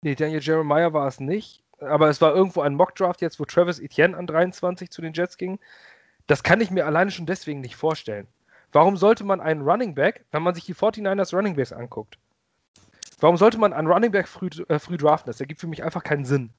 Nee, 0.00 0.16
Daniel 0.16 0.42
Jeremiah 0.42 0.92
war 0.92 1.06
es 1.06 1.20
nicht 1.20 1.62
aber 1.82 2.08
es 2.08 2.20
war 2.20 2.34
irgendwo 2.34 2.62
ein 2.62 2.74
Mockdraft 2.74 3.20
jetzt, 3.20 3.40
wo 3.40 3.44
Travis 3.44 3.78
Etienne 3.78 4.16
an 4.16 4.26
23 4.26 4.90
zu 4.90 5.02
den 5.02 5.12
Jets 5.12 5.36
ging. 5.36 5.58
Das 6.26 6.42
kann 6.42 6.60
ich 6.60 6.70
mir 6.70 6.86
alleine 6.86 7.10
schon 7.10 7.26
deswegen 7.26 7.60
nicht 7.60 7.76
vorstellen. 7.76 8.28
Warum 8.72 8.96
sollte 8.96 9.24
man 9.24 9.40
einen 9.40 9.62
Running 9.62 9.94
Back, 9.94 10.24
wenn 10.30 10.42
man 10.42 10.54
sich 10.54 10.64
die 10.64 10.74
49ers 10.74 11.36
Running 11.36 11.56
Backs 11.56 11.72
anguckt, 11.72 12.18
warum 13.20 13.36
sollte 13.36 13.58
man 13.58 13.72
einen 13.72 13.88
Running 13.88 14.10
Back 14.10 14.28
früh, 14.28 14.48
äh, 14.68 14.78
früh 14.78 14.96
draften? 14.96 15.30
Das 15.30 15.40
ergibt 15.40 15.60
für 15.60 15.66
mich 15.66 15.82
einfach 15.82 16.02
keinen 16.02 16.24
Sinn. 16.24 16.50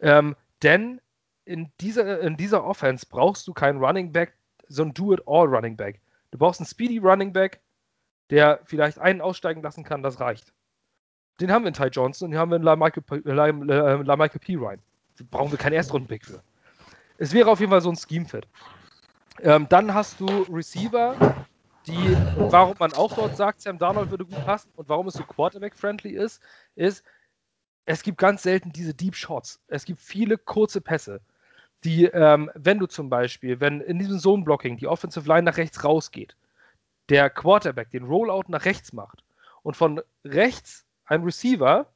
Ähm, 0.00 0.36
denn 0.62 1.00
in 1.44 1.70
dieser, 1.80 2.20
in 2.20 2.36
dieser 2.36 2.64
Offense 2.64 3.06
brauchst 3.08 3.46
du 3.46 3.52
keinen 3.52 3.82
Running 3.82 4.12
Back, 4.12 4.34
so 4.68 4.82
ein 4.82 4.94
Do-it-all 4.94 5.48
Running 5.48 5.76
Back. 5.76 6.00
Du 6.30 6.38
brauchst 6.38 6.60
einen 6.60 6.66
Speedy 6.66 6.98
Running 6.98 7.32
Back, 7.32 7.60
der 8.30 8.60
vielleicht 8.64 8.98
einen 8.98 9.20
aussteigen 9.20 9.62
lassen 9.62 9.84
kann, 9.84 10.02
das 10.02 10.20
reicht. 10.20 10.52
Den 11.40 11.50
haben 11.50 11.64
wir 11.64 11.68
in 11.68 11.74
Ty 11.74 11.86
Johnson 11.86 12.26
und 12.26 12.30
den 12.32 12.40
haben 12.40 12.50
wir 12.50 12.56
in 12.56 12.62
LaMichael 12.62 13.02
La, 13.24 13.46
La, 13.46 14.28
P. 14.28 14.56
Ryan. 14.56 14.80
Da 15.18 15.24
brauchen 15.30 15.50
wir 15.50 15.58
keinen 15.58 15.74
Erstrunden-Pick 15.74 16.24
für. 16.26 16.42
Es 17.18 17.32
wäre 17.32 17.50
auf 17.50 17.60
jeden 17.60 17.70
Fall 17.70 17.80
so 17.80 17.90
ein 17.90 17.96
Scheme-Fit. 17.96 18.46
Ähm, 19.42 19.66
dann 19.68 19.94
hast 19.94 20.20
du 20.20 20.26
Receiver, 20.50 21.16
die, 21.86 22.16
warum 22.36 22.74
man 22.78 22.92
auch 22.92 23.14
dort 23.14 23.36
sagt, 23.36 23.62
Sam 23.62 23.78
Darnold 23.78 24.10
würde 24.10 24.26
gut 24.26 24.44
passen 24.44 24.70
und 24.76 24.88
warum 24.88 25.08
es 25.08 25.14
so 25.14 25.22
Quarterback-friendly 25.22 26.10
ist, 26.10 26.42
ist, 26.74 27.04
es 27.86 28.02
gibt 28.02 28.18
ganz 28.18 28.42
selten 28.42 28.72
diese 28.72 28.94
Deep 28.94 29.16
Shots. 29.16 29.60
Es 29.68 29.84
gibt 29.84 30.00
viele 30.00 30.36
kurze 30.36 30.80
Pässe, 30.80 31.20
die, 31.84 32.04
ähm, 32.04 32.50
wenn 32.54 32.78
du 32.78 32.86
zum 32.86 33.08
Beispiel, 33.08 33.60
wenn 33.60 33.80
in 33.80 33.98
diesem 33.98 34.18
Zone-Blocking 34.18 34.76
die 34.76 34.86
Offensive 34.86 35.26
Line 35.26 35.42
nach 35.42 35.56
rechts 35.56 35.84
rausgeht, 35.84 36.36
der 37.08 37.30
Quarterback 37.30 37.90
den 37.90 38.04
Rollout 38.04 38.44
nach 38.48 38.64
rechts 38.64 38.92
macht 38.92 39.24
und 39.62 39.76
von 39.76 40.00
rechts 40.24 40.84
ein 41.10 41.22
Receiver 41.22 41.86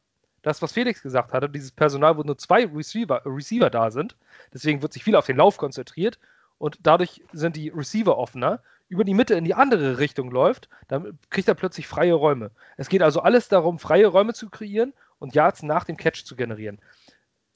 das, 0.45 0.61
was 0.61 0.73
Felix 0.73 1.03
gesagt 1.03 1.33
hatte, 1.33 1.49
dieses 1.49 1.73
Personal, 1.73 2.17
wo 2.19 2.23
nur 2.23 2.37
zwei 2.37 2.67
Receiver, 2.67 3.23
Receiver 3.25 3.71
da 3.71 3.91
sind. 3.91 4.15
Deswegen 4.53 4.83
wird 4.83 4.93
sich 4.93 5.03
viel 5.03 5.17
auf 5.17 5.27
den 5.27 5.39
Lauf 5.39 5.57
konzentriert 5.57 6.19
und 6.59 6.79
dadurch 6.83 7.23
sind 7.33 7.57
die 7.57 7.71
Receiver 7.71 8.19
offener. 8.19 8.61
Über 8.89 9.05
die 9.05 9.15
Mitte 9.15 9.35
in 9.35 9.45
die 9.45 9.55
andere 9.55 9.99
Richtung 9.99 10.31
läuft, 10.31 10.69
dann 10.89 11.19
kriegt 11.31 11.49
er 11.49 11.55
plötzlich 11.55 11.89
freie 11.89 12.13
Räume. 12.13 12.51
Es 12.77 12.91
geht 12.91 13.01
also 13.01 13.21
alles 13.21 13.49
darum, 13.49 13.79
freie 13.79 14.07
Räume 14.07 14.35
zu 14.35 14.51
kreieren 14.51 14.93
und 15.19 15.35
Yards 15.35 15.63
nach 15.63 15.85
dem 15.85 15.97
Catch 15.97 16.27
zu 16.27 16.37
generieren. 16.37 16.79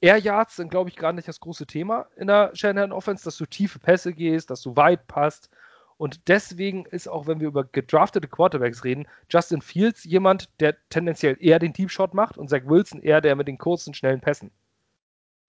Air 0.01 0.17
Yards 0.17 0.55
sind, 0.55 0.71
glaube 0.71 0.89
ich, 0.89 0.95
gar 0.95 1.13
nicht 1.13 1.27
das 1.27 1.39
große 1.39 1.67
Thema 1.67 2.07
in 2.15 2.25
der 2.25 2.51
Shanahan 2.55 2.91
Offense, 2.91 3.23
dass 3.23 3.37
du 3.37 3.45
tiefe 3.45 3.77
Pässe 3.77 4.13
gehst, 4.13 4.49
dass 4.49 4.61
du 4.61 4.75
weit 4.75 5.05
passt. 5.07 5.51
Und 5.99 6.29
deswegen 6.29 6.85
ist 6.85 7.09
auch, 7.09 7.27
wenn 7.27 7.41
wir 7.41 7.49
über 7.49 7.65
gedraftete 7.65 8.29
Quarterbacks 8.29 8.85
reden, 8.85 9.05
Justin 9.29 9.61
Fields 9.61 10.05
jemand, 10.05 10.49
der 10.61 10.77
tendenziell 10.87 11.35
eher 11.41 11.59
den 11.59 11.73
Deep 11.73 11.91
Shot 11.91 12.13
macht 12.13 12.37
und 12.37 12.49
Zach 12.49 12.61
Wilson 12.63 13.01
eher 13.01 13.19
der 13.19 13.35
mit 13.35 13.49
den 13.49 13.57
kurzen, 13.57 13.93
schnellen 13.93 14.21
Pässen. 14.21 14.49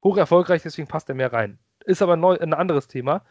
Hoch 0.02 0.16
erfolgreich, 0.16 0.62
deswegen 0.64 0.88
passt 0.88 1.08
er 1.08 1.14
mehr 1.14 1.32
rein. 1.32 1.60
Ist 1.84 2.02
aber 2.02 2.16
neu, 2.16 2.36
ein 2.36 2.52
anderes 2.52 2.88
Thema. 2.88 3.24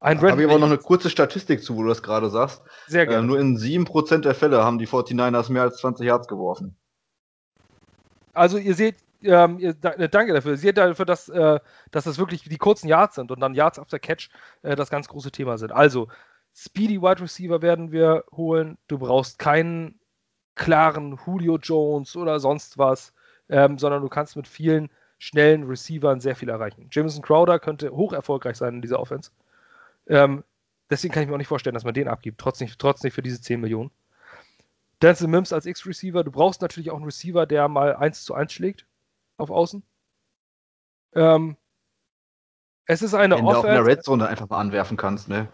Ein 0.00 0.20
Habe 0.20 0.42
ich 0.42 0.50
aber 0.50 0.58
noch 0.58 0.66
eine 0.66 0.76
kurze 0.76 1.08
Statistik 1.08 1.64
zu, 1.64 1.76
wo 1.76 1.82
du 1.82 1.88
das 1.88 2.02
gerade 2.02 2.28
sagst. 2.28 2.60
Sehr 2.88 3.06
gerne. 3.06 3.22
Äh, 3.22 3.26
nur 3.26 3.40
in 3.40 3.56
7% 3.56 4.18
der 4.18 4.34
Fälle 4.34 4.62
haben 4.62 4.78
die 4.78 4.86
49ers 4.86 5.50
mehr 5.50 5.62
als 5.62 5.78
20 5.78 6.06
Yards 6.06 6.28
geworfen. 6.28 6.76
Also 8.34 8.58
ihr 8.58 8.74
seht, 8.74 8.96
ähm, 9.24 9.58
äh, 9.58 9.74
danke 10.08 10.32
dafür. 10.32 10.52
Ihr 10.52 10.58
seht 10.58 10.78
dafür, 10.78 11.04
dass, 11.04 11.28
äh, 11.28 11.60
dass 11.90 12.04
das 12.04 12.18
wirklich 12.18 12.42
die 12.42 12.58
kurzen 12.58 12.88
Yards 12.88 13.16
sind 13.16 13.30
und 13.30 13.40
dann 13.40 13.54
Yards 13.54 13.78
after 13.78 13.98
Catch 13.98 14.30
äh, 14.62 14.76
das 14.76 14.90
ganz 14.90 15.08
große 15.08 15.30
Thema 15.30 15.58
sind. 15.58 15.72
Also, 15.72 16.08
Speedy 16.54 17.00
Wide 17.00 17.22
Receiver 17.22 17.62
werden 17.62 17.92
wir 17.92 18.24
holen. 18.32 18.76
Du 18.88 18.98
brauchst 18.98 19.38
keinen 19.38 19.98
klaren 20.54 21.18
Julio 21.26 21.56
Jones 21.56 22.14
oder 22.16 22.40
sonst 22.40 22.76
was, 22.76 23.12
ähm, 23.48 23.78
sondern 23.78 24.02
du 24.02 24.08
kannst 24.08 24.36
mit 24.36 24.46
vielen 24.46 24.90
schnellen 25.18 25.64
Receivern 25.64 26.20
sehr 26.20 26.36
viel 26.36 26.48
erreichen. 26.48 26.88
Jameson 26.90 27.22
Crowder 27.22 27.58
könnte 27.58 27.90
hoch 27.90 28.12
erfolgreich 28.12 28.56
sein 28.56 28.74
in 28.74 28.82
dieser 28.82 29.00
Offense. 29.00 29.30
Ähm, 30.08 30.44
deswegen 30.90 31.14
kann 31.14 31.22
ich 31.22 31.28
mir 31.28 31.34
auch 31.34 31.38
nicht 31.38 31.48
vorstellen, 31.48 31.74
dass 31.74 31.84
man 31.84 31.94
den 31.94 32.08
abgibt, 32.08 32.40
trotz 32.40 32.60
nicht, 32.60 32.78
trotz 32.78 33.02
nicht 33.02 33.14
für 33.14 33.22
diese 33.22 33.40
10 33.40 33.60
Millionen. 33.60 33.90
Denzel 35.00 35.28
Mims 35.28 35.52
als 35.52 35.66
X-Receiver, 35.66 36.22
du 36.22 36.30
brauchst 36.30 36.60
natürlich 36.60 36.90
auch 36.90 36.96
einen 36.96 37.04
Receiver, 37.04 37.46
der 37.46 37.68
mal 37.68 37.96
1 37.96 38.24
zu 38.24 38.34
1 38.34 38.52
schlägt 38.52 38.86
auf 39.36 39.50
Außen. 39.50 39.82
Ähm, 41.14 41.56
es 42.86 43.02
ist 43.02 43.14
eine 43.14 43.36
Wenn 43.36 43.44
Offense, 43.44 43.62
du 43.62 43.68
auch 43.68 43.70
in 43.70 43.84
der 43.84 43.86
Red 43.86 44.04
Zone 44.04 44.28
einfach 44.28 44.48
mal 44.48 44.58
anwerfen 44.58 44.96
kannst, 44.96 45.28
ne? 45.28 45.48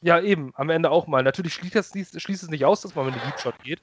Ja, 0.00 0.20
eben, 0.20 0.52
am 0.54 0.68
Ende 0.68 0.90
auch 0.90 1.06
mal. 1.06 1.22
Natürlich 1.22 1.54
schließt, 1.54 1.74
das, 1.76 1.90
schließt 1.90 2.42
es 2.42 2.50
nicht 2.50 2.64
aus, 2.66 2.82
dass 2.82 2.94
man 2.94 3.06
mit 3.06 3.14
dem 3.14 3.22
Deep 3.22 3.40
Shot 3.40 3.58
geht. 3.62 3.80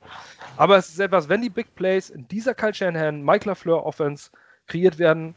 Aber 0.55 0.77
es 0.77 0.89
ist 0.89 0.99
etwas, 0.99 1.29
wenn 1.29 1.41
die 1.41 1.49
Big 1.49 1.73
Plays 1.73 2.11
in 2.11 2.27
dieser 2.27 2.53
Kyle 2.53 2.73
Shanahan, 2.73 3.23
Mike 3.23 3.49
LaFleur 3.49 3.83
Offense 3.85 4.29
kreiert 4.67 4.99
werden, 4.99 5.35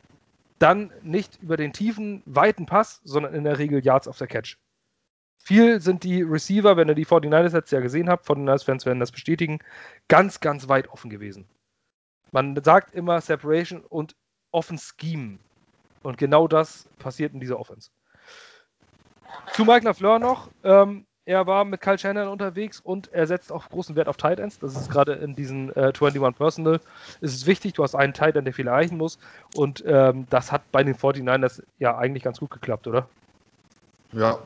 dann 0.59 0.93
nicht 1.03 1.43
über 1.43 1.57
den 1.57 1.73
tiefen, 1.73 2.23
weiten 2.27 2.67
Pass, 2.67 3.01
sondern 3.05 3.35
in 3.35 3.45
der 3.45 3.59
Regel 3.59 3.83
Yards 3.83 4.09
auf 4.09 4.19
der 4.19 4.27
Catch. 4.27 4.59
Viel 5.39 5.81
sind 5.81 6.05
die 6.05 6.23
Receiver, 6.23 6.77
wenn 6.77 6.89
ihr 6.89 6.95
die 6.95 7.07
49ers 7.07 7.55
jetzt 7.55 7.73
ja 7.73 7.81
gesehen 7.81 8.09
habt, 8.09 8.27
49ers-Fans 8.27 8.87
werden 8.87 9.01
das 9.01 9.13
bestätigen, 9.13 9.61
ganz, 10.09 10.41
ganz 10.41 10.69
weit 10.69 10.89
offen 10.89 11.11
gewesen. 11.11 11.47
Man 12.35 12.61
sagt 12.65 12.97
immer 12.97 13.21
Separation 13.21 13.85
und 13.89 14.17
Offen 14.51 14.77
Scheme. 14.77 15.39
Und 16.03 16.19
genau 16.19 16.49
das 16.49 16.89
passiert 16.99 17.33
in 17.33 17.39
dieser 17.39 17.61
Offense. 17.61 17.91
Zu 19.53 19.65
Mike 19.65 19.85
LaFleur 19.85 20.19
noch. 20.19 20.49
Ähm, 20.65 21.07
er 21.27 21.47
war 21.47 21.65
mit 21.65 21.81
Kyle 21.81 21.97
Shannon 21.97 22.27
unterwegs 22.27 22.81
und 22.81 23.13
er 23.13 23.29
setzt 23.29 23.53
auch 23.53 23.69
großen 23.69 23.95
Wert 23.95 24.09
auf 24.09 24.17
Tight 24.17 24.41
Ends. 24.41 24.59
Das 24.59 24.75
ist 24.75 24.91
gerade 24.91 25.13
in 25.13 25.37
diesen 25.37 25.71
äh, 25.77 25.93
21 25.97 26.21
Personal. 26.37 26.81
Es 27.21 27.33
ist 27.35 27.47
wichtig, 27.47 27.75
du 27.75 27.85
hast 27.85 27.95
einen 27.95 28.15
Tight 28.15 28.35
End, 28.35 28.49
der 28.49 28.53
viel 28.53 28.67
erreichen 28.67 28.99
muss. 28.99 29.21
Und 29.55 29.85
ähm, 29.87 30.27
das 30.29 30.51
hat 30.51 30.63
bei 30.73 30.83
den 30.83 30.97
49ers 30.97 31.63
ja 31.79 31.97
eigentlich 31.97 32.25
ganz 32.25 32.41
gut 32.41 32.51
geklappt, 32.51 32.89
oder? 32.89 33.09
Ja, 34.11 34.41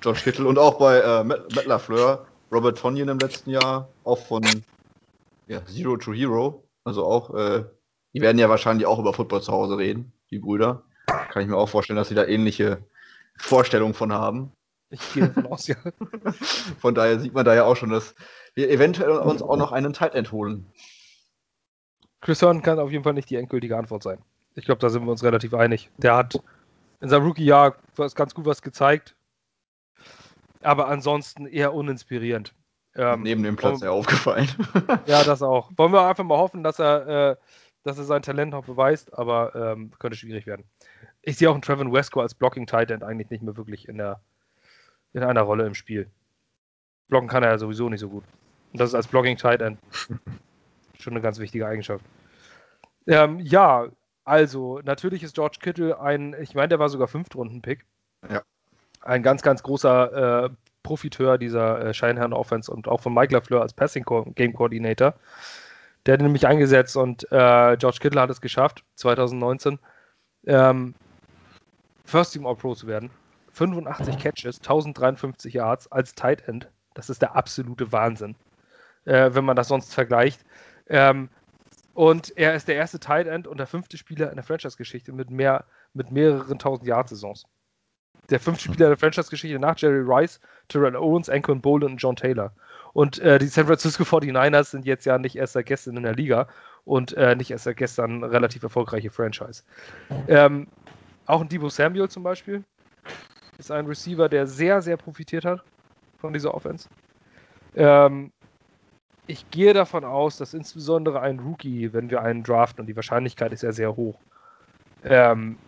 George 0.00 0.20
Kittle 0.24 0.46
und 0.48 0.58
auch 0.58 0.78
bei 0.78 1.00
äh, 1.00 1.24
Matt, 1.24 1.54
Matt 1.54 1.66
LaFleur, 1.66 2.26
Robert 2.50 2.78
Tonyan 2.78 3.08
im 3.08 3.18
letzten 3.18 3.50
Jahr, 3.50 3.86
auch 4.04 4.18
von 4.18 4.42
ja, 5.46 5.62
Zero 5.66 5.98
to 5.98 6.14
Hero. 6.14 6.62
Also 6.88 7.04
auch, 7.04 7.34
äh, 7.34 7.64
die 8.14 8.22
werden 8.22 8.38
ja 8.38 8.48
wahrscheinlich 8.48 8.86
auch 8.86 8.98
über 8.98 9.12
Football 9.12 9.42
zu 9.42 9.52
Hause 9.52 9.76
reden, 9.76 10.12
die 10.30 10.38
Brüder. 10.38 10.84
Kann 11.06 11.42
ich 11.42 11.48
mir 11.48 11.56
auch 11.56 11.68
vorstellen, 11.68 11.98
dass 11.98 12.08
sie 12.08 12.14
da 12.14 12.24
ähnliche 12.24 12.82
Vorstellungen 13.36 13.94
von 13.94 14.12
haben. 14.12 14.52
Ich 14.90 15.12
gehe 15.12 15.28
davon 15.28 15.46
aus, 15.46 15.66
ja. 15.66 15.76
Von 16.80 16.94
daher 16.94 17.20
sieht 17.20 17.34
man 17.34 17.44
da 17.44 17.54
ja 17.54 17.64
auch 17.64 17.76
schon, 17.76 17.90
dass 17.90 18.14
wir 18.54 18.70
eventuell 18.70 19.10
uns 19.10 19.42
auch 19.42 19.58
noch 19.58 19.70
einen 19.70 19.92
Tight 19.92 20.14
End 20.14 20.32
holen. 20.32 20.66
Chris 22.22 22.40
Horn 22.40 22.62
kann 22.62 22.78
auf 22.78 22.90
jeden 22.90 23.04
Fall 23.04 23.12
nicht 23.12 23.28
die 23.28 23.36
endgültige 23.36 23.76
Antwort 23.76 24.02
sein. 24.02 24.18
Ich 24.54 24.64
glaube, 24.64 24.80
da 24.80 24.88
sind 24.88 25.04
wir 25.04 25.10
uns 25.10 25.22
relativ 25.22 25.52
einig. 25.52 25.90
Der 25.98 26.16
hat 26.16 26.42
in 27.00 27.10
seinem 27.10 27.26
Rookie-Jahr 27.26 27.76
ganz 28.14 28.34
gut 28.34 28.46
was 28.46 28.62
gezeigt, 28.62 29.14
aber 30.62 30.88
ansonsten 30.88 31.46
eher 31.46 31.74
uninspirierend. 31.74 32.54
Ähm, 32.98 33.22
Neben 33.22 33.44
dem 33.44 33.54
Platz 33.54 33.80
ja 33.80 33.90
aufgefallen. 33.90 34.48
ja, 35.06 35.22
das 35.22 35.40
auch. 35.40 35.70
Wollen 35.76 35.92
wir 35.92 36.06
einfach 36.06 36.24
mal 36.24 36.36
hoffen, 36.36 36.64
dass 36.64 36.80
er, 36.80 37.30
äh, 37.30 37.36
dass 37.84 37.96
er 37.96 38.04
sein 38.04 38.22
Talent 38.22 38.50
noch 38.50 38.64
beweist, 38.64 39.16
aber 39.16 39.54
ähm, 39.54 39.92
könnte 40.00 40.16
schwierig 40.16 40.46
werden. 40.46 40.64
Ich 41.22 41.38
sehe 41.38 41.48
auch 41.48 41.54
einen 41.54 41.62
Trevor 41.62 41.92
Wesco 41.92 42.20
als 42.20 42.34
Blocking 42.34 42.66
Tight 42.66 42.90
End 42.90 43.04
eigentlich 43.04 43.30
nicht 43.30 43.42
mehr 43.42 43.56
wirklich 43.56 43.88
in 43.88 43.98
der 43.98 44.20
in 45.12 45.22
einer 45.22 45.42
Rolle 45.42 45.64
im 45.64 45.74
Spiel. 45.74 46.10
Blocken 47.08 47.28
kann 47.28 47.44
er 47.44 47.50
ja 47.50 47.58
sowieso 47.58 47.88
nicht 47.88 48.00
so 48.00 48.08
gut. 48.08 48.24
Und 48.72 48.80
das 48.80 48.90
ist 48.90 48.94
als 48.94 49.06
Blocking 49.06 49.36
Tight 49.36 49.62
End 49.62 49.78
schon 50.98 51.12
eine 51.12 51.22
ganz 51.22 51.38
wichtige 51.38 51.66
Eigenschaft. 51.66 52.04
Ähm, 53.06 53.38
ja, 53.38 53.86
also 54.24 54.80
natürlich 54.84 55.22
ist 55.22 55.34
George 55.34 55.58
Kittle 55.60 56.00
ein, 56.00 56.34
ich 56.40 56.54
meine, 56.54 56.68
der 56.68 56.78
war 56.78 56.88
sogar 56.88 57.08
Fünftrunden-Pick. 57.08 57.84
Ja. 58.28 58.42
Ein 59.00 59.22
ganz, 59.22 59.42
ganz 59.42 59.62
großer 59.62 60.44
äh, 60.44 60.50
Profiteur 60.82 61.38
dieser 61.38 61.80
äh, 61.80 61.94
Scheinherren 61.94 62.32
Offense 62.32 62.72
und 62.72 62.88
auch 62.88 63.00
von 63.00 63.14
Mike 63.14 63.34
LaFleur 63.34 63.62
als 63.62 63.74
Passing 63.74 64.04
Game 64.34 64.52
Coordinator. 64.52 65.14
Der 66.06 66.14
hat 66.14 66.20
nämlich 66.20 66.46
eingesetzt 66.46 66.96
und 66.96 67.24
äh, 67.32 67.76
George 67.76 67.98
Kittle 68.00 68.20
hat 68.20 68.30
es 68.30 68.40
geschafft, 68.40 68.84
2019, 68.94 69.78
ähm, 70.46 70.94
First 72.04 72.32
Team 72.32 72.46
All-Pro 72.46 72.74
zu 72.74 72.86
werden. 72.86 73.10
85 73.52 74.18
Catches, 74.18 74.58
1053 74.60 75.52
Yards 75.52 75.90
als 75.90 76.14
Tight 76.14 76.46
End. 76.48 76.70
Das 76.94 77.10
ist 77.10 77.20
der 77.20 77.36
absolute 77.36 77.92
Wahnsinn, 77.92 78.36
äh, 79.04 79.30
wenn 79.34 79.44
man 79.44 79.56
das 79.56 79.68
sonst 79.68 79.92
vergleicht. 79.92 80.44
Ähm, 80.88 81.28
und 81.92 82.36
er 82.36 82.54
ist 82.54 82.68
der 82.68 82.76
erste 82.76 83.00
Tight 83.00 83.26
End 83.26 83.46
und 83.46 83.58
der 83.58 83.66
fünfte 83.66 83.98
Spieler 83.98 84.30
in 84.30 84.36
der 84.36 84.44
Franchise-Geschichte 84.44 85.12
mit, 85.12 85.30
mehr, 85.30 85.64
mit 85.92 86.12
mehreren 86.12 86.58
tausend 86.58 86.86
Yard-Saisons. 86.86 87.46
Der 88.30 88.40
fünfte 88.40 88.64
Spieler 88.64 88.88
der 88.88 88.96
Franchise-Geschichte 88.96 89.58
nach 89.58 89.78
Jerry 89.78 90.02
Rice, 90.04 90.40
Terrell 90.68 90.96
Owens, 90.96 91.28
Ankon 91.28 91.60
Bolin 91.60 91.92
und 91.92 91.96
John 91.98 92.16
Taylor. 92.16 92.52
Und 92.92 93.18
äh, 93.20 93.38
die 93.38 93.46
San 93.46 93.66
Francisco 93.66 94.04
49ers 94.04 94.70
sind 94.70 94.84
jetzt 94.84 95.06
ja 95.06 95.18
nicht 95.18 95.36
erst 95.36 95.54
seit 95.54 95.66
gestern 95.66 95.96
in 95.96 96.02
der 96.02 96.14
Liga 96.14 96.48
und 96.84 97.12
äh, 97.14 97.36
nicht 97.36 97.50
erst 97.50 97.64
seit 97.64 97.76
gestern 97.76 98.24
relativ 98.24 98.62
erfolgreiche 98.62 99.10
Franchise. 99.10 99.62
Ähm, 100.26 100.66
auch 101.26 101.40
ein 101.40 101.48
Debo 101.48 101.68
Samuel 101.68 102.08
zum 102.08 102.22
Beispiel, 102.22 102.64
ist 103.58 103.70
ein 103.70 103.86
Receiver, 103.86 104.28
der 104.28 104.46
sehr, 104.46 104.82
sehr 104.82 104.96
profitiert 104.96 105.44
hat 105.44 105.62
von 106.18 106.32
dieser 106.32 106.54
Offense. 106.54 106.88
Ähm, 107.76 108.32
ich 109.26 109.50
gehe 109.50 109.74
davon 109.74 110.04
aus, 110.04 110.38
dass 110.38 110.54
insbesondere 110.54 111.20
ein 111.20 111.38
Rookie, 111.38 111.92
wenn 111.92 112.10
wir 112.10 112.22
einen 112.22 112.42
draften, 112.42 112.80
und 112.80 112.86
die 112.86 112.96
Wahrscheinlichkeit 112.96 113.52
ist 113.52 113.62
ja 113.62 113.72
sehr 113.72 113.94
hoch, 113.94 114.18
ähm, 115.04 115.58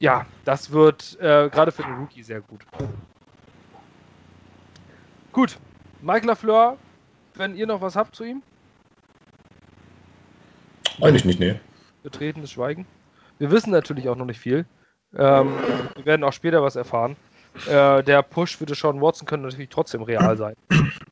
ja, 0.00 0.26
das 0.44 0.72
wird 0.72 1.18
äh, 1.20 1.48
gerade 1.50 1.70
für 1.70 1.82
den 1.82 1.94
Rookie 1.94 2.22
sehr 2.22 2.40
gut. 2.40 2.64
Gut, 5.30 5.58
Mike 6.00 6.26
LaFleur, 6.26 6.76
wenn 7.34 7.54
ihr 7.54 7.66
noch 7.66 7.80
was 7.80 7.94
habt 7.94 8.16
zu 8.16 8.24
ihm? 8.24 8.42
Eigentlich 11.00 11.24
nicht, 11.24 11.38
nee. 11.38 11.60
Betretenes 12.02 12.50
Schweigen. 12.50 12.86
Wir 13.38 13.50
wissen 13.50 13.70
natürlich 13.70 14.08
auch 14.08 14.16
noch 14.16 14.24
nicht 14.24 14.40
viel. 14.40 14.66
Ähm, 15.16 15.52
wir 15.96 16.06
werden 16.06 16.24
auch 16.24 16.32
später 16.32 16.62
was 16.62 16.76
erfahren. 16.76 17.16
Äh, 17.66 18.02
der 18.02 18.22
Push 18.22 18.56
für 18.56 18.74
Sean 18.74 19.00
Watson 19.00 19.26
könnte 19.26 19.46
natürlich 19.46 19.68
trotzdem 19.68 20.02
real 20.02 20.36
sein. 20.36 20.54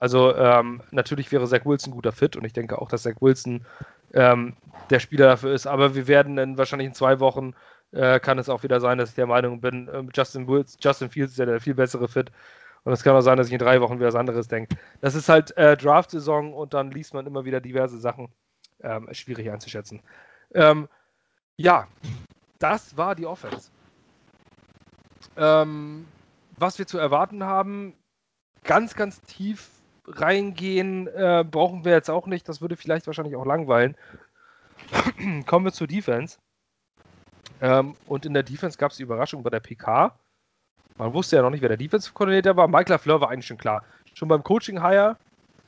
Also 0.01 0.35
ähm, 0.37 0.81
natürlich 0.93 1.33
wäre 1.33 1.49
Zach 1.49 1.67
Wilson 1.67 1.91
ein 1.91 1.97
guter 1.97 2.13
Fit 2.13 2.37
und 2.37 2.45
ich 2.45 2.53
denke 2.53 2.81
auch, 2.81 2.89
dass 2.89 3.03
Zach 3.03 3.17
Wilson 3.21 3.67
ähm, 4.15 4.55
der 4.91 5.01
Spieler 5.01 5.27
dafür 5.27 5.53
ist. 5.53 5.67
Aber 5.67 5.97
wir 5.97 6.07
werden 6.07 6.39
in, 6.39 6.57
wahrscheinlich 6.57 6.87
in 6.87 6.95
zwei 6.95 7.19
Wochen 7.19 7.55
äh, 7.93 8.21
kann 8.21 8.39
es 8.39 8.49
auch 8.49 8.63
wieder 8.63 8.81
sein, 8.81 8.99
dass 8.99 9.11
ich 9.11 9.15
der 9.15 9.27
Meinung 9.27 9.61
bin, 9.61 9.89
äh, 9.89 10.03
Justin, 10.15 10.47
Wills, 10.49 10.77
Justin 10.81 11.11
Fields 11.11 11.33
ist 11.33 11.39
ja 11.39 11.47
der 11.47 11.61
viel 11.61 11.75
bessere 11.75 12.09
Fit. 12.09 12.31
Und 12.85 12.93
es 12.93 13.03
kann 13.03 13.15
auch 13.17 13.21
sein, 13.21 13.37
dass 13.37 13.49
ich 13.49 13.53
in 13.53 13.59
drei 13.59 13.81
Wochen 13.81 13.99
wieder 13.99 14.09
was 14.09 14.15
anderes 14.15 14.49
denke. 14.49 14.77
Das 15.01 15.15
ist 15.15 15.29
halt 15.29 15.57
äh, 15.57 15.77
Draft-Saison 15.77 16.55
und 16.55 16.75
dann 16.75 16.91
liest 16.91 17.13
man 17.13 17.27
immer 17.27 17.45
wieder 17.45 17.61
diverse 17.61 17.99
Sachen. 17.99 18.29
Ähm, 18.81 19.09
schwierig 19.13 19.51
einzuschätzen. 19.51 20.01
Ähm, 20.55 20.89
ja, 21.57 21.89
das 22.61 22.97
war 22.97 23.15
die 23.17 23.27
Offense. 23.27 23.71
Ähm, 25.37 26.07
was 26.57 26.79
wir 26.79 26.87
zu 26.87 26.99
erwarten 26.99 27.45
haben, 27.45 27.95
ganz, 28.63 28.95
ganz 28.95 29.21
tief 29.23 29.71
reingehen 30.07 31.09
äh, 31.09 31.45
brauchen 31.49 31.85
wir 31.85 31.93
jetzt 31.93 32.11
auch 32.11 32.27
nicht. 32.27 32.49
Das 32.49 32.61
würde 32.61 32.77
vielleicht 32.77 33.07
wahrscheinlich 33.07 33.37
auch 33.37 33.45
langweilen. 33.45 33.97
Kommen 35.47 35.65
wir 35.65 35.73
zur 35.73 35.87
Defense. 35.87 36.39
Ähm, 37.61 37.97
und 38.07 38.27
in 38.27 38.35
der 38.35 38.43
Defense 38.43 38.79
gab 38.79 38.91
es 38.91 38.97
die 38.97 39.03
Überraschung 39.03 39.43
bei 39.43 39.51
der 39.51 39.61
PK. 39.61 40.13
Man 40.97 41.15
wusste 41.15 41.37
ja 41.37 41.43
noch 41.43 41.51
nicht, 41.51 41.63
wer 41.63 41.69
der 41.69 41.79
Defensive-Koordinator 41.79 42.57
war. 42.57 42.69
Mike 42.69 42.91
LaFleur 42.91 43.21
war 43.21 43.31
eigentlich 43.31 43.47
schon 43.47 43.59
klar. 43.59 43.85
Schon 44.15 44.29
beim 44.29 44.43
Coaching-Hire, 44.43 45.17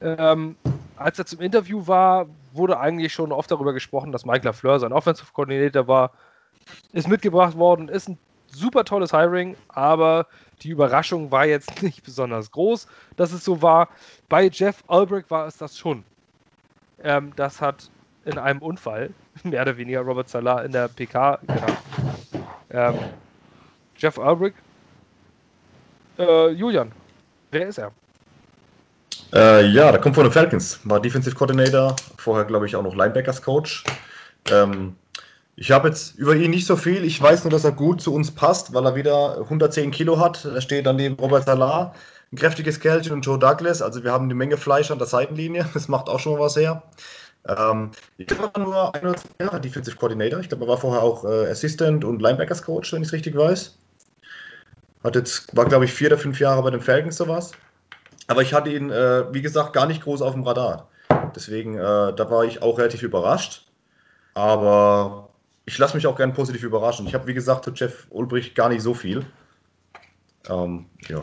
ähm, 0.00 0.56
als 0.96 1.18
er 1.18 1.26
zum 1.26 1.40
Interview 1.40 1.86
war, 1.86 2.26
wurde 2.52 2.78
eigentlich 2.78 3.12
schon 3.12 3.32
oft 3.32 3.50
darüber 3.50 3.72
gesprochen, 3.72 4.12
dass 4.12 4.26
Mike 4.26 4.44
LaFleur 4.44 4.80
sein 4.80 4.92
Offensive-Koordinator 4.92 5.86
war. 5.86 6.12
Ist 6.92 7.08
mitgebracht 7.08 7.56
worden, 7.56 7.88
ist 7.88 8.08
ein 8.08 8.18
super 8.48 8.84
tolles 8.84 9.12
Hiring, 9.12 9.56
aber 9.68 10.26
die 10.62 10.70
Überraschung 10.70 11.30
war 11.30 11.46
jetzt 11.46 11.82
nicht 11.82 12.02
besonders 12.02 12.50
groß, 12.50 12.86
dass 13.16 13.32
es 13.32 13.44
so 13.44 13.62
war. 13.62 13.88
Bei 14.28 14.48
Jeff 14.48 14.82
Ulbrich 14.88 15.30
war 15.30 15.46
es 15.46 15.56
das 15.56 15.78
schon. 15.78 16.04
Ähm, 17.02 17.32
das 17.36 17.60
hat 17.60 17.90
in 18.24 18.38
einem 18.38 18.60
Unfall, 18.60 19.10
mehr 19.44 19.62
oder 19.62 19.76
weniger 19.76 20.00
Robert 20.00 20.28
Salah 20.28 20.62
in 20.62 20.72
der 20.72 20.88
PK 20.88 21.38
genannt. 21.46 21.78
Ähm, 22.70 22.94
Jeff 23.96 24.18
Ulbrich. 24.18 24.54
Äh, 26.18 26.50
Julian, 26.50 26.92
wer 27.50 27.68
ist 27.68 27.78
er? 27.78 27.92
Äh, 29.32 29.66
ja, 29.66 29.90
der 29.92 30.00
kommt 30.00 30.16
von 30.16 30.24
den 30.24 30.32
Falcons, 30.32 30.80
war 30.84 31.00
Defensive 31.00 31.34
Coordinator, 31.36 31.94
vorher 32.16 32.44
glaube 32.44 32.66
ich 32.66 32.74
auch 32.74 32.82
noch 32.82 32.94
Linebackers 32.94 33.42
Coach. 33.42 33.84
Ähm, 34.50 34.96
ich 35.56 35.70
habe 35.70 35.88
jetzt 35.88 36.14
über 36.16 36.34
ihn 36.34 36.50
nicht 36.50 36.66
so 36.66 36.76
viel. 36.76 37.04
Ich 37.04 37.20
weiß 37.20 37.44
nur, 37.44 37.50
dass 37.50 37.64
er 37.64 37.72
gut 37.72 38.00
zu 38.00 38.14
uns 38.14 38.30
passt, 38.30 38.72
weil 38.72 38.86
er 38.86 38.94
wieder 38.94 39.40
110 39.40 39.90
Kilo 39.90 40.18
hat. 40.18 40.44
Er 40.46 40.60
steht 40.62 40.86
dann 40.86 40.96
neben 40.96 41.16
Robert 41.16 41.44
Salah, 41.44 41.94
ein 42.32 42.36
kräftiges 42.36 42.80
Kerlchen 42.80 43.12
und 43.12 43.26
Joe 43.26 43.38
Douglas. 43.38 43.82
Also 43.82 44.02
wir 44.02 44.10
haben 44.10 44.24
eine 44.24 44.34
Menge 44.34 44.56
Fleisch 44.56 44.90
an 44.90 44.98
der 44.98 45.06
Seitenlinie. 45.06 45.68
Das 45.74 45.86
macht 45.88 46.08
auch 46.08 46.18
schon 46.18 46.32
mal 46.32 46.40
was 46.40 46.56
her. 46.56 46.82
Ähm, 47.46 47.90
ich 48.18 48.38
war 48.38 48.52
nur 48.58 48.94
ein 48.94 49.02
oder 49.02 49.16
zwei 49.16 49.44
Jahre 49.44 49.60
Defensive 49.60 49.96
Coordinator. 49.96 50.40
Ich 50.40 50.48
glaube, 50.48 50.64
er 50.64 50.68
war 50.68 50.78
vorher 50.78 51.02
auch 51.02 51.24
äh, 51.24 51.50
Assistant 51.50 52.04
und 52.04 52.20
Linebackers 52.20 52.62
Coach, 52.62 52.92
wenn 52.92 53.02
ich 53.02 53.08
es 53.08 53.14
richtig 53.14 53.36
weiß. 53.36 53.78
Hat 55.02 55.16
jetzt, 55.16 55.56
war 55.56 55.64
glaube 55.64 55.86
ich 55.86 55.92
vier 55.92 56.08
oder 56.08 56.18
fünf 56.18 56.38
Jahre 56.38 56.62
bei 56.62 56.70
den 56.70 56.80
Falcons 56.82 57.16
sowas. 57.16 57.52
Aber 58.26 58.42
ich 58.42 58.52
hatte 58.52 58.70
ihn, 58.70 58.90
äh, 58.90 59.32
wie 59.32 59.42
gesagt, 59.42 59.72
gar 59.72 59.86
nicht 59.86 60.02
groß 60.02 60.22
auf 60.22 60.34
dem 60.34 60.44
Radar. 60.44 60.88
Deswegen, 61.34 61.76
äh, 61.76 61.80
da 62.14 62.30
war 62.30 62.44
ich 62.44 62.62
auch 62.62 62.78
relativ 62.78 63.02
überrascht. 63.02 63.66
Aber 64.34 65.30
ich 65.64 65.78
lasse 65.78 65.96
mich 65.96 66.06
auch 66.06 66.16
gerne 66.16 66.32
positiv 66.32 66.62
überraschen. 66.62 67.06
Ich 67.06 67.14
habe, 67.14 67.26
wie 67.26 67.34
gesagt, 67.34 67.64
zu 67.64 67.72
Jeff 67.72 68.06
Ulbrich 68.10 68.54
gar 68.54 68.68
nicht 68.68 68.82
so 68.82 68.94
viel. 68.94 69.24
Ähm, 70.48 70.86
ja. 71.08 71.20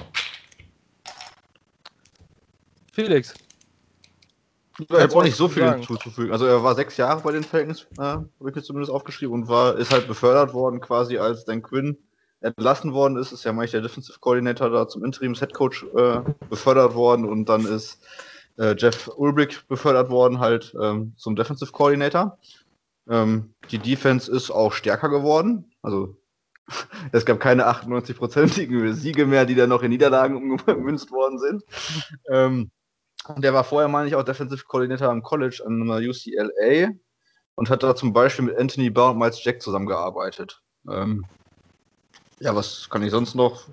Felix. 2.91 3.33
Ich 4.79 4.89
habe 4.89 5.15
auch 5.15 5.23
nicht 5.23 5.35
so 5.35 5.47
viel 5.47 5.69
hinzuzufügen. 5.69 6.31
Also 6.31 6.45
er 6.45 6.63
war 6.63 6.75
sechs 6.75 6.97
Jahre 6.97 7.21
bei 7.21 7.31
den 7.31 7.43
Falcons, 7.43 7.87
äh, 7.97 8.01
habe 8.01 8.29
ich 8.47 8.55
mir 8.55 8.61
zumindest 8.61 8.91
aufgeschrieben, 8.91 9.33
und 9.33 9.47
war, 9.47 9.75
ist 9.77 9.91
halt 9.91 10.07
befördert 10.07 10.53
worden, 10.53 10.81
quasi 10.81 11.17
als 11.17 11.45
Dan 11.45 11.61
Quinn 11.61 11.97
entlassen 12.41 12.93
worden 12.93 13.17
ist, 13.17 13.31
ist 13.31 13.43
ja 13.43 13.53
manchmal 13.53 13.81
der 13.81 13.89
Defensive 13.89 14.19
Coordinator 14.19 14.69
da 14.69 14.87
zum 14.87 15.03
Interims 15.03 15.39
Head 15.39 15.53
Coach 15.53 15.85
äh, 15.95 16.21
befördert 16.49 16.93
worden 16.93 17.25
und 17.25 17.49
dann 17.49 17.65
ist 17.65 17.99
äh, 18.57 18.75
Jeff 18.77 19.09
Ulbrich 19.15 19.65
befördert 19.67 20.09
worden 20.09 20.39
halt 20.39 20.75
ähm, 20.79 21.13
zum 21.17 21.35
Defensive 21.35 21.71
Coordinator. 21.71 22.37
Ähm, 23.09 23.53
die 23.71 23.79
Defense 23.79 24.31
ist 24.31 24.51
auch 24.51 24.73
stärker 24.73 25.09
geworden. 25.09 25.71
Also 25.81 26.15
es 27.11 27.25
gab 27.25 27.39
keine 27.39 27.67
98-prozentigen 27.67 28.93
Siege 28.93 29.25
mehr, 29.25 29.45
die 29.45 29.55
dann 29.55 29.69
noch 29.69 29.83
in 29.83 29.89
Niederlagen 29.89 30.35
umgemünzt 30.51 31.11
worden 31.11 31.39
sind. 31.39 31.63
Ähm, 32.29 32.71
der 33.37 33.53
war 33.53 33.63
vorher, 33.63 33.87
meine 33.87 34.07
ich, 34.07 34.15
auch 34.15 34.23
Defensive 34.23 34.65
Coordinator 34.65 35.09
am 35.09 35.23
College 35.23 35.63
an 35.65 35.87
der 35.87 35.97
UCLA 35.97 36.91
und 37.55 37.69
hat 37.69 37.83
da 37.83 37.95
zum 37.95 38.13
Beispiel 38.13 38.45
mit 38.45 38.57
Anthony 38.57 38.89
Barr 38.89 39.11
und 39.11 39.19
Miles 39.19 39.43
Jack 39.43 39.61
zusammengearbeitet. 39.61 40.61
Ähm, 40.89 41.25
ja, 42.39 42.55
was 42.55 42.89
kann 42.89 43.03
ich 43.03 43.11
sonst 43.11 43.35
noch? 43.35 43.67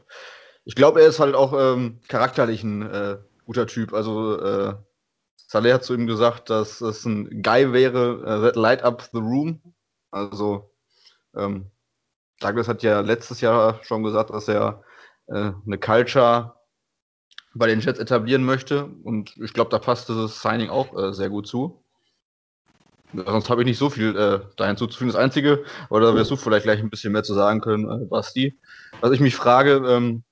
Ich 0.65 0.75
glaube, 0.75 1.03
er 1.03 1.09
ist 1.09 1.21
halt 1.21 1.35
auch 1.35 1.53
ähm, 1.53 2.01
charakterlich 2.09 2.63
ein 2.63 2.83
äh, 2.83 3.19
guter 3.45 3.67
Typ. 3.67 3.93
Also 3.93 4.41
äh, 4.41 4.75
Saleh 5.37 5.73
hat 5.73 5.85
zu 5.85 5.95
ihm 5.95 6.07
gesagt, 6.07 6.51
dass 6.51 6.81
es 6.81 7.05
ein 7.05 7.43
Guy 7.43 7.73
wäre, 7.73 8.19
uh, 8.21 8.43
that 8.43 8.57
light 8.57 8.83
up 8.83 9.09
the 9.13 9.19
room. 9.19 9.61
Also 10.11 10.71
ähm, 11.37 11.71
Douglas 12.41 12.69
hat 12.69 12.83
ja 12.83 13.01
letztes 13.01 13.41
Jahr 13.41 13.81
schon 13.83 14.03
gesagt, 14.03 14.31
dass 14.31 14.49
er 14.49 14.83
äh, 15.27 15.53
eine 15.67 15.79
Culture 15.79 16.55
bei 17.55 17.67
den 17.67 17.81
Jets 17.81 17.99
etablieren 17.99 18.45
möchte. 18.45 18.87
Und 18.87 19.37
ich 19.37 19.53
glaube, 19.53 19.71
da 19.71 19.79
passt 19.79 20.09
dieses 20.09 20.41
Signing 20.41 20.71
auch 20.71 20.97
äh, 20.97 21.13
sehr 21.13 21.31
gut 21.31 21.47
zu. 21.47 21.81
Sonst 23.13 23.49
habe 23.49 23.63
ich 23.63 23.67
nicht 23.67 23.79
so 23.79 23.91
viel 23.91 24.17
äh, 24.17 24.41
da 24.57 24.67
hinzuzufügen. 24.67 25.13
Das 25.13 25.21
Einzige, 25.21 25.65
oder 25.89 26.15
wirst 26.17 26.31
du 26.33 26.37
vielleicht 26.37 26.65
gleich 26.65 26.81
ein 26.81 26.91
bisschen 26.91 27.13
mehr 27.13 27.23
zu 27.23 27.35
sagen 27.35 27.61
können, 27.61 27.89
äh, 27.89 28.05
Basti, 28.07 28.59
was 29.01 29.13
ich 29.13 29.21
mich 29.21 29.37
frage, 29.37 29.77
ähm, 29.87 30.25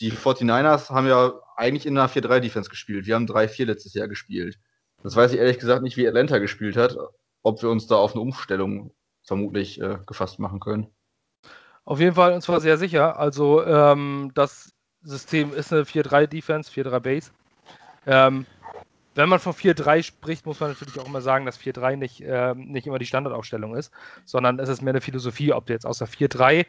die 0.00 0.12
49ers 0.12 0.90
haben 0.90 1.06
ja 1.06 1.32
eigentlich 1.56 1.86
in 1.86 1.96
einer 1.96 2.10
4-3-Defense 2.10 2.68
gespielt. 2.68 3.06
Wir 3.06 3.14
haben 3.14 3.26
3-4 3.26 3.64
letztes 3.64 3.94
Jahr 3.94 4.08
gespielt. 4.08 4.58
Das 5.02 5.16
weiß 5.16 5.32
ich 5.32 5.38
ehrlich 5.38 5.58
gesagt 5.58 5.82
nicht, 5.82 5.96
wie 5.96 6.06
Atlanta 6.06 6.38
gespielt 6.38 6.76
hat, 6.76 6.96
ob 7.42 7.62
wir 7.62 7.70
uns 7.70 7.86
da 7.86 7.96
auf 7.96 8.12
eine 8.12 8.20
Umstellung 8.20 8.92
vermutlich 9.22 9.80
äh, 9.80 9.98
gefasst 10.06 10.38
machen 10.38 10.60
können. 10.60 10.88
Auf 11.84 12.00
jeden 12.00 12.14
Fall, 12.14 12.32
und 12.32 12.42
zwar 12.42 12.60
sehr 12.60 12.76
sicher. 12.76 13.18
Also 13.18 13.64
ähm, 13.64 14.32
das 14.34 14.75
System 15.06 15.52
ist 15.54 15.72
eine 15.72 15.82
4-3-Defense, 15.82 16.70
4-3-Base. 16.70 17.30
Ähm, 18.06 18.46
wenn 19.14 19.30
man 19.30 19.38
von 19.38 19.54
4-3 19.54 20.02
spricht, 20.02 20.44
muss 20.44 20.60
man 20.60 20.70
natürlich 20.70 20.98
auch 20.98 21.06
immer 21.06 21.22
sagen, 21.22 21.46
dass 21.46 21.58
4-3 21.58 21.96
nicht, 21.96 22.20
äh, 22.20 22.54
nicht 22.54 22.86
immer 22.86 22.98
die 22.98 23.06
Standardaufstellung 23.06 23.74
ist, 23.74 23.90
sondern 24.26 24.58
es 24.58 24.68
ist 24.68 24.82
mehr 24.82 24.92
eine 24.92 25.00
Philosophie, 25.00 25.54
ob 25.54 25.64
du 25.66 25.72
jetzt 25.72 25.86
außer 25.86 26.06
4-3 26.06 26.66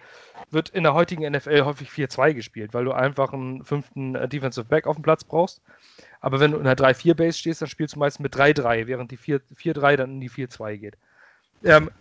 wird 0.49 0.69
in 0.69 0.83
der 0.83 0.93
heutigen 0.93 1.29
NFL 1.29 1.65
häufig 1.65 1.89
4-2 1.89 2.33
gespielt, 2.33 2.73
weil 2.73 2.85
du 2.85 2.93
einfach 2.93 3.33
einen 3.33 3.65
fünften 3.65 4.15
äh, 4.15 4.29
Defensive 4.29 4.65
Back 4.65 4.87
auf 4.87 4.95
dem 4.95 5.03
Platz 5.03 5.25
brauchst. 5.25 5.61
Aber 6.21 6.39
wenn 6.39 6.51
du 6.51 6.57
in 6.57 6.63
der 6.63 6.77
3-4-Base 6.77 7.37
stehst, 7.37 7.61
dann 7.61 7.69
spielst 7.69 7.95
du 7.95 7.99
meist 7.99 8.21
mit 8.21 8.33
3-3, 8.33 8.87
während 8.87 9.11
die 9.11 9.17
4-3 9.17 9.97
dann 9.97 10.11
in 10.11 10.21
die 10.21 10.29
4-2 10.29 10.77
geht. 10.77 10.97
Ähm, 11.65 11.91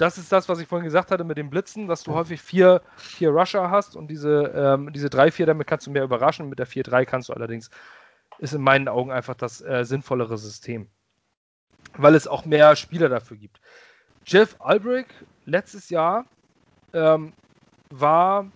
das 0.00 0.16
ist 0.16 0.32
das, 0.32 0.48
was 0.48 0.60
ich 0.60 0.66
vorhin 0.66 0.86
gesagt 0.86 1.10
hatte 1.10 1.24
mit 1.24 1.36
dem 1.36 1.50
Blitzen, 1.50 1.86
dass 1.86 2.02
du 2.02 2.14
häufig 2.14 2.40
vier, 2.40 2.80
vier 2.96 3.30
Rusher 3.30 3.70
hast 3.70 3.96
und 3.96 4.08
diese, 4.08 4.44
ähm, 4.54 4.92
diese 4.94 5.08
3-4, 5.08 5.44
damit 5.44 5.66
kannst 5.66 5.86
du 5.86 5.90
mehr 5.90 6.04
überraschen. 6.04 6.48
Mit 6.48 6.58
der 6.58 6.66
4-3 6.66 7.04
kannst 7.04 7.28
du 7.28 7.34
allerdings 7.34 7.70
ist 8.38 8.54
in 8.54 8.62
meinen 8.62 8.88
Augen 8.88 9.12
einfach 9.12 9.34
das 9.34 9.60
äh, 9.60 9.84
sinnvollere 9.84 10.38
System. 10.38 10.88
Weil 11.98 12.14
es 12.14 12.26
auch 12.26 12.46
mehr 12.46 12.74
Spieler 12.76 13.10
dafür 13.10 13.36
gibt. 13.36 13.60
Jeff 14.24 14.56
Albrecht 14.58 15.10
letztes 15.44 15.90
Jahr 15.90 16.24
ähm, 16.94 17.34
war 17.90 18.46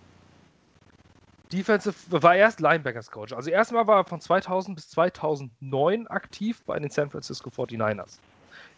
Defensive, 1.51 1.95
war 2.09 2.35
erst 2.35 2.59
Linebackers 2.59 3.11
Coach. 3.11 3.33
Also 3.33 3.51
erstmal 3.51 3.85
war 3.85 3.97
er 3.97 4.05
von 4.05 4.19
2000 4.19 4.75
bis 4.75 4.89
2009 4.89 6.07
aktiv 6.07 6.63
bei 6.65 6.79
den 6.79 6.89
San 6.89 7.11
Francisco 7.11 7.51
49ers. 7.51 8.17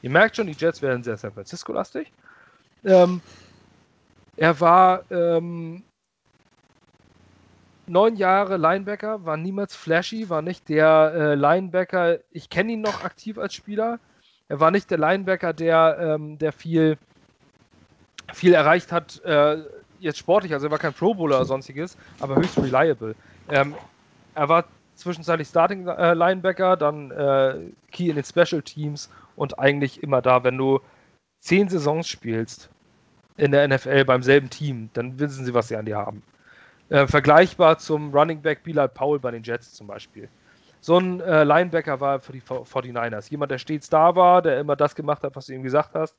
Ihr 0.01 0.09
merkt 0.09 0.35
schon, 0.35 0.47
die 0.47 0.53
Jets 0.53 0.81
werden 0.81 1.03
sehr 1.03 1.15
San 1.15 1.31
Francisco-lastig. 1.31 2.11
Ähm, 2.87 3.19
er 4.37 4.61
war 4.61 5.03
ähm, 5.11 5.83
neun 7.85 8.15
Jahre 8.15 8.55
Linebacker, 8.55 9.25
war 9.25 9.35
niemals 9.35 9.75
flashy, 9.75 10.29
war 10.29 10.41
nicht 10.41 10.69
der 10.69 11.11
äh, 11.13 11.35
Linebacker, 11.35 12.19
ich 12.31 12.49
kenne 12.49 12.71
ihn 12.71 12.81
noch 12.81 13.03
aktiv 13.03 13.37
als 13.37 13.53
Spieler. 13.53 13.99
Er 14.47 14.61
war 14.61 14.71
nicht 14.71 14.89
der 14.89 14.99
Linebacker, 14.99 15.51
der, 15.51 15.97
ähm, 15.99 16.37
der 16.37 16.53
viel, 16.53 16.97
viel 18.31 18.53
erreicht 18.53 18.93
hat, 18.93 19.21
äh, 19.25 19.57
jetzt 19.99 20.19
sportlich, 20.19 20.53
also 20.53 20.67
er 20.67 20.71
war 20.71 20.79
kein 20.79 20.93
Pro 20.93 21.13
Bowler 21.13 21.37
oder 21.37 21.45
sonstiges, 21.45 21.97
aber 22.21 22.37
höchst 22.37 22.57
reliable. 22.57 23.15
Ähm, 23.49 23.75
er 24.33 24.47
war 24.47 24.63
zwischenzeitlich 24.95 25.49
Starting 25.49 25.87
äh, 25.87 26.13
Linebacker, 26.13 26.77
dann 26.77 27.11
äh, 27.11 27.55
Key 27.91 28.07
in 28.07 28.15
den 28.15 28.23
Special 28.23 28.61
Teams 28.61 29.09
und 29.35 29.59
eigentlich 29.59 30.01
immer 30.03 30.21
da, 30.21 30.45
wenn 30.45 30.57
du 30.57 30.79
zehn 31.41 31.67
Saisons 31.67 32.07
spielst 32.07 32.69
in 33.37 33.51
der 33.51 33.67
NFL 33.67 34.05
beim 34.05 34.23
selben 34.23 34.49
Team, 34.49 34.89
dann 34.93 35.19
wissen 35.19 35.45
sie, 35.45 35.53
was 35.53 35.67
sie 35.67 35.75
an 35.75 35.85
dir 35.85 35.97
haben. 35.97 36.23
Äh, 36.89 37.07
vergleichbar 37.07 37.77
zum 37.77 38.13
Running 38.13 38.41
Back 38.41 38.63
Bilal 38.63 38.89
Powell 38.89 39.19
bei 39.19 39.31
den 39.31 39.43
Jets 39.43 39.73
zum 39.73 39.87
Beispiel. 39.87 40.29
So 40.81 40.97
ein 40.97 41.19
äh, 41.21 41.43
Linebacker 41.43 41.99
war 41.99 42.19
für 42.19 42.31
die 42.31 42.41
49ers. 42.41 43.29
Jemand, 43.29 43.51
der 43.51 43.57
stets 43.57 43.89
da 43.89 44.15
war, 44.15 44.41
der 44.41 44.59
immer 44.59 44.75
das 44.75 44.95
gemacht 44.95 45.23
hat, 45.23 45.35
was 45.35 45.47
du 45.47 45.53
ihm 45.53 45.63
gesagt 45.63 45.95
hast. 45.95 46.15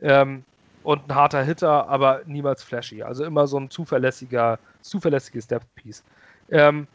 Ähm, 0.00 0.44
und 0.82 1.08
ein 1.08 1.14
harter 1.14 1.42
Hitter, 1.42 1.88
aber 1.88 2.22
niemals 2.26 2.62
flashy. 2.62 3.02
Also 3.02 3.24
immer 3.24 3.46
so 3.46 3.58
ein 3.58 3.70
zuverlässiger, 3.70 4.58
zuverlässiges 4.80 5.46
Depth 5.46 5.66
Piece. 5.74 6.02
Ähm, 6.50 6.86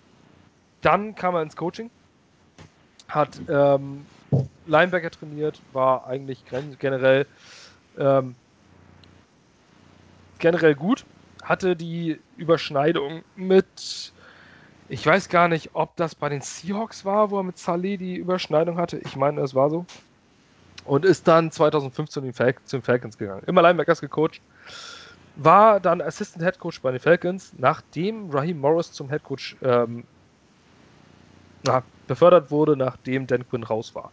dann 0.82 1.14
kam 1.16 1.36
er 1.36 1.43
ins 1.43 1.55
Coaching, 1.55 1.91
hat 3.07 3.39
ähm, 3.47 4.05
Linebacker 4.66 5.11
trainiert, 5.11 5.61
war 5.74 6.07
eigentlich 6.07 6.43
generell 6.80 7.28
ähm, 7.99 8.36
generell 10.44 10.76
gut, 10.76 11.06
hatte 11.41 11.78
die 11.78 12.20
Überschneidung 12.36 13.24
mit, 13.38 14.12
ich 14.89 15.06
weiß 15.06 15.30
gar 15.30 15.48
nicht, 15.48 15.70
ob 15.72 15.96
das 15.96 16.16
bei 16.16 16.28
den 16.28 16.41
Seahawks 16.41 17.06
war, 17.06 17.32
wo 17.32 17.39
er 17.39 17.44
mit 17.44 17.58
Saleh 17.58 17.96
die 17.96 18.18
Überschneidung 18.18 18.78
hatte. 18.78 18.98
Ich 18.98 19.16
meine, 19.16 19.39
es 19.39 19.56
war 19.56 19.70
so. 19.70 19.86
und 20.84 21.06
ist 21.06 21.30
dann 21.30 21.50
2015 21.50 22.34
zu 22.34 22.78
den 22.78 22.84
Falcons 22.84 23.18
gegangen. 23.18 23.44
Immer 23.48 23.62
Linebackers 23.62 24.02
gecoacht. 24.02 24.41
War 25.38 25.80
dann 25.80 26.02
Assistant 26.02 26.44
Head 26.44 26.60
Coach 26.60 26.82
bei 26.82 26.91
den 26.91 27.00
Falcons, 27.00 27.54
nachdem 27.58 28.30
Raheem 28.30 28.60
Morris 28.60 28.91
zum 28.91 29.10
Head 29.10 29.24
Coach 29.24 29.56
ähm, 29.64 30.04
na, 31.64 31.84
befördert 32.08 32.52
wurde, 32.52 32.76
nachdem 32.76 33.28
Dan 33.28 33.48
Quinn 33.48 33.64
raus 33.64 33.96
war. 33.96 34.12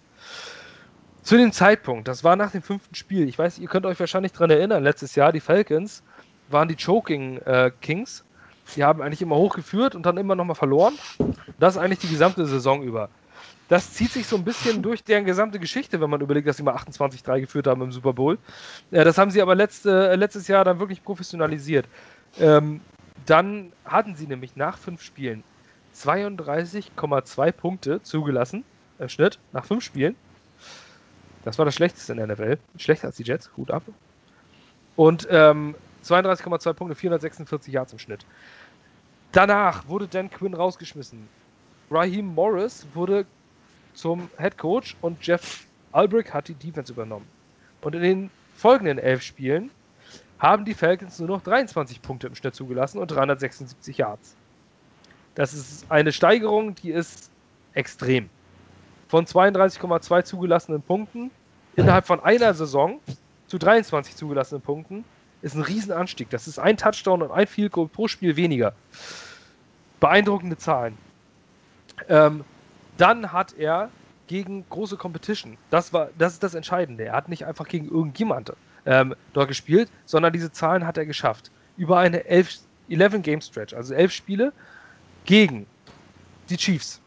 Zu 1.24 1.36
dem 1.36 1.52
Zeitpunkt, 1.52 2.06
das 2.06 2.22
war 2.22 2.36
nach 2.36 2.52
dem 2.52 2.62
fünften 2.62 2.94
Spiel, 2.94 3.28
ich 3.28 3.38
weiß, 3.38 3.58
ihr 3.58 3.68
könnt 3.68 3.84
euch 3.84 4.00
wahrscheinlich 4.00 4.32
daran 4.32 4.50
erinnern, 4.50 4.82
letztes 4.82 5.16
Jahr, 5.16 5.32
die 5.32 5.40
Falcons 5.40 6.02
waren 6.52 6.68
die 6.68 6.76
Choking 6.76 7.38
äh, 7.38 7.70
Kings. 7.80 8.24
Die 8.76 8.84
haben 8.84 9.02
eigentlich 9.02 9.22
immer 9.22 9.36
hochgeführt 9.36 9.94
und 9.94 10.06
dann 10.06 10.16
immer 10.16 10.34
nochmal 10.34 10.54
verloren. 10.54 10.94
Das 11.58 11.76
eigentlich 11.76 11.98
die 11.98 12.08
gesamte 12.08 12.46
Saison 12.46 12.82
über. 12.82 13.08
Das 13.68 13.92
zieht 13.92 14.10
sich 14.10 14.26
so 14.26 14.36
ein 14.36 14.44
bisschen 14.44 14.82
durch 14.82 15.04
deren 15.04 15.24
gesamte 15.24 15.60
Geschichte, 15.60 16.00
wenn 16.00 16.10
man 16.10 16.20
überlegt, 16.20 16.48
dass 16.48 16.56
sie 16.56 16.62
mal 16.62 16.74
28-3 16.74 17.40
geführt 17.40 17.66
haben 17.66 17.82
im 17.82 17.92
Super 17.92 18.12
Bowl. 18.12 18.38
Ja, 18.90 19.04
das 19.04 19.16
haben 19.16 19.30
sie 19.30 19.40
aber 19.42 19.54
letzte, 19.54 20.10
äh, 20.10 20.16
letztes 20.16 20.48
Jahr 20.48 20.64
dann 20.64 20.80
wirklich 20.80 21.04
professionalisiert. 21.04 21.86
Ähm, 22.38 22.80
dann 23.26 23.72
hatten 23.84 24.16
sie 24.16 24.26
nämlich 24.26 24.56
nach 24.56 24.76
fünf 24.76 25.02
Spielen 25.02 25.44
32,2 25.94 27.52
Punkte 27.52 28.02
zugelassen 28.02 28.64
im 28.98 29.08
Schnitt 29.08 29.38
nach 29.52 29.64
fünf 29.64 29.84
Spielen. 29.84 30.16
Das 31.44 31.58
war 31.58 31.64
das 31.64 31.74
Schlechteste 31.74 32.12
in 32.12 32.18
der 32.18 32.26
NFL. 32.26 32.58
Schlechter 32.76 33.08
als 33.08 33.16
die 33.16 33.22
Jets, 33.22 33.50
Hut 33.56 33.70
ab. 33.70 33.82
Und 34.96 35.28
ähm, 35.30 35.74
32,2 36.04 36.72
Punkte, 36.72 36.94
446 36.94 37.72
Yards 37.72 37.92
im 37.92 37.98
Schnitt. 37.98 38.24
Danach 39.32 39.86
wurde 39.86 40.08
Dan 40.08 40.30
Quinn 40.30 40.54
rausgeschmissen. 40.54 41.28
Raheem 41.90 42.34
Morris 42.34 42.86
wurde 42.94 43.26
zum 43.94 44.28
Head 44.38 44.58
Coach 44.58 44.96
und 45.00 45.24
Jeff 45.24 45.66
Albrecht 45.92 46.32
hat 46.32 46.48
die 46.48 46.54
Defense 46.54 46.92
übernommen. 46.92 47.26
Und 47.80 47.94
in 47.94 48.02
den 48.02 48.30
folgenden 48.56 48.98
elf 48.98 49.22
Spielen 49.22 49.70
haben 50.38 50.64
die 50.64 50.74
Falcons 50.74 51.18
nur 51.18 51.28
noch 51.28 51.42
23 51.42 52.00
Punkte 52.02 52.26
im 52.26 52.34
Schnitt 52.34 52.54
zugelassen 52.54 52.98
und 52.98 53.10
376 53.10 53.98
Yards. 53.98 54.36
Das 55.34 55.54
ist 55.54 55.90
eine 55.90 56.12
Steigerung, 56.12 56.74
die 56.74 56.90
ist 56.90 57.30
extrem. 57.74 58.28
Von 59.08 59.26
32,2 59.26 60.24
zugelassenen 60.24 60.82
Punkten 60.82 61.30
innerhalb 61.76 62.06
von 62.06 62.20
einer 62.20 62.54
Saison 62.54 63.00
zu 63.46 63.58
23 63.58 64.16
zugelassenen 64.16 64.62
Punkten 64.62 65.04
ist 65.42 65.54
ein 65.54 65.62
Riesenanstieg. 65.62 66.30
Das 66.30 66.46
ist 66.46 66.58
ein 66.58 66.76
Touchdown 66.76 67.22
und 67.22 67.30
ein 67.30 67.46
Field 67.46 67.72
Goal 67.72 67.88
pro 67.88 68.08
Spiel 68.08 68.36
weniger. 68.36 68.74
Beeindruckende 70.00 70.56
Zahlen. 70.56 70.96
Ähm, 72.08 72.44
dann 72.96 73.32
hat 73.32 73.54
er 73.54 73.90
gegen 74.26 74.64
große 74.70 74.96
Competition, 74.96 75.58
das 75.70 75.92
war, 75.92 76.10
das 76.16 76.34
ist 76.34 76.42
das 76.44 76.54
Entscheidende. 76.54 77.04
Er 77.06 77.14
hat 77.14 77.28
nicht 77.28 77.46
einfach 77.46 77.66
gegen 77.66 77.88
irgendjemand 77.88 78.52
ähm, 78.86 79.16
dort 79.32 79.48
gespielt, 79.48 79.90
sondern 80.06 80.32
diese 80.32 80.52
Zahlen 80.52 80.86
hat 80.86 80.96
er 80.96 81.04
geschafft. 81.04 81.50
Über 81.76 81.98
eine 81.98 82.24
11, 82.26 82.58
11 82.88 83.22
Game 83.22 83.40
Stretch, 83.40 83.74
also 83.74 83.92
elf 83.92 84.12
Spiele 84.12 84.52
gegen 85.24 85.66
die 86.48 86.56
Chiefs, 86.56 87.00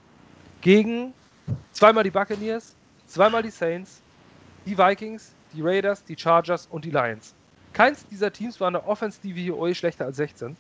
gegen 0.60 1.14
zweimal 1.72 2.04
die 2.04 2.12
Buccaneers, 2.12 2.76
zweimal 3.08 3.42
die 3.42 3.52
Saints, 3.52 4.02
die 4.66 4.78
Vikings, 4.78 5.32
die 5.54 5.62
Raiders, 5.62 6.04
die 6.04 6.18
Chargers 6.18 6.68
und 6.70 6.84
die 6.84 6.92
Lions. 6.92 7.34
Keins 7.74 8.06
dieser 8.08 8.32
Teams 8.32 8.60
war 8.60 8.68
eine 8.68 8.86
Offense 8.86 9.20
DVOA 9.22 9.74
schlechter 9.74 10.06
als 10.06 10.18
16. 10.18 10.56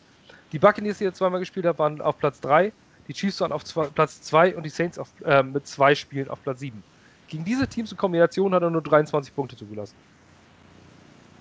Die 0.51 0.59
Buccaneers, 0.59 0.97
die 0.97 1.05
er 1.05 1.13
zweimal 1.13 1.39
gespielt 1.39 1.65
hat, 1.65 1.79
waren 1.79 2.01
auf 2.01 2.17
Platz 2.17 2.39
3. 2.41 2.71
Die 3.07 3.13
Chiefs 3.13 3.41
waren 3.41 3.51
auf 3.51 3.63
zwei, 3.63 3.87
Platz 3.87 4.21
2 4.21 4.55
und 4.55 4.63
die 4.63 4.69
Saints 4.69 4.97
auf, 4.97 5.09
äh, 5.25 5.43
mit 5.43 5.67
zwei 5.67 5.95
Spielen 5.95 6.29
auf 6.29 6.41
Platz 6.43 6.59
7. 6.59 6.83
Gegen 7.27 7.43
diese 7.43 7.67
Teams 7.67 7.91
in 7.91 7.97
Kombination 7.97 8.53
hat 8.53 8.63
er 8.63 8.69
nur 8.69 8.81
23 8.81 9.35
Punkte 9.35 9.55
zugelassen. 9.55 9.95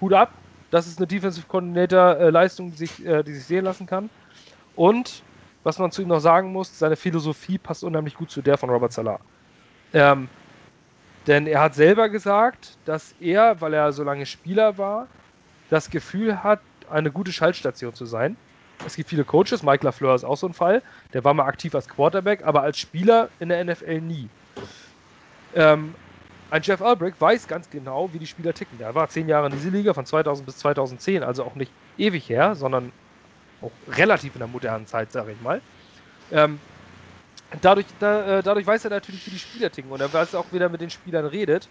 Hut 0.01 0.13
ab, 0.13 0.33
das 0.71 0.87
ist 0.87 0.99
eine 0.99 1.07
Defensive 1.07 1.47
Coordinator-Leistung, 1.47 2.71
die, 2.73 2.77
sich, 2.77 3.07
äh, 3.07 3.23
die 3.23 3.35
sich 3.35 3.45
sehen 3.45 3.65
lassen 3.65 3.87
kann. 3.87 4.11
Und 4.75 5.23
was 5.63 5.79
man 5.79 5.93
zu 5.93 6.03
ihm 6.03 6.09
noch 6.09 6.21
sagen 6.21 6.53
muss, 6.53 6.79
seine 6.79 6.97
Philosophie 6.97 7.59
passt 7.59 7.85
unheimlich 7.85 8.15
gut 8.15 8.31
zu 8.31 8.43
der 8.43 8.59
von 8.59 8.71
Robert 8.71 8.93
Salah. 8.93 9.21
Ähm, 9.93 10.29
denn 11.27 11.47
er 11.47 11.61
hat 11.61 11.75
selber 11.75 12.09
gesagt, 12.09 12.79
dass 12.85 13.15
er, 13.21 13.61
weil 13.61 13.75
er 13.75 13.93
so 13.93 14.03
lange 14.03 14.27
Spieler 14.27 14.77
war, 14.79 15.07
das 15.73 15.89
Gefühl 15.89 16.45
hat, 16.45 16.61
eine 16.91 17.11
gute 17.11 17.33
Schaltstation 17.33 17.95
zu 17.95 18.05
sein. 18.05 18.37
Es 18.87 18.95
gibt 18.95 19.09
viele 19.09 19.25
Coaches, 19.25 19.63
Mike 19.63 19.85
LaFleur 19.87 20.15
ist 20.15 20.25
auch 20.25 20.37
so 20.37 20.47
ein 20.47 20.53
Fall, 20.53 20.83
der 21.15 21.25
war 21.25 21.33
mal 21.33 21.47
aktiv 21.47 21.75
als 21.75 21.89
Quarterback, 21.89 22.45
aber 22.45 22.63
als 22.63 22.79
Spieler 22.79 23.31
in 23.41 23.49
der 23.49 23.65
NFL 23.65 24.03
nie. 24.03 24.29
Ähm, 25.55 25.95
ein 26.51 26.61
Jeff 26.63 26.83
Albrecht 26.83 27.19
weiß 27.19 27.49
ganz 27.49 27.71
genau, 27.71 28.13
wie 28.13 28.19
die 28.19 28.27
Spieler 28.27 28.53
ticken. 28.53 28.77
Der 28.77 28.95
war 28.95 29.09
zehn 29.09 29.29
Jahre 29.29 29.47
in 29.47 29.53
dieser 29.53 29.71
Liga, 29.71 29.95
von 29.95 30.05
2000 30.05 30.45
bis 30.45 30.59
2010, 30.59 31.23
also 31.23 31.45
auch 31.45 31.55
nicht 31.55 31.71
ewig 31.97 32.29
her, 32.29 32.55
sondern 32.55 32.93
auch 33.63 33.71
relativ 33.97 34.35
in 34.35 34.41
der 34.41 34.49
modernen 34.49 34.87
Zeit, 34.87 35.11
sage 35.11 35.33
ich 35.33 35.41
mal. 35.41 35.63
Ähm, 36.31 36.59
dadurch, 37.63 37.87
da, 37.99 38.41
äh, 38.41 38.43
dadurch 38.43 38.67
weiß 38.67 38.85
er 38.85 38.91
natürlich, 38.91 39.27
wie 39.27 39.31
die 39.31 39.39
Spieler 39.39 39.71
ticken 39.71 39.91
und 39.91 40.03
er 40.03 40.13
weiß 40.13 40.35
auch, 40.35 40.45
wie 40.51 40.59
er 40.59 40.69
mit 40.69 40.83
den 40.83 40.91
Spielern 40.91 41.25
redet. 41.25 41.67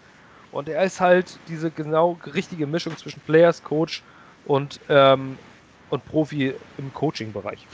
Und 0.51 0.67
er 0.69 0.83
ist 0.83 0.99
halt 0.99 1.47
diese 1.47 1.71
genau 1.71 2.19
richtige 2.25 2.67
Mischung 2.67 2.97
zwischen 2.97 3.21
Players, 3.21 3.63
Coach 3.63 4.03
und, 4.43 4.79
ähm, 4.89 5.39
und 5.87 6.05
Profi 6.05 6.59
im 6.77 6.91
Coaching-Bereich. 6.91 7.67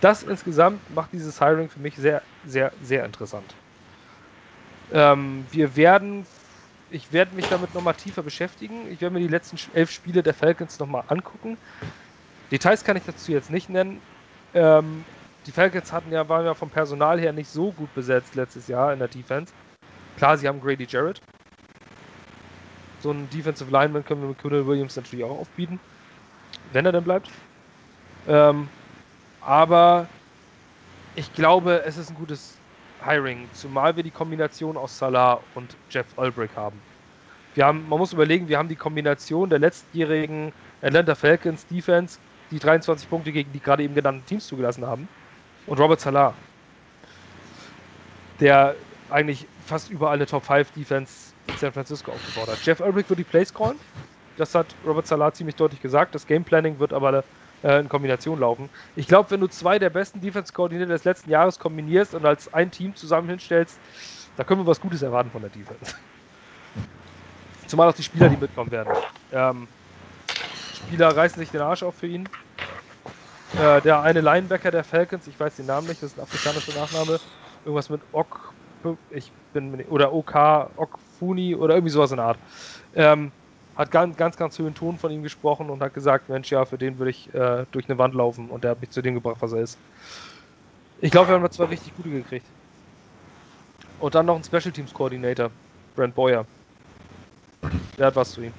Das 0.00 0.22
insgesamt 0.22 0.88
macht 0.88 1.12
dieses 1.12 1.38
Hiring 1.38 1.68
für 1.68 1.80
mich 1.80 1.96
sehr, 1.96 2.22
sehr, 2.42 2.72
sehr 2.80 3.04
interessant. 3.04 3.56
Ähm, 4.90 5.46
wir 5.50 5.76
werden, 5.76 6.26
ich 6.88 7.12
werde 7.12 7.34
mich 7.34 7.46
damit 7.48 7.74
nochmal 7.74 7.94
tiefer 7.94 8.22
beschäftigen. 8.22 8.86
Ich 8.86 9.00
werde 9.00 9.14
mir 9.14 9.20
die 9.20 9.28
letzten 9.28 9.58
elf 9.72 9.90
Spiele 9.90 10.22
der 10.22 10.34
Falcons 10.34 10.78
nochmal 10.78 11.04
angucken. 11.08 11.58
Details 12.50 12.84
kann 12.84 12.96
ich 12.96 13.04
dazu 13.04 13.32
jetzt 13.32 13.50
nicht 13.50 13.68
nennen. 13.68 14.02
Ähm, 14.54 15.06
die 15.46 15.52
Falcons 15.52 15.92
hatten 15.92 16.12
ja, 16.12 16.28
waren 16.28 16.46
ja 16.46 16.54
vom 16.54 16.70
Personal 16.70 17.20
her 17.20 17.32
nicht 17.32 17.50
so 17.50 17.72
gut 17.72 17.92
besetzt 17.92 18.34
letztes 18.34 18.66
Jahr 18.66 18.92
in 18.92 18.98
der 18.98 19.08
Defense. 19.08 19.52
Klar, 20.16 20.38
sie 20.38 20.48
haben 20.48 20.60
Grady 20.60 20.86
Jarrett. 20.88 21.20
So 23.00 23.10
einen 23.10 23.28
Defensive 23.30 23.70
Lineman 23.70 24.04
können 24.04 24.22
wir 24.22 24.28
mit 24.28 24.38
Quinn 24.38 24.66
Williams 24.66 24.96
natürlich 24.96 25.24
auch 25.24 25.38
aufbieten. 25.38 25.78
Wenn 26.72 26.86
er 26.86 26.92
denn 26.92 27.04
bleibt. 27.04 27.30
Ähm, 28.26 28.68
aber 29.40 30.08
ich 31.16 31.32
glaube, 31.34 31.82
es 31.84 31.98
ist 31.98 32.10
ein 32.10 32.16
gutes 32.16 32.56
Hiring, 33.04 33.48
zumal 33.52 33.94
wir 33.96 34.02
die 34.02 34.10
Kombination 34.10 34.76
aus 34.76 34.98
Salah 34.98 35.40
und 35.54 35.76
Jeff 35.90 36.06
Ulbrich 36.16 36.50
haben. 36.56 36.80
Wir 37.54 37.66
haben, 37.66 37.88
man 37.88 37.98
muss 37.98 38.12
überlegen, 38.12 38.48
wir 38.48 38.58
haben 38.58 38.68
die 38.68 38.76
Kombination 38.76 39.50
der 39.50 39.58
letztjährigen 39.58 40.52
Atlanta 40.82 41.14
Falcons 41.14 41.66
Defense, 41.66 42.18
die 42.50 42.58
23 42.58 43.08
Punkte 43.08 43.30
gegen 43.30 43.52
die 43.52 43.60
gerade 43.60 43.82
eben 43.82 43.94
genannten 43.94 44.24
Teams 44.26 44.46
zugelassen 44.46 44.86
haben, 44.86 45.08
und 45.66 45.78
Robert 45.78 46.00
Salah, 46.00 46.34
der 48.40 48.74
eigentlich 49.10 49.46
fast 49.64 49.88
überall 49.90 50.14
eine 50.14 50.26
Top 50.26 50.44
5 50.44 50.70
Defense 50.72 51.34
in 51.46 51.56
San 51.56 51.72
Francisco 51.72 52.12
aufgebaut 52.12 52.48
hat. 52.48 52.64
Jeff 52.64 52.80
Ulbrich 52.80 53.08
wird 53.08 53.18
die 53.18 53.24
Plays 53.24 53.52
callen. 53.52 53.80
Das 54.36 54.54
hat 54.54 54.76
Robert 54.84 55.06
Salah 55.06 55.32
ziemlich 55.32 55.56
deutlich 55.56 55.80
gesagt. 55.80 56.14
Das 56.14 56.26
Game 56.26 56.44
Planning 56.44 56.78
wird 56.78 56.92
aber 56.92 57.24
äh, 57.62 57.80
in 57.80 57.88
Kombination 57.88 58.38
laufen. 58.40 58.70
Ich 58.94 59.06
glaube, 59.06 59.30
wenn 59.30 59.40
du 59.40 59.46
zwei 59.48 59.78
der 59.78 59.90
besten 59.90 60.20
Defense-Koordinator 60.20 60.92
des 60.92 61.04
letzten 61.04 61.30
Jahres 61.30 61.58
kombinierst 61.58 62.14
und 62.14 62.26
als 62.26 62.52
ein 62.52 62.70
Team 62.70 62.94
zusammen 62.96 63.28
hinstellst, 63.28 63.80
da 64.36 64.44
können 64.44 64.60
wir 64.62 64.66
was 64.66 64.80
Gutes 64.80 65.02
erwarten 65.02 65.30
von 65.30 65.42
der 65.42 65.50
Defense. 65.50 65.94
Zumal 67.66 67.88
auch 67.88 67.94
die 67.94 68.02
Spieler, 68.02 68.28
die 68.28 68.36
mitkommen 68.36 68.70
werden. 68.70 68.92
Ähm, 69.30 69.68
Spieler 70.70 71.16
reißen 71.16 71.40
sich 71.40 71.50
den 71.50 71.60
Arsch 71.62 71.82
auf 71.82 71.96
für 71.96 72.06
ihn. 72.06 72.30
Äh, 73.54 73.80
der 73.82 74.02
eine 74.02 74.20
Linebacker 74.20 74.70
der 74.70 74.84
Falcons, 74.84 75.26
ich 75.28 75.38
weiß 75.38 75.56
den 75.56 75.66
Namen 75.66 75.86
nicht, 75.86 76.02
das 76.02 76.12
ist 76.12 76.18
ein 76.18 76.22
afrikanischer 76.22 76.72
Nachname, 76.72 77.20
irgendwas 77.64 77.88
mit 77.88 78.02
Ok, 78.10 78.53
ich 79.10 79.30
bin, 79.52 79.84
oder 79.88 80.12
OK, 80.12 80.34
Okfuni 80.76 81.54
oder 81.54 81.74
irgendwie 81.74 81.92
sowas 81.92 82.10
in 82.10 82.18
der 82.18 82.26
Art. 82.26 82.38
Ähm, 82.94 83.32
hat 83.76 83.90
ganz, 83.90 84.16
ganz, 84.16 84.36
ganz 84.36 84.58
höheren 84.58 84.74
Ton 84.74 84.98
von 84.98 85.10
ihm 85.10 85.22
gesprochen 85.22 85.68
und 85.70 85.82
hat 85.82 85.94
gesagt, 85.94 86.28
Mensch, 86.28 86.50
ja, 86.52 86.64
für 86.64 86.78
den 86.78 86.98
würde 86.98 87.10
ich 87.10 87.32
äh, 87.34 87.66
durch 87.72 87.88
eine 87.88 87.98
Wand 87.98 88.14
laufen 88.14 88.48
und 88.50 88.62
der 88.62 88.72
hat 88.72 88.80
mich 88.80 88.90
zu 88.90 89.02
dem 89.02 89.14
gebracht, 89.14 89.38
was 89.40 89.52
er 89.52 89.62
ist. 89.62 89.78
Ich 91.00 91.10
glaube, 91.10 91.28
wir 91.28 91.34
haben 91.34 91.42
da 91.42 91.50
zwei 91.50 91.64
richtig 91.64 91.94
gute 91.96 92.10
gekriegt. 92.10 92.46
Und 94.00 94.14
dann 94.14 94.26
noch 94.26 94.36
ein 94.36 94.44
Special 94.44 94.72
Teams 94.72 94.92
Coordinator, 94.92 95.50
Brent 95.96 96.14
Boyer. 96.14 96.46
Der 97.98 98.06
hat 98.06 98.16
was 98.16 98.32
zu 98.32 98.42
ihm. 98.42 98.52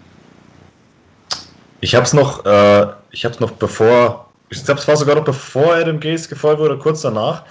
Ich 1.82 1.96
habe 1.96 2.04
es 2.04 2.14
noch, 2.14 2.46
äh, 2.46 2.88
ich 3.12 3.26
habe 3.26 3.36
noch 3.40 3.52
bevor, 3.52 4.32
ich 4.50 4.64
glaube, 4.66 4.80
es 4.80 4.88
war 4.88 4.98
sogar 4.98 5.16
noch 5.16 5.24
bevor 5.24 5.76
Adam 5.76 6.00
Gaze 6.00 6.28
gefolgt 6.28 6.60
wurde, 6.60 6.78
kurz 6.78 7.02
danach. 7.02 7.46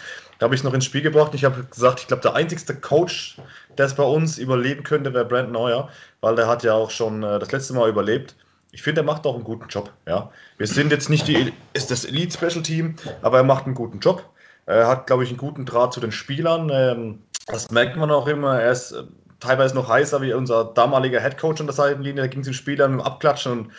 Habe 0.45 0.55
ich 0.55 0.63
noch 0.63 0.75
ins 0.75 0.85
Spiel 0.85 1.03
gebracht. 1.03 1.35
Ich 1.35 1.45
habe 1.45 1.65
gesagt, 1.65 2.01
ich 2.01 2.07
glaube, 2.07 2.23
der 2.23 2.35
einzigste 2.35 2.75
Coach, 2.75 3.39
der 3.79 3.87
es 3.87 3.95
bei 3.95 4.03
uns 4.03 4.39
überleben 4.39 4.83
könnte, 4.83 5.15
wäre 5.15 5.25
Brent 5.25 5.51
Neuer, 5.51 5.89
weil 6.21 6.37
der 6.37 6.47
hat 6.47 6.63
ja 6.63 6.75
auch 6.75 6.91
schon 6.91 7.23
äh, 7.23 7.39
das 7.39 7.51
letzte 7.51 7.75
Mal 7.75 7.89
überlebt. 7.89 8.37
Ich 8.71 8.83
finde, 8.83 9.01
er 9.01 9.05
macht 9.05 9.27
auch 9.27 9.35
einen 9.35 9.45
guten 9.45 9.69
Job. 9.69 9.91
Ja, 10.07 10.31
wir 10.59 10.67
sind 10.67 10.91
jetzt 10.93 11.09
nicht 11.09 11.27
die, 11.29 11.53
ist 11.73 11.91
das 11.91 12.05
Elite 12.05 12.37
Special 12.37 12.63
Team, 12.63 12.97
aber 13.23 13.39
er 13.39 13.45
macht 13.45 13.67
einen 13.67 13.75
guten 13.75 14.01
Job. 14.01 14.29
Er 14.67 14.89
hat, 14.89 15.07
glaube 15.07 15.25
ich, 15.25 15.31
einen 15.31 15.39
guten 15.39 15.65
Draht 15.65 15.93
zu 15.93 16.01
den 16.01 16.13
Spielern. 16.13 16.71
Ähm, 16.73 17.23
das 17.47 17.71
merkt 17.71 17.97
man 17.97 18.11
auch 18.11 18.27
immer. 18.27 18.61
Er 18.61 18.73
ist 18.73 18.93
äh, 18.93 19.05
teilweise 19.41 19.75
noch 19.75 19.89
heißer 19.89 20.21
wie 20.23 20.33
unser 20.35 20.65
damaliger 20.65 21.21
Headcoach 21.21 21.61
an 21.61 21.67
der 21.67 21.75
Seitenlinie. 21.75 22.23
Da 22.23 22.27
ging 22.27 22.41
es 22.41 22.47
den 22.47 22.55
Spielern 22.55 23.01
abklatschen 23.01 23.53
und 23.53 23.71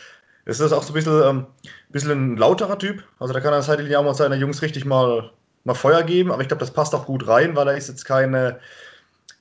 es 0.45 0.59
ist 0.59 0.71
auch 0.71 0.83
so 0.83 0.93
ein 0.93 0.95
bisschen, 0.95 1.23
ähm, 1.23 1.45
bisschen 1.89 2.33
ein 2.33 2.37
lauterer 2.37 2.77
Typ. 2.77 3.03
Also 3.19 3.33
da 3.33 3.39
kann 3.39 3.53
er 3.53 3.61
Seitenlinie 3.61 3.99
auch 3.99 4.03
mal 4.03 4.13
seine 4.13 4.35
Jungs 4.35 4.61
richtig 4.61 4.85
mal, 4.85 5.31
mal 5.65 5.73
Feuer 5.73 6.03
geben, 6.03 6.31
aber 6.31 6.41
ich 6.41 6.47
glaube, 6.47 6.61
das 6.61 6.71
passt 6.71 6.95
auch 6.95 7.05
gut 7.05 7.27
rein, 7.27 7.55
weil 7.55 7.67
er 7.67 7.75
ist 7.75 7.89
jetzt 7.89 8.05
keine, 8.05 8.59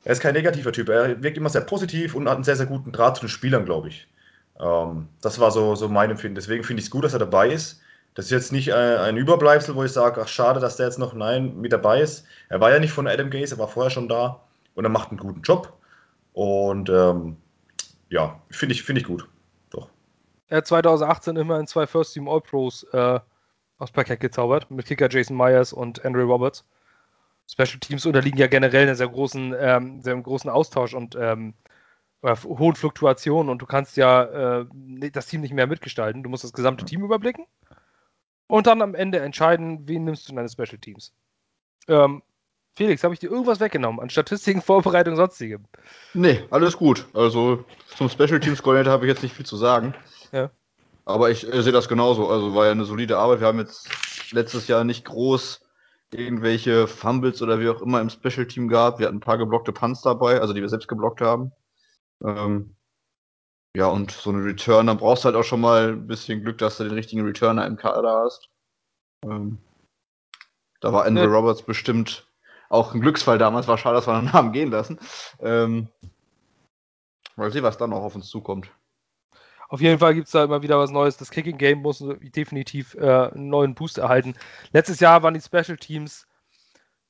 er 0.05 0.13
ist 0.13 0.21
kein 0.21 0.35
negativer 0.35 0.73
Typ. 0.73 0.89
Er 0.89 1.23
wirkt 1.23 1.37
immer 1.37 1.51
sehr 1.51 1.61
positiv 1.61 2.15
und 2.15 2.29
hat 2.29 2.35
einen 2.35 2.45
sehr, 2.45 2.57
sehr 2.57 2.67
guten 2.67 2.93
Draht 2.93 3.17
zu 3.17 3.23
den 3.23 3.29
Spielern, 3.29 3.65
glaube 3.65 3.89
ich. 3.89 4.09
Ähm, 4.59 5.09
das 5.21 5.39
war 5.39 5.51
so, 5.51 5.75
so 5.75 5.89
mein 5.89 6.11
Empfinden. 6.11 6.35
Deswegen 6.35 6.65
finde 6.65 6.81
ich 6.81 6.87
es 6.87 6.91
gut, 6.91 7.05
dass 7.05 7.13
er 7.13 7.19
dabei 7.19 7.51
ist. 7.51 7.81
Das 8.15 8.27
ist 8.27 8.31
jetzt 8.31 8.53
nicht 8.53 8.73
ein, 8.73 8.99
ein 8.99 9.17
Überbleibsel, 9.17 9.75
wo 9.75 9.85
ich 9.85 9.93
sage, 9.93 10.21
ach 10.23 10.29
schade, 10.29 10.61
dass 10.61 10.77
der 10.77 10.87
jetzt 10.87 10.99
noch 10.99 11.15
nein 11.15 11.61
mit 11.61 11.73
dabei 11.73 12.01
ist. 12.01 12.27
Er 12.49 12.61
war 12.61 12.73
ja 12.73 12.79
nicht 12.79 12.93
von 12.93 13.07
Adam 13.07 13.31
Gaze, 13.31 13.57
er 13.57 13.59
war 13.59 13.69
vorher 13.69 13.91
schon 13.91 14.09
da 14.09 14.41
und 14.75 14.85
er 14.85 14.91
macht 14.91 15.11
einen 15.11 15.19
guten 15.19 15.43
Job. 15.43 15.73
Und 16.33 16.89
ähm, 16.89 17.37
ja, 18.09 18.41
finde 18.51 18.75
ich, 18.75 18.83
find 18.83 18.99
ich 18.99 19.05
gut. 19.05 19.29
Doch. 19.71 19.89
Er 20.49 20.59
hat 20.59 20.67
2018 20.67 21.37
immerhin 21.37 21.67
zwei 21.67 21.87
First 21.87 22.15
Team 22.15 22.29
All-Pros 22.29 22.85
äh, 22.93 23.21
aus 23.85 23.93
Parkett 23.93 24.21
gezaubert, 24.21 24.71
mit 24.71 24.87
Kicker 24.87 25.09
Jason 25.11 25.37
Myers 25.37 25.73
und 25.73 26.05
Andrew 26.05 26.25
Roberts. 26.25 26.65
Special 27.47 27.79
Teams 27.79 28.07
unterliegen 28.07 28.39
ja 28.39 28.47
generell 28.47 28.85
einer 28.85 28.95
sehr 28.95 29.09
großen, 29.09 29.55
ähm, 29.59 30.03
sehr 30.03 30.17
großen 30.17 30.49
Austausch 30.51 30.95
und 30.95 31.15
ähm, 31.15 31.53
hohen 32.23 32.75
Fluktuationen 32.75 33.51
und 33.51 33.61
du 33.61 33.67
kannst 33.67 33.99
ja 33.99 34.63
äh, 34.63 35.11
das 35.13 35.27
Team 35.27 35.43
nicht 35.43 35.53
mehr 35.53 35.67
mitgestalten. 35.67 36.23
Du 36.23 36.31
musst 36.31 36.43
das 36.43 36.55
gesamte 36.55 36.87
Team 36.87 37.05
überblicken 37.05 37.45
und 38.47 38.67
dann 38.67 38.81
am 38.81 38.95
Ende 38.95 39.21
entscheiden, 39.21 39.87
wen 39.87 40.05
nimmst 40.05 40.27
du 40.27 40.33
in 40.33 40.37
deine 40.37 40.49
Special 40.49 40.79
Teams. 40.79 41.13
Ähm, 41.87 42.23
Felix, 42.73 43.05
habe 43.05 43.13
ich 43.13 43.21
dir 43.21 43.31
irgendwas 43.31 43.61
weggenommen 43.61 44.01
an 44.01 44.09
Statistiken, 44.09 44.63
Vorbereitung, 44.63 45.17
sonstigem? 45.17 45.67
Nee, 46.15 46.43
alles 46.51 46.79
gut. 46.79 47.07
Also 47.13 47.67
zum 47.97 48.09
Special 48.09 48.41
Teams 48.41 48.63
Coordinator 48.63 48.95
habe 48.95 49.05
ich 49.05 49.13
jetzt 49.13 49.23
nicht 49.23 49.35
viel 49.35 49.45
zu 49.45 49.59
sagen. 49.59 49.95
Ja. 50.33 50.51
Aber 51.05 51.31
ich 51.31 51.51
äh, 51.51 51.63
sehe 51.63 51.73
das 51.73 51.89
genauso. 51.89 52.29
Also 52.29 52.55
war 52.55 52.67
ja 52.67 52.73
eine 52.73 52.85
solide 52.85 53.19
Arbeit. 53.19 53.41
Wir 53.41 53.47
haben 53.47 53.59
jetzt 53.59 53.89
letztes 54.33 54.69
Jahr 54.69 54.85
nicht 54.85 55.05
groß 55.05 55.61
irgendwelche 56.11 56.87
Fumbles 56.87 57.43
oder 57.43 57.61
wie 57.61 57.69
auch 57.69 57.83
immer 57.83 58.01
im 58.01 58.11
Special 58.11 58.47
Team 58.47 58.69
gehabt. 58.69 58.99
Wir 58.99 59.07
hatten 59.07 59.17
ein 59.17 59.21
paar 59.21 59.39
geblockte 59.39 59.73
Punts 59.73 60.03
dabei, 60.03 60.41
also 60.41 60.55
die 60.55 60.61
wir 60.61 60.69
selbst 60.69 60.89
geblockt 60.89 61.21
haben. 61.21 61.53
Ähm, 62.23 62.77
ja, 63.77 63.87
und 63.89 64.13
so 64.13 64.31
eine 64.31 64.45
Returner 64.45 64.95
brauchst 64.95 65.25
du 65.25 65.27
halt 65.27 65.37
auch 65.37 65.45
schon 65.45 65.61
mal 65.61 65.89
ein 65.89 66.07
bisschen 66.07 66.43
Glück, 66.43 66.59
dass 66.59 66.77
du 66.77 66.85
den 66.85 66.93
richtigen 66.93 67.25
Returner 67.25 67.67
im 67.67 67.77
Kader 67.77 68.23
hast. 68.25 68.49
Ähm, 69.25 69.59
da 70.81 70.93
war 70.93 71.05
Andrew 71.05 71.25
ja. 71.25 71.31
Roberts 71.31 71.63
bestimmt 71.63 72.29
auch 72.69 72.95
ein 72.95 73.01
Glücksfall 73.01 73.39
damals. 73.39 73.67
War 73.67 73.79
schade, 73.79 73.97
dass 73.97 74.07
wir 74.07 74.21
den 74.21 74.31
Namen 74.33 74.53
gehen 74.53 74.71
lassen. 74.71 75.01
Ähm, 75.41 75.89
mal 77.35 77.51
sehen, 77.51 77.65
was 77.65 77.79
dann 77.79 77.91
noch 77.91 78.03
auf 78.03 78.15
uns 78.15 78.29
zukommt. 78.29 78.71
Auf 79.75 79.81
jeden 79.81 79.99
Fall 79.99 80.15
gibt 80.15 80.27
es 80.27 80.33
da 80.33 80.45
immer 80.45 80.63
wieder 80.63 80.79
was 80.79 80.93
Neues. 80.93 81.17
Das 81.17 81.33
Kicking 81.33 81.59
Game 81.59 81.83
muss 81.83 81.99
definitiv 82.37 82.95
äh, 82.95 83.01
einen 83.01 83.49
neuen 83.49 83.75
Boost 83.75 83.99
erhalten. 83.99 84.35
Letztes 84.73 85.01
Jahr 85.01 85.25
waren 85.25 85.35
die 85.35 85.41
Special 85.41 85.77
Teams, 85.77 86.29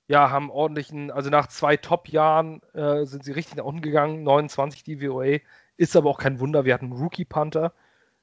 ja, 0.08 0.30
haben 0.30 0.50
ordentlichen, 0.50 1.10
also 1.10 1.28
nach 1.28 1.48
zwei 1.48 1.76
Top-Jahren 1.76 2.62
äh, 2.72 3.04
sind 3.04 3.22
sie 3.22 3.32
richtig 3.32 3.56
nach 3.56 3.66
unten 3.66 3.82
gegangen. 3.82 4.22
29 4.22 4.82
DVOA. 4.82 5.40
Ist 5.76 5.94
aber 5.94 6.08
auch 6.08 6.18
kein 6.18 6.40
Wunder. 6.40 6.64
Wir 6.64 6.72
hatten 6.72 6.92
Rookie-Punter. 6.92 7.74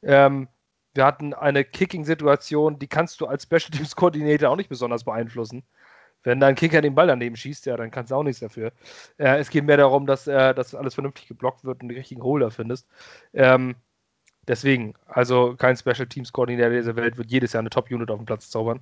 Ähm, 0.01 0.47
wir 0.95 1.05
hatten 1.05 1.35
eine 1.35 1.63
Kicking-Situation, 1.63 2.79
die 2.79 2.87
kannst 2.87 3.21
du 3.21 3.27
als 3.27 3.43
Special 3.43 3.69
Teams 3.69 3.95
Koordinator 3.95 4.49
auch 4.49 4.55
nicht 4.55 4.69
besonders 4.69 5.03
beeinflussen. 5.03 5.61
Wenn 6.23 6.39
dein 6.39 6.55
Kicker 6.55 6.81
den 6.81 6.95
Ball 6.95 7.05
daneben 7.05 7.35
schießt, 7.35 7.67
ja, 7.67 7.77
dann 7.77 7.91
kannst 7.91 8.09
du 8.09 8.15
auch 8.15 8.23
nichts 8.23 8.39
dafür. 8.39 8.71
Äh, 9.19 9.37
es 9.37 9.51
geht 9.51 9.65
mehr 9.65 9.77
darum, 9.77 10.07
dass, 10.07 10.25
äh, 10.25 10.55
dass 10.55 10.73
alles 10.73 10.95
vernünftig 10.95 11.27
geblockt 11.27 11.63
wird 11.63 11.83
und 11.83 11.89
die 11.89 11.95
richtigen 11.95 12.23
Holder 12.23 12.49
findest. 12.49 12.87
Ähm, 13.33 13.75
deswegen, 14.47 14.93
also 15.07 15.55
kein 15.57 15.77
Special 15.77 16.07
Teams 16.07 16.33
Koordinator 16.33 16.71
dieser 16.71 16.95
Welt 16.95 17.17
wird 17.17 17.31
jedes 17.31 17.53
Jahr 17.53 17.61
eine 17.61 17.69
Top-Unit 17.69 18.09
auf 18.09 18.19
den 18.19 18.25
Platz 18.25 18.49
zaubern. 18.49 18.81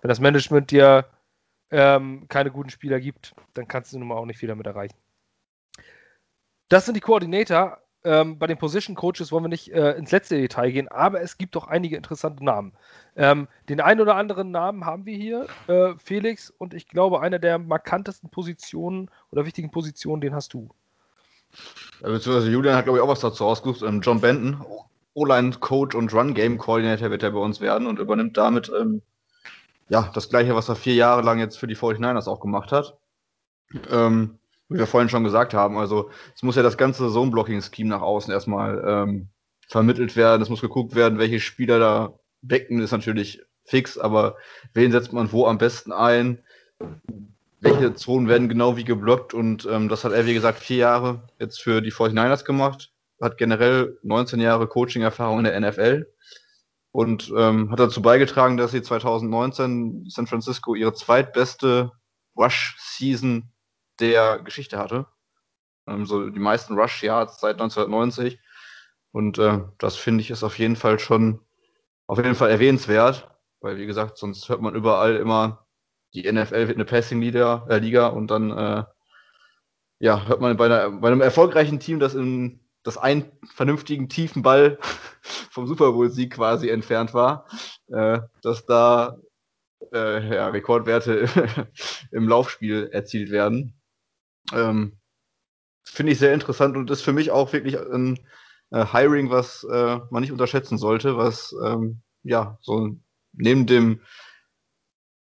Wenn 0.00 0.08
das 0.08 0.20
Management 0.20 0.70
dir 0.70 1.06
ähm, 1.70 2.26
keine 2.28 2.50
guten 2.50 2.70
Spieler 2.70 3.00
gibt, 3.00 3.34
dann 3.54 3.68
kannst 3.68 3.92
du 3.92 3.98
nun 3.98 4.08
mal 4.08 4.16
auch 4.16 4.26
nicht 4.26 4.38
viel 4.38 4.48
damit 4.48 4.66
erreichen. 4.66 4.96
Das 6.68 6.84
sind 6.84 6.94
die 6.94 7.00
Koordinator. 7.00 7.78
Ähm, 8.02 8.38
bei 8.38 8.46
den 8.46 8.56
Position 8.56 8.96
Coaches 8.96 9.30
wollen 9.30 9.44
wir 9.44 9.48
nicht 9.48 9.72
äh, 9.72 9.92
ins 9.92 10.10
letzte 10.10 10.38
Detail 10.38 10.70
gehen, 10.70 10.88
aber 10.88 11.20
es 11.20 11.36
gibt 11.36 11.54
doch 11.54 11.66
einige 11.66 11.96
interessante 11.96 12.42
Namen. 12.42 12.72
Ähm, 13.14 13.46
den 13.68 13.82
einen 13.82 14.00
oder 14.00 14.16
anderen 14.16 14.50
Namen 14.50 14.86
haben 14.86 15.04
wir 15.04 15.14
hier, 15.14 15.46
äh, 15.66 15.92
Felix, 16.02 16.48
und 16.48 16.72
ich 16.72 16.88
glaube, 16.88 17.20
einer 17.20 17.38
der 17.38 17.58
markantesten 17.58 18.30
Positionen 18.30 19.10
oder 19.30 19.44
wichtigen 19.44 19.70
Positionen, 19.70 20.22
den 20.22 20.34
hast 20.34 20.54
du. 20.54 20.70
Ja, 22.00 22.08
beziehungsweise 22.08 22.50
Julian 22.50 22.76
hat, 22.76 22.84
glaube 22.84 22.98
ich, 22.98 23.02
auch 23.02 23.08
was 23.08 23.20
dazu 23.20 23.44
ausgesucht. 23.44 23.82
Ähm, 23.82 24.00
John 24.00 24.22
Benton, 24.22 24.64
O-Line-Coach 25.20 25.94
und 25.94 26.12
Run-Game-Coordinator 26.14 27.10
wird 27.10 27.22
er 27.22 27.32
bei 27.32 27.38
uns 27.38 27.60
werden 27.60 27.86
und 27.86 27.98
übernimmt 27.98 28.36
damit 28.36 28.70
ähm, 28.78 29.02
ja, 29.90 30.10
das 30.14 30.30
gleiche, 30.30 30.54
was 30.54 30.68
er 30.68 30.76
vier 30.76 30.94
Jahre 30.94 31.22
lang 31.22 31.38
jetzt 31.38 31.58
für 31.58 31.66
die 31.66 31.76
49ers 31.76 32.28
auch 32.28 32.40
gemacht 32.40 32.72
hat. 32.72 32.96
Ähm, 33.90 34.38
wie 34.68 34.78
wir 34.78 34.86
vorhin 34.86 35.08
schon 35.08 35.24
gesagt 35.24 35.52
haben, 35.52 35.76
also 35.76 36.10
es 36.34 36.42
muss 36.42 36.56
ja 36.56 36.62
das 36.62 36.78
ganze 36.78 37.10
Zone-Blocking-Scheme 37.10 37.90
nach 37.90 38.02
außen 38.02 38.32
erstmal 38.32 38.82
ähm, 38.86 39.28
vermittelt 39.68 40.16
werden. 40.16 40.42
Es 40.42 40.48
muss 40.48 40.60
geguckt 40.60 40.94
werden, 40.94 41.18
welche 41.18 41.40
Spieler 41.40 41.78
da 41.78 42.14
wecken, 42.40 42.80
ist 42.80 42.92
natürlich 42.92 43.42
fix, 43.64 43.98
aber 43.98 44.36
wen 44.72 44.92
setzt 44.92 45.12
man 45.12 45.32
wo 45.32 45.46
am 45.46 45.58
besten 45.58 45.92
ein? 45.92 46.42
Welche 47.60 47.94
Zonen 47.94 48.28
werden 48.28 48.48
genau 48.48 48.76
wie 48.76 48.84
geblockt? 48.84 49.34
Und 49.34 49.66
ähm, 49.70 49.88
das 49.88 50.04
hat 50.04 50.12
er, 50.12 50.24
wie 50.26 50.34
gesagt, 50.34 50.60
vier 50.60 50.78
Jahre 50.78 51.28
jetzt 51.38 51.60
für 51.60 51.82
die 51.82 51.92
49ers 51.92 52.44
gemacht. 52.44 52.92
Hat 53.20 53.38
generell 53.38 53.98
19 54.02 54.40
Jahre 54.40 54.66
Coaching-Erfahrung 54.66 55.38
in 55.38 55.44
der 55.44 55.60
NFL 55.60 56.06
und 56.92 57.32
ähm, 57.36 57.70
hat 57.70 57.78
dazu 57.78 58.02
beigetragen, 58.02 58.56
dass 58.56 58.72
sie 58.72 58.82
2019 58.82 60.06
San 60.08 60.26
Francisco 60.26 60.74
ihre 60.74 60.94
zweitbeste 60.94 61.92
Rush-Season 62.36 63.52
der 64.00 64.40
Geschichte 64.40 64.78
hatte. 64.78 65.06
Ähm, 65.86 66.06
so 66.06 66.30
die 66.30 66.40
meisten 66.40 66.74
Rush-Yards 66.74 67.40
seit 67.40 67.60
1990. 67.60 68.40
Und 69.12 69.38
äh, 69.38 69.60
das 69.78 69.96
finde 69.96 70.22
ich 70.22 70.30
ist 70.30 70.44
auf 70.44 70.58
jeden 70.58 70.76
Fall 70.76 70.98
schon 70.98 71.40
auf 72.06 72.18
jeden 72.18 72.34
Fall 72.34 72.50
erwähnenswert, 72.50 73.30
weil 73.60 73.76
wie 73.76 73.86
gesagt, 73.86 74.18
sonst 74.18 74.48
hört 74.48 74.60
man 74.62 74.74
überall 74.74 75.16
immer, 75.16 75.66
die 76.12 76.30
NFL 76.30 76.66
wird 76.66 76.76
eine 76.76 76.84
Passing-Liga 76.84 77.66
äh, 77.68 77.78
Liga 77.78 78.08
und 78.08 78.28
dann 78.28 78.50
äh, 78.50 78.84
ja, 80.00 80.26
hört 80.26 80.40
man 80.40 80.56
bei, 80.56 80.66
einer, 80.66 80.90
bei 80.90 81.08
einem 81.08 81.20
erfolgreichen 81.20 81.78
Team, 81.78 82.00
das 82.00 82.14
in 82.14 82.60
das 82.82 82.96
einen 82.96 83.30
vernünftigen 83.54 84.08
tiefen 84.08 84.42
Ball 84.42 84.78
vom 85.50 85.66
Super 85.66 85.92
Bowl-Sieg 85.92 86.34
quasi 86.34 86.68
entfernt 86.68 87.14
war, 87.14 87.46
äh, 87.88 88.20
dass 88.42 88.66
da 88.66 89.18
äh, 89.92 90.34
ja, 90.34 90.48
Rekordwerte 90.48 91.28
im 92.10 92.28
Laufspiel 92.28 92.88
erzielt 92.92 93.30
werden. 93.30 93.74
Ähm, 94.52 94.96
Finde 95.84 96.12
ich 96.12 96.18
sehr 96.18 96.34
interessant 96.34 96.76
und 96.76 96.90
ist 96.90 97.02
für 97.02 97.12
mich 97.12 97.30
auch 97.30 97.52
wirklich 97.52 97.78
ein 97.78 98.18
äh, 98.70 98.86
Hiring, 98.86 99.30
was 99.30 99.64
äh, 99.64 99.98
man 100.10 100.20
nicht 100.20 100.32
unterschätzen 100.32 100.78
sollte, 100.78 101.16
was 101.16 101.54
ähm, 101.64 102.02
ja 102.22 102.58
so 102.60 102.96
neben 103.32 103.66
dem 103.66 104.00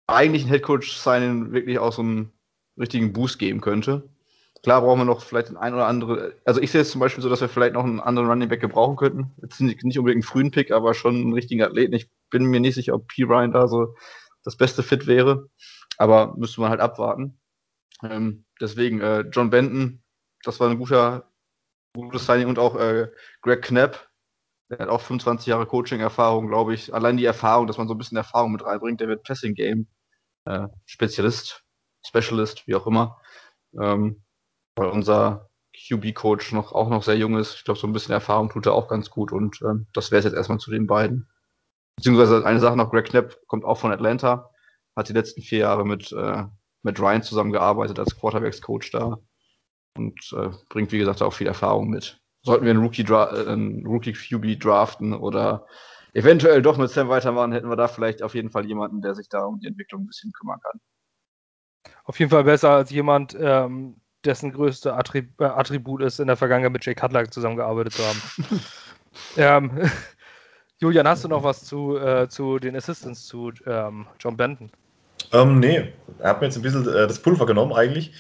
eigentlichen 0.07 0.49
Headcoach-Signing 0.49 1.53
wirklich 1.53 1.79
auch 1.79 1.93
so 1.93 2.03
einen 2.03 2.33
richtigen 2.79 3.13
Boost 3.13 3.39
geben 3.39 3.61
könnte. 3.61 4.09
Klar 4.67 4.81
brauchen 4.81 4.99
wir 4.99 5.05
noch 5.05 5.23
vielleicht 5.23 5.57
ein 5.57 5.75
oder 5.75 5.87
andere. 5.87 6.35
Also 6.45 6.61
ich 6.61 6.73
sehe 6.73 6.81
es 6.81 6.91
zum 6.91 7.01
Beispiel 7.01 7.23
so, 7.23 7.29
dass 7.29 7.41
wir 7.41 7.49
vielleicht 7.49 7.75
noch 7.75 7.85
einen 7.85 8.01
anderen 8.01 8.29
Running 8.29 8.49
Back 8.49 8.61
gebrauchen 8.61 8.97
könnten. 8.97 9.33
Jetzt 9.41 9.61
nicht, 9.61 9.85
nicht 9.85 9.97
unbedingt 9.97 10.25
einen 10.25 10.29
frühen 10.29 10.51
Pick, 10.51 10.73
aber 10.73 10.93
schon 10.93 11.15
einen 11.15 11.35
richtigen 11.35 11.63
Athleten. 11.63 11.95
Ich 11.95 12.11
bin 12.31 12.47
mir 12.47 12.59
nicht 12.59 12.75
sicher, 12.75 12.95
ob 12.95 13.07
P. 13.07 13.23
Ryan 13.23 13.53
da 13.53 13.69
so 13.69 13.95
das 14.43 14.57
beste 14.57 14.83
Fit 14.83 15.07
wäre. 15.07 15.49
Aber 15.99 16.35
müsste 16.37 16.61
man 16.61 16.71
halt 16.71 16.81
abwarten. 16.81 17.39
Ähm, 18.03 18.45
deswegen, 18.61 19.01
äh, 19.01 19.21
John 19.31 19.51
Benton, 19.51 20.03
das 20.43 20.59
war 20.59 20.69
ein 20.69 20.79
guter, 20.79 21.31
gutes 21.95 22.27
Signing 22.27 22.49
und 22.49 22.59
auch 22.59 22.75
äh, 22.75 23.13
Greg 23.43 23.63
Knapp, 23.63 24.11
der 24.69 24.81
hat 24.81 24.89
auch 24.89 25.01
25 25.01 25.47
Jahre 25.47 25.67
Coaching-Erfahrung, 25.67 26.49
glaube 26.49 26.75
ich. 26.75 26.93
Allein 26.93 27.17
die 27.17 27.25
Erfahrung, 27.25 27.69
dass 27.69 27.79
man 27.79 27.87
so 27.87 27.95
ein 27.95 27.99
bisschen 27.99 28.17
Erfahrung 28.17 28.51
mit 28.51 28.65
reinbringt, 28.65 29.01
der 29.01 29.07
wird 29.07 29.23
Passing-Game 29.23 29.87
äh, 30.47 30.67
Spezialist, 30.87 31.63
Specialist, 32.05 32.67
wie 32.67 32.75
auch 32.75 32.89
immer. 32.89 33.21
Ähm, 33.81 34.25
weil 34.77 34.89
unser 34.89 35.51
QB-Coach 35.77 36.53
noch, 36.53 36.73
auch 36.73 36.89
noch 36.89 37.03
sehr 37.03 37.17
jung 37.17 37.37
ist. 37.37 37.57
Ich 37.57 37.65
glaube, 37.65 37.81
so 37.81 37.87
ein 37.87 37.93
bisschen 37.93 38.13
Erfahrung 38.13 38.49
tut 38.51 38.67
er 38.67 38.75
auch 38.75 38.89
ganz 38.89 39.11
gut 39.11 39.33
und 39.33 39.61
ähm, 39.63 39.87
das 39.93 40.11
wäre 40.11 40.21
es 40.21 40.25
jetzt 40.25 40.35
erstmal 40.35 40.59
zu 40.59 40.71
den 40.71 40.87
beiden. 40.87 41.29
Beziehungsweise 41.97 42.45
eine 42.45 42.61
Sache 42.61 42.77
noch, 42.77 42.91
Greg 42.91 43.07
Knapp 43.07 43.37
kommt 43.47 43.65
auch 43.65 43.79
von 43.79 43.93
Atlanta, 43.93 44.51
hat 44.95 45.09
die 45.09 45.15
letzten 45.15 45.43
vier 45.43 45.61
Jahre 45.61 45.85
mit, 45.85 46.13
äh, 46.13 46.45
mit 46.83 47.01
Ryan 47.01 47.23
zusammengearbeitet 47.23 47.99
als 47.99 48.17
Quarterbacks-Coach 48.17 48.91
da 48.93 49.19
und 49.97 50.33
äh, 50.37 50.51
bringt, 50.69 50.93
wie 50.93 50.99
gesagt, 50.99 51.23
auch 51.23 51.33
viel 51.33 51.47
Erfahrung 51.47 51.89
mit. 51.89 52.21
Sollten 52.43 52.65
wir 52.65 52.71
einen 52.71 52.83
Rookie, 52.83 53.03
äh, 53.03 53.49
einen 53.49 53.87
Rookie 53.87 54.13
QB 54.13 54.61
draften 54.61 55.15
oder 55.15 55.67
eventuell 56.13 56.63
doch 56.63 56.77
mit 56.77 56.91
Sam 56.91 57.09
weitermachen, 57.09 57.53
hätten 57.53 57.69
wir 57.69 57.77
da 57.77 57.89
vielleicht 57.89 58.23
auf 58.23 58.35
jeden 58.35 58.51
Fall 58.51 58.67
jemanden, 58.67 59.01
der 59.01 59.15
sich 59.15 59.29
da 59.29 59.45
um 59.45 59.59
die 59.59 59.67
Entwicklung 59.67 60.03
ein 60.03 60.07
bisschen 60.07 60.33
kümmern 60.33 60.61
kann. 60.61 60.81
Auf 62.05 62.19
jeden 62.19 62.31
Fall 62.31 62.45
besser 62.45 62.71
als 62.71 62.91
jemand, 62.91 63.37
ähm, 63.39 64.01
dessen 64.27 64.53
größte 64.53 64.95
Attrib 64.95 65.41
äh, 65.41 65.45
Attribut 65.45 66.03
ist, 66.03 66.21
in 66.21 66.27
der 66.27 66.37
Vergangenheit 66.37 66.73
mit 66.73 66.85
Jay 66.85 66.95
Cutler 66.95 67.31
zusammengearbeitet 67.31 67.95
zu 67.95 68.03
haben. 68.05 68.23
ähm, 69.37 69.91
Julian, 70.79 71.09
hast 71.09 71.25
du 71.25 71.29
noch 71.29 71.43
was 71.43 71.65
zu, 71.65 71.97
äh, 71.97 72.29
zu 72.29 72.59
den 72.59 72.77
Assistants 72.77 73.27
zu 73.27 73.53
ähm, 73.67 74.07
John 74.21 74.37
Benton? 74.37 74.71
Ähm, 75.33 75.59
nee, 75.61 75.93
er 76.19 76.31
hat 76.31 76.41
mir 76.41 76.49
jetzt 76.49 76.57
ein 76.57 76.63
bisschen 76.63 76.87
äh, 76.87 77.07
das 77.07 77.21
Pulver 77.21 77.47
genommen 77.47 77.73
eigentlich. 77.73 78.13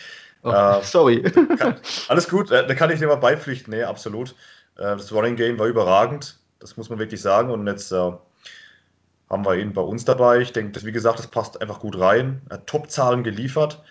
Oh, 0.42 0.50
äh, 0.50 0.80
sorry. 0.82 1.22
Kann, 1.22 1.76
alles 2.08 2.28
gut, 2.28 2.50
äh, 2.50 2.66
da 2.66 2.74
kann 2.74 2.90
ich 2.90 2.98
dir 2.98 3.08
mal 3.08 3.16
beipflichten. 3.16 3.72
Nee, 3.72 3.82
absolut. 3.82 4.30
Äh, 4.76 4.96
das 4.96 5.12
Running 5.12 5.36
Game 5.36 5.58
war 5.58 5.66
überragend. 5.66 6.38
Das 6.58 6.76
muss 6.76 6.88
man 6.88 6.98
wirklich 6.98 7.20
sagen. 7.20 7.50
Und 7.50 7.66
jetzt 7.66 7.92
äh, 7.92 7.96
haben 7.96 9.44
wir 9.44 9.56
ihn 9.56 9.72
bei 9.72 9.82
uns 9.82 10.04
dabei. 10.04 10.40
Ich 10.40 10.52
denke, 10.52 10.82
wie 10.84 10.92
gesagt, 10.92 11.18
das 11.18 11.26
passt 11.26 11.60
einfach 11.60 11.80
gut 11.80 11.98
rein. 11.98 12.42
Er 12.48 12.54
hat 12.54 12.66
Top-Zahlen 12.66 13.24
geliefert. 13.24 13.82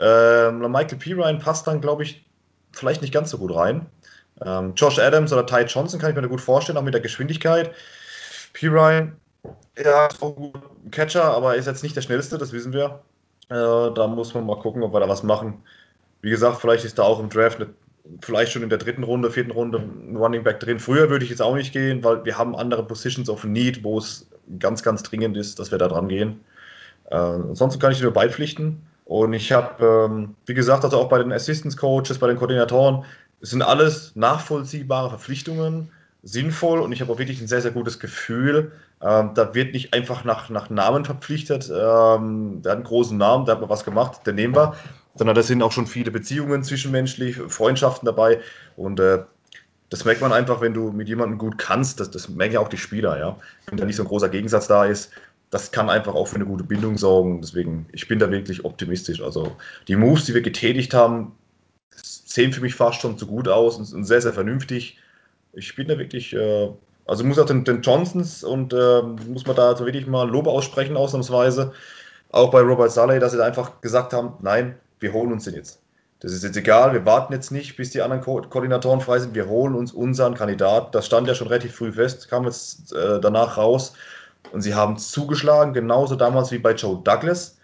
Ähm, 0.00 0.60
Michael 0.70 0.98
P. 0.98 1.12
Ryan 1.14 1.38
passt 1.38 1.66
dann, 1.66 1.80
glaube 1.80 2.02
ich, 2.02 2.24
vielleicht 2.72 3.02
nicht 3.02 3.12
ganz 3.12 3.30
so 3.30 3.38
gut 3.38 3.54
rein. 3.54 3.86
Ähm, 4.44 4.74
Josh 4.76 4.98
Adams 4.98 5.32
oder 5.32 5.46
Ty 5.46 5.62
Johnson 5.62 6.00
kann 6.00 6.10
ich 6.10 6.16
mir 6.16 6.28
gut 6.28 6.40
vorstellen, 6.40 6.78
auch 6.78 6.82
mit 6.82 6.94
der 6.94 7.00
Geschwindigkeit. 7.00 7.72
P. 8.52 8.68
Ryan, 8.68 9.16
ja, 9.76 10.06
ist 10.06 10.22
auch 10.22 10.36
ein 10.36 10.90
Catcher, 10.90 11.24
aber 11.24 11.56
ist 11.56 11.66
jetzt 11.66 11.82
nicht 11.82 11.96
der 11.96 12.02
schnellste, 12.02 12.38
das 12.38 12.52
wissen 12.52 12.72
wir. 12.72 13.00
Äh, 13.48 13.94
da 13.94 14.06
muss 14.06 14.34
man 14.34 14.46
mal 14.46 14.58
gucken, 14.58 14.82
ob 14.82 14.92
wir 14.92 15.00
da 15.00 15.08
was 15.08 15.22
machen. 15.22 15.62
Wie 16.20 16.30
gesagt, 16.30 16.60
vielleicht 16.60 16.84
ist 16.84 16.98
da 16.98 17.04
auch 17.04 17.20
im 17.20 17.28
Draft 17.28 17.60
eine, 17.60 17.70
vielleicht 18.20 18.52
schon 18.52 18.62
in 18.62 18.68
der 18.68 18.78
dritten 18.78 19.04
Runde, 19.04 19.30
vierten 19.30 19.50
Runde 19.50 19.78
ein 19.78 20.16
Running 20.16 20.42
Back 20.42 20.60
drin. 20.60 20.80
Früher 20.80 21.10
würde 21.10 21.24
ich 21.24 21.30
jetzt 21.30 21.42
auch 21.42 21.54
nicht 21.54 21.72
gehen, 21.72 22.02
weil 22.02 22.24
wir 22.24 22.36
haben 22.36 22.56
andere 22.56 22.84
Positions 22.84 23.28
of 23.28 23.44
Need, 23.44 23.84
wo 23.84 23.98
es 23.98 24.28
ganz, 24.58 24.82
ganz 24.82 25.02
dringend 25.02 25.36
ist, 25.36 25.58
dass 25.58 25.70
wir 25.70 25.78
da 25.78 25.88
dran 25.88 26.08
gehen. 26.08 26.40
Äh, 27.10 27.16
ansonsten 27.16 27.80
kann 27.80 27.92
ich 27.92 28.02
nur 28.02 28.12
beipflichten. 28.12 28.82
Und 29.08 29.32
ich 29.32 29.52
habe, 29.52 29.82
ähm, 29.84 30.34
wie 30.44 30.52
gesagt, 30.52 30.84
also 30.84 30.98
auch 30.98 31.08
bei 31.08 31.18
den 31.18 31.32
Assistance 31.32 31.78
Coaches, 31.78 32.18
bei 32.18 32.26
den 32.26 32.36
Koordinatoren, 32.36 33.06
es 33.40 33.50
sind 33.50 33.62
alles 33.62 34.14
nachvollziehbare 34.16 35.08
Verpflichtungen, 35.08 35.90
sinnvoll 36.22 36.80
und 36.80 36.92
ich 36.92 37.00
habe 37.00 37.10
auch 37.10 37.18
wirklich 37.18 37.40
ein 37.40 37.48
sehr, 37.48 37.62
sehr 37.62 37.70
gutes 37.70 38.00
Gefühl. 38.00 38.72
Ähm, 39.00 39.30
da 39.34 39.54
wird 39.54 39.72
nicht 39.72 39.94
einfach 39.94 40.24
nach, 40.24 40.50
nach 40.50 40.68
Namen 40.68 41.06
verpflichtet. 41.06 41.70
Ähm, 41.70 42.60
der 42.60 42.72
hat 42.72 42.76
einen 42.76 42.84
großen 42.84 43.16
Namen, 43.16 43.46
der 43.46 43.54
hat 43.54 43.62
mal 43.62 43.70
was 43.70 43.84
gemacht, 43.84 44.26
der 44.26 44.34
nehmen 44.34 44.54
wir. 44.54 44.74
Sondern 45.14 45.34
da 45.34 45.42
sind 45.42 45.62
auch 45.62 45.72
schon 45.72 45.86
viele 45.86 46.10
Beziehungen 46.10 46.62
zwischenmenschlich, 46.62 47.36
Freundschaften 47.48 48.04
dabei. 48.04 48.40
Und 48.76 49.00
äh, 49.00 49.20
das 49.88 50.04
merkt 50.04 50.20
man 50.20 50.34
einfach, 50.34 50.60
wenn 50.60 50.74
du 50.74 50.92
mit 50.92 51.08
jemandem 51.08 51.38
gut 51.38 51.56
kannst. 51.56 51.98
Das, 51.98 52.10
das 52.10 52.28
merken 52.28 52.54
ja 52.54 52.60
auch 52.60 52.68
die 52.68 52.76
Spieler, 52.76 53.18
ja. 53.18 53.38
Wenn 53.66 53.78
da 53.78 53.86
nicht 53.86 53.96
so 53.96 54.02
ein 54.02 54.08
großer 54.08 54.28
Gegensatz 54.28 54.66
da 54.66 54.84
ist, 54.84 55.12
das 55.50 55.70
kann 55.70 55.88
einfach 55.88 56.14
auch 56.14 56.26
für 56.26 56.36
eine 56.36 56.46
gute 56.46 56.64
Bindung 56.64 56.98
sorgen. 56.98 57.40
Deswegen, 57.40 57.86
ich 57.92 58.08
bin 58.08 58.18
da 58.18 58.30
wirklich 58.30 58.64
optimistisch. 58.64 59.22
Also 59.22 59.56
die 59.86 59.96
Moves, 59.96 60.24
die 60.24 60.34
wir 60.34 60.42
getätigt 60.42 60.94
haben, 60.94 61.32
sehen 62.02 62.52
für 62.52 62.60
mich 62.60 62.74
fast 62.74 63.00
schon 63.00 63.18
zu 63.18 63.26
gut 63.26 63.48
aus 63.48 63.78
und 63.78 63.86
sind 63.86 64.04
sehr, 64.04 64.20
sehr 64.20 64.32
vernünftig. 64.32 64.98
Ich 65.52 65.74
bin 65.74 65.88
da 65.88 65.98
wirklich, 65.98 66.34
äh, 66.34 66.68
also 67.06 67.24
muss 67.24 67.38
auch 67.38 67.46
den, 67.46 67.64
den 67.64 67.82
Johnsons 67.82 68.44
und 68.44 68.72
äh, 68.72 69.02
muss 69.02 69.46
man 69.46 69.56
da 69.56 69.68
also 69.68 69.86
wirklich 69.86 70.06
mal 70.06 70.28
Lob 70.28 70.46
aussprechen, 70.46 70.96
ausnahmsweise. 70.96 71.72
Auch 72.30 72.50
bei 72.50 72.60
Robert 72.60 72.92
Saleh, 72.92 73.18
dass 73.18 73.32
sie 73.32 73.38
da 73.38 73.44
einfach 73.44 73.80
gesagt 73.80 74.12
haben, 74.12 74.34
nein, 74.42 74.76
wir 75.00 75.12
holen 75.12 75.32
uns 75.32 75.44
den 75.44 75.54
jetzt. 75.54 75.80
Das 76.20 76.32
ist 76.32 76.42
jetzt 76.42 76.56
egal, 76.56 76.92
wir 76.92 77.06
warten 77.06 77.32
jetzt 77.32 77.52
nicht, 77.52 77.76
bis 77.76 77.90
die 77.90 78.02
anderen 78.02 78.22
Ko 78.22 78.42
Koordinatoren 78.42 79.00
frei 79.00 79.20
sind, 79.20 79.34
wir 79.34 79.48
holen 79.48 79.74
uns 79.74 79.92
unseren 79.92 80.34
Kandidat. 80.34 80.94
Das 80.94 81.06
stand 81.06 81.28
ja 81.28 81.34
schon 81.34 81.46
relativ 81.46 81.76
früh 81.76 81.92
fest, 81.92 82.28
kam 82.28 82.44
jetzt 82.44 82.92
äh, 82.92 83.20
danach 83.20 83.56
raus. 83.56 83.94
Und 84.52 84.62
sie 84.62 84.74
haben 84.74 84.98
zugeschlagen, 84.98 85.72
genauso 85.72 86.16
damals 86.16 86.50
wie 86.50 86.58
bei 86.58 86.72
Joe 86.72 87.00
Douglas. 87.02 87.58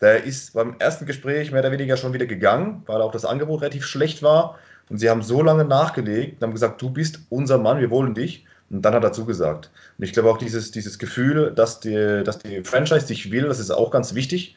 Der 0.00 0.22
ist 0.22 0.54
beim 0.54 0.76
ersten 0.78 1.06
Gespräch 1.06 1.50
mehr 1.50 1.60
oder 1.60 1.72
weniger 1.72 1.96
schon 1.96 2.12
wieder 2.12 2.26
gegangen, 2.26 2.82
weil 2.86 3.02
auch 3.02 3.10
das 3.10 3.24
Angebot 3.24 3.62
relativ 3.62 3.84
schlecht 3.84 4.22
war. 4.22 4.58
Und 4.88 4.98
sie 4.98 5.10
haben 5.10 5.22
so 5.22 5.42
lange 5.42 5.64
nachgelegt 5.64 6.36
und 6.36 6.46
haben 6.46 6.52
gesagt, 6.52 6.80
du 6.80 6.90
bist 6.90 7.20
unser 7.30 7.58
Mann, 7.58 7.80
wir 7.80 7.90
wollen 7.90 8.14
dich. 8.14 8.46
Und 8.70 8.82
dann 8.82 8.94
hat 8.94 9.02
er 9.02 9.12
zugesagt. 9.12 9.70
Und 9.98 10.04
ich 10.04 10.12
glaube 10.12 10.30
auch 10.30 10.38
dieses, 10.38 10.70
dieses 10.70 10.98
Gefühl, 10.98 11.52
dass 11.54 11.80
die, 11.80 12.22
dass 12.24 12.38
die 12.38 12.62
Franchise 12.64 13.06
dich 13.06 13.30
will, 13.30 13.48
das 13.48 13.58
ist 13.58 13.70
auch 13.70 13.90
ganz 13.90 14.14
wichtig. 14.14 14.56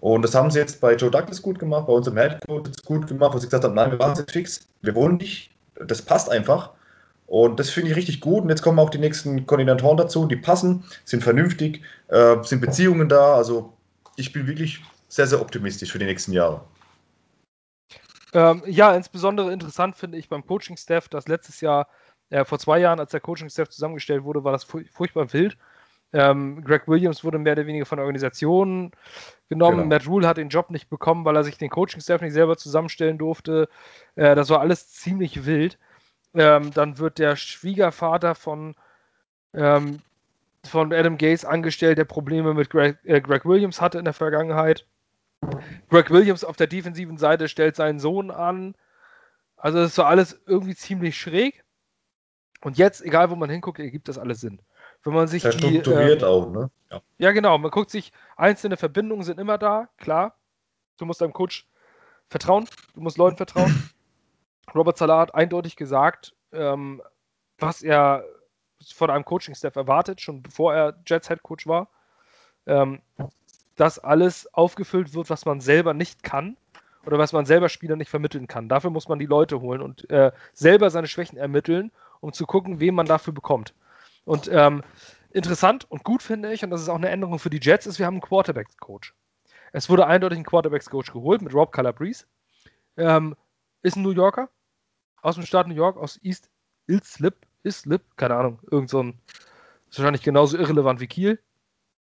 Und 0.00 0.22
das 0.22 0.34
haben 0.34 0.50
sie 0.50 0.58
jetzt 0.58 0.80
bei 0.80 0.94
Joe 0.94 1.10
Douglas 1.10 1.42
gut 1.42 1.58
gemacht, 1.58 1.86
bei 1.86 1.92
unserem 1.92 2.18
Head 2.18 2.38
Coach 2.46 2.70
gut 2.84 3.06
gemacht, 3.06 3.34
wo 3.34 3.38
sie 3.38 3.46
gesagt 3.46 3.64
haben, 3.64 3.74
nein, 3.74 3.90
wir 3.90 3.98
waren 3.98 4.16
jetzt 4.16 4.32
fix, 4.32 4.60
wir 4.80 4.94
wollen 4.94 5.18
dich. 5.18 5.50
Das 5.86 6.02
passt 6.02 6.30
einfach. 6.30 6.70
Und 7.32 7.58
das 7.58 7.70
finde 7.70 7.90
ich 7.90 7.96
richtig 7.96 8.20
gut. 8.20 8.42
Und 8.42 8.50
jetzt 8.50 8.60
kommen 8.60 8.78
auch 8.78 8.90
die 8.90 8.98
nächsten 8.98 9.46
Koordinatoren 9.46 9.96
dazu, 9.96 10.26
die 10.26 10.36
passen, 10.36 10.84
sind 11.06 11.22
vernünftig, 11.22 11.80
äh, 12.08 12.36
sind 12.42 12.60
Beziehungen 12.60 13.08
da. 13.08 13.36
Also 13.36 13.72
ich 14.16 14.34
bin 14.34 14.46
wirklich 14.46 14.82
sehr, 15.08 15.26
sehr 15.26 15.40
optimistisch 15.40 15.92
für 15.92 15.98
die 15.98 16.04
nächsten 16.04 16.32
Jahre. 16.32 16.60
Ähm, 18.34 18.62
ja, 18.66 18.94
insbesondere 18.94 19.50
interessant 19.50 19.96
finde 19.96 20.18
ich 20.18 20.28
beim 20.28 20.44
Coaching-Staff, 20.44 21.08
dass 21.08 21.26
letztes 21.26 21.62
Jahr, 21.62 21.88
äh, 22.28 22.44
vor 22.44 22.58
zwei 22.58 22.80
Jahren, 22.80 23.00
als 23.00 23.12
der 23.12 23.20
Coaching-Staff 23.20 23.70
zusammengestellt 23.70 24.24
wurde, 24.24 24.44
war 24.44 24.52
das 24.52 24.64
furchtbar 24.64 25.32
wild. 25.32 25.56
Ähm, 26.12 26.62
Greg 26.62 26.86
Williams 26.86 27.24
wurde 27.24 27.38
mehr 27.38 27.54
oder 27.54 27.64
weniger 27.64 27.86
von 27.86 27.96
der 27.96 28.04
Organisation 28.04 28.90
genommen. 29.48 29.78
Genau. 29.78 29.88
Matt 29.88 30.06
Rule 30.06 30.28
hat 30.28 30.36
den 30.36 30.50
Job 30.50 30.68
nicht 30.68 30.90
bekommen, 30.90 31.24
weil 31.24 31.36
er 31.36 31.44
sich 31.44 31.56
den 31.56 31.70
Coaching-Staff 31.70 32.20
nicht 32.20 32.34
selber 32.34 32.58
zusammenstellen 32.58 33.16
durfte. 33.16 33.70
Äh, 34.16 34.34
das 34.34 34.50
war 34.50 34.60
alles 34.60 34.90
ziemlich 34.90 35.46
wild. 35.46 35.78
Ähm, 36.34 36.72
dann 36.72 36.98
wird 36.98 37.18
der 37.18 37.36
Schwiegervater 37.36 38.34
von, 38.34 38.74
ähm, 39.52 40.00
von 40.64 40.92
Adam 40.92 41.18
Gates 41.18 41.44
angestellt, 41.44 41.98
der 41.98 42.04
Probleme 42.04 42.54
mit 42.54 42.70
Greg, 42.70 42.98
äh, 43.04 43.20
Greg 43.20 43.44
Williams 43.44 43.80
hatte 43.80 43.98
in 43.98 44.04
der 44.04 44.14
Vergangenheit. 44.14 44.86
Greg 45.90 46.10
Williams 46.10 46.44
auf 46.44 46.56
der 46.56 46.68
defensiven 46.68 47.18
Seite 47.18 47.48
stellt 47.48 47.76
seinen 47.76 47.98
Sohn 47.98 48.30
an. 48.30 48.74
Also 49.56 49.78
das 49.78 49.98
war 49.98 50.06
alles 50.06 50.40
irgendwie 50.46 50.74
ziemlich 50.74 51.18
schräg. 51.18 51.64
Und 52.62 52.78
jetzt, 52.78 53.02
egal 53.02 53.30
wo 53.30 53.36
man 53.36 53.50
hinguckt, 53.50 53.80
ergibt 53.80 54.08
das 54.08 54.18
alles 54.18 54.40
Sinn. 54.40 54.60
Wenn 55.04 55.14
man 55.14 55.26
sich 55.26 55.42
die, 55.42 55.78
äh, 55.78 56.24
auch, 56.24 56.50
ne? 56.50 56.70
Ja. 56.90 57.02
ja, 57.18 57.32
genau. 57.32 57.58
Man 57.58 57.70
guckt 57.72 57.90
sich, 57.90 58.12
einzelne 58.36 58.76
Verbindungen 58.76 59.24
sind 59.24 59.40
immer 59.40 59.58
da, 59.58 59.88
klar. 59.98 60.36
Du 60.96 61.06
musst 61.06 61.20
deinem 61.20 61.32
Coach 61.32 61.66
vertrauen, 62.28 62.68
du 62.94 63.00
musst 63.00 63.18
Leuten 63.18 63.36
vertrauen. 63.36 63.90
Robert 64.74 64.98
Salah 64.98 65.20
hat 65.20 65.34
eindeutig 65.34 65.76
gesagt, 65.76 66.34
ähm, 66.52 67.02
was 67.58 67.82
er 67.82 68.24
von 68.94 69.10
einem 69.10 69.24
Coaching-Staff 69.24 69.76
erwartet, 69.76 70.20
schon 70.20 70.42
bevor 70.42 70.74
er 70.74 70.94
Jets 71.06 71.28
Head 71.28 71.42
Coach 71.42 71.66
war. 71.66 71.88
Ähm, 72.66 73.00
dass 73.76 73.98
alles 73.98 74.52
aufgefüllt 74.54 75.14
wird, 75.14 75.30
was 75.30 75.44
man 75.44 75.60
selber 75.60 75.94
nicht 75.94 76.22
kann 76.22 76.56
oder 77.06 77.18
was 77.18 77.32
man 77.32 77.46
selber 77.46 77.68
Spieler 77.68 77.96
nicht 77.96 78.10
vermitteln 78.10 78.46
kann. 78.46 78.68
Dafür 78.68 78.90
muss 78.90 79.08
man 79.08 79.18
die 79.18 79.26
Leute 79.26 79.60
holen 79.60 79.80
und 79.80 80.08
äh, 80.10 80.30
selber 80.52 80.90
seine 80.90 81.06
Schwächen 81.06 81.38
ermitteln, 81.38 81.90
um 82.20 82.32
zu 82.32 82.46
gucken, 82.46 82.80
wen 82.80 82.94
man 82.94 83.06
dafür 83.06 83.32
bekommt. 83.32 83.74
Und 84.24 84.48
ähm, 84.52 84.82
interessant 85.30 85.90
und 85.90 86.04
gut 86.04 86.22
finde 86.22 86.52
ich, 86.52 86.62
und 86.62 86.70
das 86.70 86.82
ist 86.82 86.88
auch 86.88 86.96
eine 86.96 87.08
Änderung 87.08 87.38
für 87.38 87.50
die 87.50 87.60
Jets, 87.60 87.86
ist, 87.86 87.98
wir 87.98 88.06
haben 88.06 88.14
einen 88.14 88.22
Quarterbacks-Coach. 88.22 89.14
Es 89.72 89.88
wurde 89.88 90.06
eindeutig 90.06 90.38
ein 90.38 90.44
Quarterbacks-Coach 90.44 91.12
geholt 91.12 91.42
mit 91.42 91.54
Rob 91.54 91.72
Calabrese. 91.72 92.26
Ähm, 92.96 93.34
ist 93.82 93.96
ein 93.96 94.02
New 94.02 94.10
Yorker, 94.12 94.48
aus 95.22 95.36
dem 95.36 95.44
Staat 95.44 95.68
New 95.68 95.74
York, 95.74 95.96
aus 95.96 96.18
East 96.22 96.50
Islip, 96.86 97.34
Islip, 97.62 98.02
keine 98.16 98.36
Ahnung, 98.36 98.60
irgend 98.70 98.90
so 98.90 99.02
ein, 99.02 99.20
ist 99.88 99.98
wahrscheinlich 99.98 100.22
genauso 100.22 100.56
irrelevant 100.58 101.00
wie 101.00 101.06
Kiel. 101.06 101.38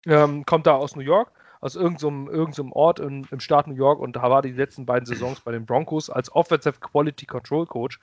Ähm, 0.07 0.45
kommt 0.47 0.67
da 0.67 0.75
aus 0.75 0.95
New 0.95 1.03
York, 1.03 1.33
aus 1.61 1.75
irgendeinem 1.75 2.27
so 2.27 2.33
irgend 2.33 2.55
so 2.55 2.69
Ort 2.73 3.01
in, 3.01 3.27
im 3.31 3.41
Staat 3.41 3.67
New 3.67 3.75
York 3.75 3.99
und 3.99 4.15
da 4.15 4.31
war 4.31 4.43
die 4.43 4.53
letzten 4.53 4.87
beiden 4.87 5.07
Saisons 5.07 5.41
bei 5.41 5.53
den 5.53 5.67
Broncos 5.67 6.09
als 6.09 6.33
Offensive 6.33 6.79
Quality 6.81 7.27
Control 7.27 7.67
Coach. 7.67 7.99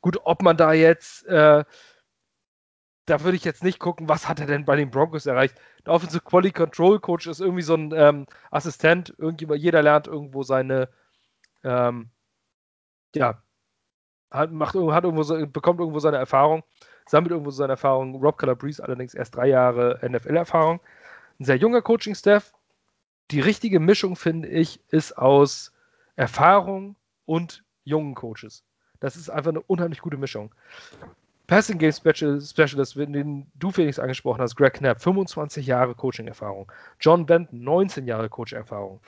Gut, 0.00 0.20
ob 0.24 0.42
man 0.42 0.56
da 0.56 0.72
jetzt, 0.72 1.26
äh, 1.26 1.64
da 3.06 3.24
würde 3.24 3.36
ich 3.36 3.44
jetzt 3.44 3.64
nicht 3.64 3.78
gucken, 3.78 4.08
was 4.08 4.28
hat 4.28 4.40
er 4.40 4.46
denn 4.46 4.66
bei 4.66 4.76
den 4.76 4.90
Broncos 4.90 5.24
erreicht. 5.24 5.58
Der 5.86 5.94
Offensive 5.94 6.22
Quality 6.22 6.52
Control 6.52 7.00
Coach 7.00 7.26
ist 7.26 7.40
irgendwie 7.40 7.62
so 7.62 7.74
ein 7.74 7.92
ähm, 7.96 8.26
Assistent, 8.50 9.14
irgendjemand, 9.16 9.62
jeder 9.62 9.82
lernt 9.82 10.06
irgendwo 10.06 10.42
seine, 10.42 10.90
ähm, 11.64 12.10
ja, 13.14 13.42
hat, 14.30 14.52
macht, 14.52 14.74
hat 14.74 15.04
irgendwo, 15.04 15.46
bekommt 15.46 15.80
irgendwo 15.80 15.98
seine 16.00 16.18
Erfahrung, 16.18 16.62
sammelt 17.06 17.32
irgendwo 17.32 17.50
seine 17.50 17.72
Erfahrung. 17.72 18.16
Rob 18.16 18.38
Calabrese 18.38 18.82
allerdings 18.82 19.14
erst 19.14 19.36
drei 19.36 19.48
Jahre 19.48 19.98
NFL-Erfahrung. 20.06 20.80
Ein 21.40 21.44
sehr 21.44 21.56
junger 21.56 21.82
Coaching-Staff. 21.82 22.52
Die 23.30 23.40
richtige 23.40 23.80
Mischung, 23.80 24.16
finde 24.16 24.48
ich, 24.48 24.80
ist 24.88 25.16
aus 25.16 25.72
Erfahrung 26.16 26.96
und 27.26 27.62
jungen 27.84 28.14
Coaches. 28.14 28.64
Das 29.00 29.16
ist 29.16 29.30
einfach 29.30 29.50
eine 29.50 29.62
unheimlich 29.62 30.00
gute 30.00 30.16
Mischung. 30.16 30.54
Passing 31.46 31.78
Game 31.78 31.92
Specialist, 31.92 32.96
den 32.96 33.46
du 33.54 33.70
Felix 33.70 33.98
angesprochen 33.98 34.42
hast, 34.42 34.56
Greg 34.56 34.74
Knapp, 34.74 35.00
25 35.00 35.66
Jahre 35.66 35.94
Coaching-Erfahrung. 35.94 36.70
John 37.00 37.24
Benton, 37.24 37.62
19 37.64 38.06
Jahre 38.06 38.28
Coaching-Erfahrung. 38.28 39.00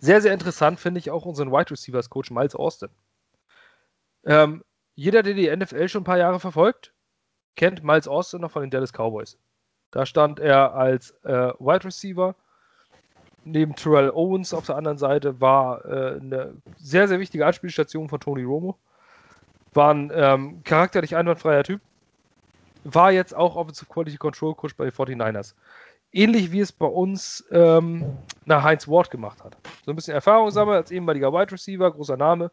Sehr, 0.00 0.20
sehr 0.22 0.32
interessant 0.32 0.80
finde 0.80 0.98
ich 0.98 1.10
auch 1.10 1.26
unseren 1.26 1.52
Wide 1.52 1.70
Receivers 1.70 2.10
Coach 2.10 2.30
Miles 2.30 2.54
Austin. 2.54 2.88
Ähm, 4.24 4.64
jeder, 4.94 5.22
der 5.22 5.34
die 5.34 5.54
NFL 5.54 5.88
schon 5.88 6.02
ein 6.02 6.04
paar 6.04 6.18
Jahre 6.18 6.40
verfolgt, 6.40 6.92
kennt 7.56 7.84
Miles 7.84 8.08
Austin 8.08 8.40
noch 8.40 8.50
von 8.50 8.62
den 8.62 8.70
Dallas 8.70 8.92
Cowboys. 8.92 9.38
Da 9.90 10.06
stand 10.06 10.40
er 10.40 10.74
als 10.74 11.10
äh, 11.24 11.52
Wide 11.58 11.84
Receiver 11.84 12.34
neben 13.44 13.74
Terrell 13.74 14.10
Owens 14.10 14.54
auf 14.54 14.66
der 14.66 14.76
anderen 14.76 14.98
Seite 14.98 15.40
war 15.40 15.84
äh, 15.84 16.20
eine 16.20 16.54
sehr, 16.78 17.08
sehr 17.08 17.20
wichtige 17.20 17.46
Anspielstation 17.46 18.08
von 18.08 18.20
Tony 18.20 18.44
Romo. 18.44 18.78
War 19.72 19.94
ein 19.94 20.10
ähm, 20.14 20.62
charakterlich 20.64 21.16
einwandfreier 21.16 21.64
Typ. 21.64 21.80
War 22.84 23.12
jetzt 23.12 23.34
auch 23.34 23.56
Offensive 23.56 23.90
Quality 23.90 24.16
Control 24.16 24.54
Coach 24.54 24.74
bei 24.76 24.84
den 24.84 24.92
49ers. 24.92 25.54
Ähnlich 26.12 26.50
wie 26.50 26.60
es 26.60 26.72
bei 26.72 26.86
uns 26.86 27.44
ähm, 27.52 28.16
nach 28.44 28.64
Heinz 28.64 28.88
Ward 28.88 29.10
gemacht 29.10 29.42
hat. 29.44 29.56
So 29.84 29.92
ein 29.92 29.96
bisschen 29.96 30.14
Erfahrung 30.14 30.50
sammeln 30.50 30.76
als 30.76 30.90
ehemaliger 30.90 31.32
Wide 31.32 31.52
Receiver, 31.52 31.90
großer 31.90 32.16
Name. 32.16 32.50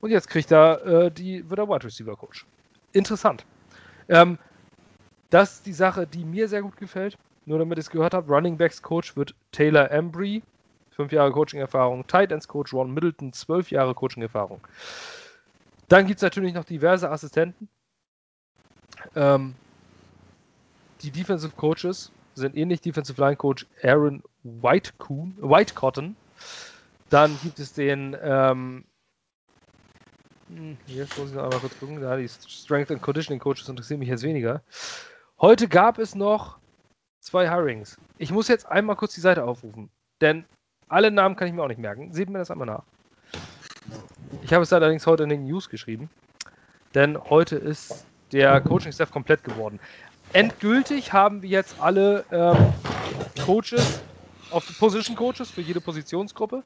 Und 0.00 0.10
jetzt 0.10 0.28
kriegt 0.28 0.50
er 0.50 0.84
äh, 0.86 1.10
die, 1.10 1.48
wird 1.48 1.60
er 1.60 1.68
Wide 1.68 1.84
Receiver 1.84 2.16
Coach. 2.16 2.46
Interessant. 2.92 3.44
Ähm, 4.08 4.38
das 5.30 5.54
ist 5.54 5.66
die 5.66 5.72
Sache, 5.72 6.06
die 6.06 6.24
mir 6.24 6.48
sehr 6.48 6.62
gut 6.62 6.76
gefällt. 6.76 7.18
Nur 7.44 7.58
damit 7.58 7.78
ihr 7.78 7.80
es 7.80 7.90
gehört 7.90 8.14
habt, 8.14 8.28
Running 8.28 8.56
Backs 8.56 8.82
Coach 8.82 9.16
wird 9.16 9.34
Taylor 9.50 9.90
Embry, 9.90 10.42
fünf 10.90 11.12
Jahre 11.12 11.32
Coaching-Erfahrung, 11.32 12.06
Tight 12.06 12.32
Ends 12.32 12.46
Coach 12.46 12.72
Ron 12.72 12.92
Middleton, 12.92 13.32
zwölf 13.32 13.70
Jahre 13.70 13.94
Coaching-Erfahrung. 13.94 14.60
Dann 15.88 16.06
gibt 16.06 16.18
es 16.18 16.22
natürlich 16.22 16.54
noch 16.54 16.64
diverse 16.64 17.10
Assistenten. 17.10 17.68
Ähm, 19.16 19.54
die 21.02 21.10
Defensive 21.10 21.54
Coaches 21.56 22.12
sind 22.34 22.56
ähnlich 22.56 22.80
Defensive 22.80 23.20
Line 23.20 23.36
Coach 23.36 23.66
Aaron 23.82 24.22
Whitecoon, 24.42 25.36
Whitecotton. 25.40 26.16
Dann 27.08 27.38
gibt 27.42 27.58
es 27.58 27.74
den, 27.74 28.16
ähm, 28.22 28.84
hm, 30.48 30.78
jetzt 30.86 31.16
muss 31.18 31.30
ich 31.30 31.36
noch 31.36 31.44
einmal 31.44 31.60
kurz 31.60 31.78
gucken, 31.78 32.00
da 32.00 32.16
die 32.16 32.28
Strength 32.28 32.90
and 32.90 33.02
Conditioning 33.02 33.40
Coaches 33.40 33.68
interessieren 33.68 34.00
mich 34.00 34.08
jetzt 34.08 34.22
weniger. 34.22 34.62
Heute 35.40 35.68
gab 35.68 35.98
es 35.98 36.14
noch 36.14 36.58
zwei 37.20 37.48
Hirings. 37.48 37.98
Ich 38.18 38.32
muss 38.32 38.48
jetzt 38.48 38.66
einmal 38.66 38.96
kurz 38.96 39.14
die 39.14 39.20
Seite 39.20 39.44
aufrufen, 39.44 39.90
denn 40.20 40.44
alle 40.88 41.10
Namen 41.10 41.36
kann 41.36 41.48
ich 41.48 41.54
mir 41.54 41.62
auch 41.62 41.68
nicht 41.68 41.80
merken. 41.80 42.12
Seht 42.12 42.30
mir 42.30 42.38
das 42.38 42.50
einmal 42.50 42.66
nach. 42.66 42.84
Ich 44.42 44.52
habe 44.52 44.62
es 44.62 44.72
allerdings 44.72 45.06
heute 45.06 45.24
in 45.24 45.28
den 45.28 45.44
News 45.44 45.68
geschrieben, 45.68 46.10
denn 46.94 47.18
heute 47.18 47.56
ist 47.56 48.06
der 48.32 48.60
Coaching-Staff 48.60 49.10
komplett 49.10 49.44
geworden. 49.44 49.80
Endgültig 50.32 51.12
haben 51.12 51.42
wir 51.42 51.50
jetzt 51.50 51.76
alle 51.78 52.24
ähm, 52.32 52.72
Coaches, 53.44 54.00
auf 54.50 54.64
Position 54.78 55.14
Coaches 55.14 55.50
für 55.50 55.60
jede 55.60 55.80
Positionsgruppe. 55.80 56.62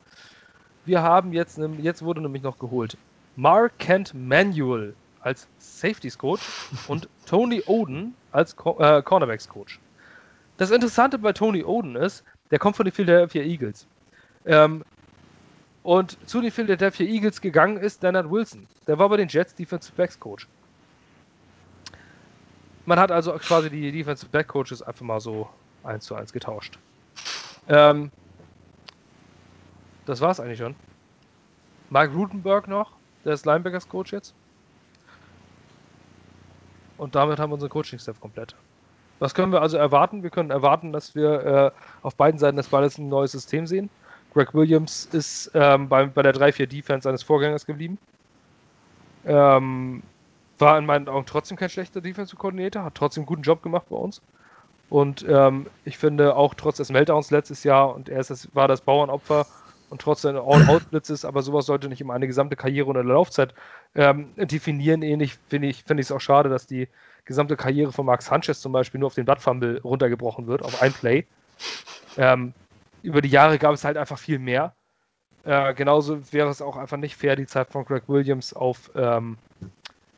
Wir 0.85 1.03
haben 1.03 1.33
jetzt, 1.33 1.59
jetzt 1.79 2.03
wurde 2.03 2.21
nämlich 2.21 2.43
noch 2.43 2.59
geholt 2.59 2.97
Mark 3.35 3.77
Kent 3.79 4.14
Manuel 4.14 4.95
als 5.21 5.49
Safeties 5.59 6.17
Coach 6.17 6.43
und 6.87 7.09
Tony 7.27 7.61
Oden 7.67 8.14
als 8.31 8.53
äh, 8.53 9.03
Cornerbacks 9.03 9.49
Coach. 9.49 9.81
Das 10.59 10.71
Interessante 10.71 11.19
bei 11.19 11.33
Tony 11.33 11.64
Oden 11.64 11.97
ist, 11.97 12.23
der 12.53 12.61
kommt 12.61 12.77
von 12.77 12.85
den 12.85 12.93
Philadelphia 12.93 13.43
Eagles. 13.43 13.87
Ähm, 14.47 14.85
und 15.83 16.17
zu 16.29 16.41
den 16.41 16.53
Philadelphia 16.53 17.07
Eagles 17.07 17.41
gegangen 17.41 17.79
ist 17.79 18.03
Leonard 18.03 18.31
Wilson. 18.31 18.67
Der 18.87 18.99
war 18.99 19.09
bei 19.09 19.17
den 19.17 19.29
Jets 19.29 19.55
Defensive 19.55 19.95
Backs 19.97 20.19
Coach. 20.19 20.47
Man 22.87 22.99
hat 22.99 23.11
also 23.11 23.32
quasi 23.32 23.68
die 23.68 23.93
Defensive 23.93 24.30
Back 24.30 24.49
Coaches 24.49 24.80
einfach 24.80 25.05
mal 25.05 25.20
so 25.20 25.49
eins 25.82 26.05
zu 26.05 26.14
eins 26.14 26.32
getauscht. 26.32 26.78
Ähm, 27.68 28.11
das 30.07 30.20
war's 30.20 30.39
eigentlich 30.39 30.59
schon. 30.59 30.76
Mike 31.91 32.14
Rutenberg 32.14 32.68
noch, 32.68 32.93
der 33.24 33.34
ist 33.34 33.45
Linebackers 33.45 33.89
Coach 33.89 34.12
jetzt. 34.12 34.34
Und 36.97 37.14
damit 37.14 37.39
haben 37.39 37.51
wir 37.51 37.55
unseren 37.55 37.70
Coaching-Staff 37.70 38.20
komplett. 38.20 38.55
Was 39.18 39.34
können 39.34 39.53
wir 39.53 39.62
also 39.62 39.76
erwarten? 39.76 40.22
Wir 40.22 40.30
können 40.30 40.51
erwarten, 40.51 40.93
dass 40.93 41.14
wir 41.14 41.45
äh, 41.45 41.70
auf 42.03 42.16
beiden 42.16 42.39
Seiten 42.39 42.57
des 42.57 42.68
Balles 42.68 42.99
ein 42.99 43.09
neues 43.09 43.32
System 43.32 43.66
sehen. 43.66 43.91
Greg 44.32 44.55
Williams 44.55 45.07
ist 45.12 45.51
ähm, 45.55 45.89
bei, 45.89 46.07
bei 46.07 46.22
der 46.22 46.34
3-4 46.34 46.66
Defense 46.66 47.05
seines 47.05 47.22
Vorgängers 47.22 47.66
geblieben. 47.66 47.99
Ähm, 49.24 50.03
war 50.59 50.79
in 50.79 50.87
meinen 50.87 51.09
Augen 51.09 51.27
trotzdem 51.27 51.57
kein 51.57 51.71
schlechter 51.71 52.01
Defensive 52.01 52.37
Coordinator, 52.37 52.85
hat 52.85 52.95
trotzdem 52.95 53.23
einen 53.23 53.27
guten 53.27 53.43
Job 53.43 53.63
gemacht 53.63 53.87
bei 53.89 53.97
uns. 53.97 54.23
Und 54.89 55.25
ähm, 55.29 55.67
ich 55.85 55.99
finde 55.99 56.37
auch 56.37 56.55
trotz 56.55 56.77
des 56.77 56.91
Meltdowns 56.91 57.31
letztes 57.31 57.65
Jahr 57.65 57.95
und 57.95 58.09
er 58.09 58.23
das, 58.23 58.55
war 58.55 58.69
das 58.69 58.81
Bauernopfer 58.81 59.47
und 59.91 60.01
trotz 60.01 60.23
seines 60.23 60.43
All-Out-Blitzes, 60.45 61.25
aber 61.25 61.43
sowas 61.43 61.67
sollte 61.67 61.89
nicht 61.89 62.01
immer 62.01 62.15
eine 62.15 62.27
gesamte 62.27 62.57
Karriere 62.57 62.89
oder 62.89 63.05
Laufzeit 63.05 63.55
ähm, 63.95 64.29
definieren. 64.37 65.03
Ähnlich 65.03 65.39
finde 65.49 65.69
ich 65.69 65.81
es 65.81 65.87
find 65.87 66.13
auch 66.13 66.21
schade, 66.21 66.49
dass 66.49 66.67
die 66.67 66.89
gesamte 67.25 67.57
Karriere 67.57 67.93
von 67.93 68.07
Max 68.07 68.27
Sanchez 68.27 68.61
zum 68.61 68.73
Beispiel 68.73 69.01
nur 69.01 69.09
auf 69.09 69.15
den 69.15 69.25
Blattfumble 69.25 69.81
runtergebrochen 69.83 70.47
wird, 70.47 70.63
auf 70.63 70.81
ein 70.83 70.93
Play. 70.93 71.27
Ähm, 72.17 72.53
über 73.03 73.21
die 73.21 73.29
Jahre 73.29 73.59
gab 73.59 73.75
es 73.75 73.85
halt 73.85 73.97
einfach 73.97 74.19
viel 74.19 74.39
mehr. 74.39 74.75
Äh, 75.45 75.75
genauso 75.75 76.33
wäre 76.33 76.49
es 76.49 76.63
auch 76.63 76.77
einfach 76.77 76.97
nicht 76.97 77.17
fair, 77.17 77.37
die 77.37 77.47
Zeit 77.47 77.71
von 77.71 77.85
Greg 77.85 78.09
Williams 78.09 78.53
auf, 78.53 78.91
ähm, 78.97 79.39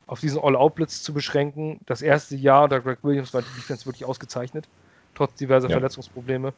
auf 0.09 0.21
diesen 0.21 0.43
All-Out-Blitz 0.43 1.03
zu 1.03 1.13
beschränken. 1.15 1.81
Das 1.87 2.03
erste 2.03 2.35
Jahr 2.35 2.65
unter 2.65 2.81
Greg 2.81 2.99
Williams 3.03 3.33
war 3.35 3.43
die 3.43 3.55
Defense 3.55 3.87
wirklich 3.87 4.05
ausgezeichnet, 4.05 4.69
trotz 5.15 5.35
diverser 5.35 5.69
ja. 5.69 5.75
Verletzungsprobleme. 5.75 6.53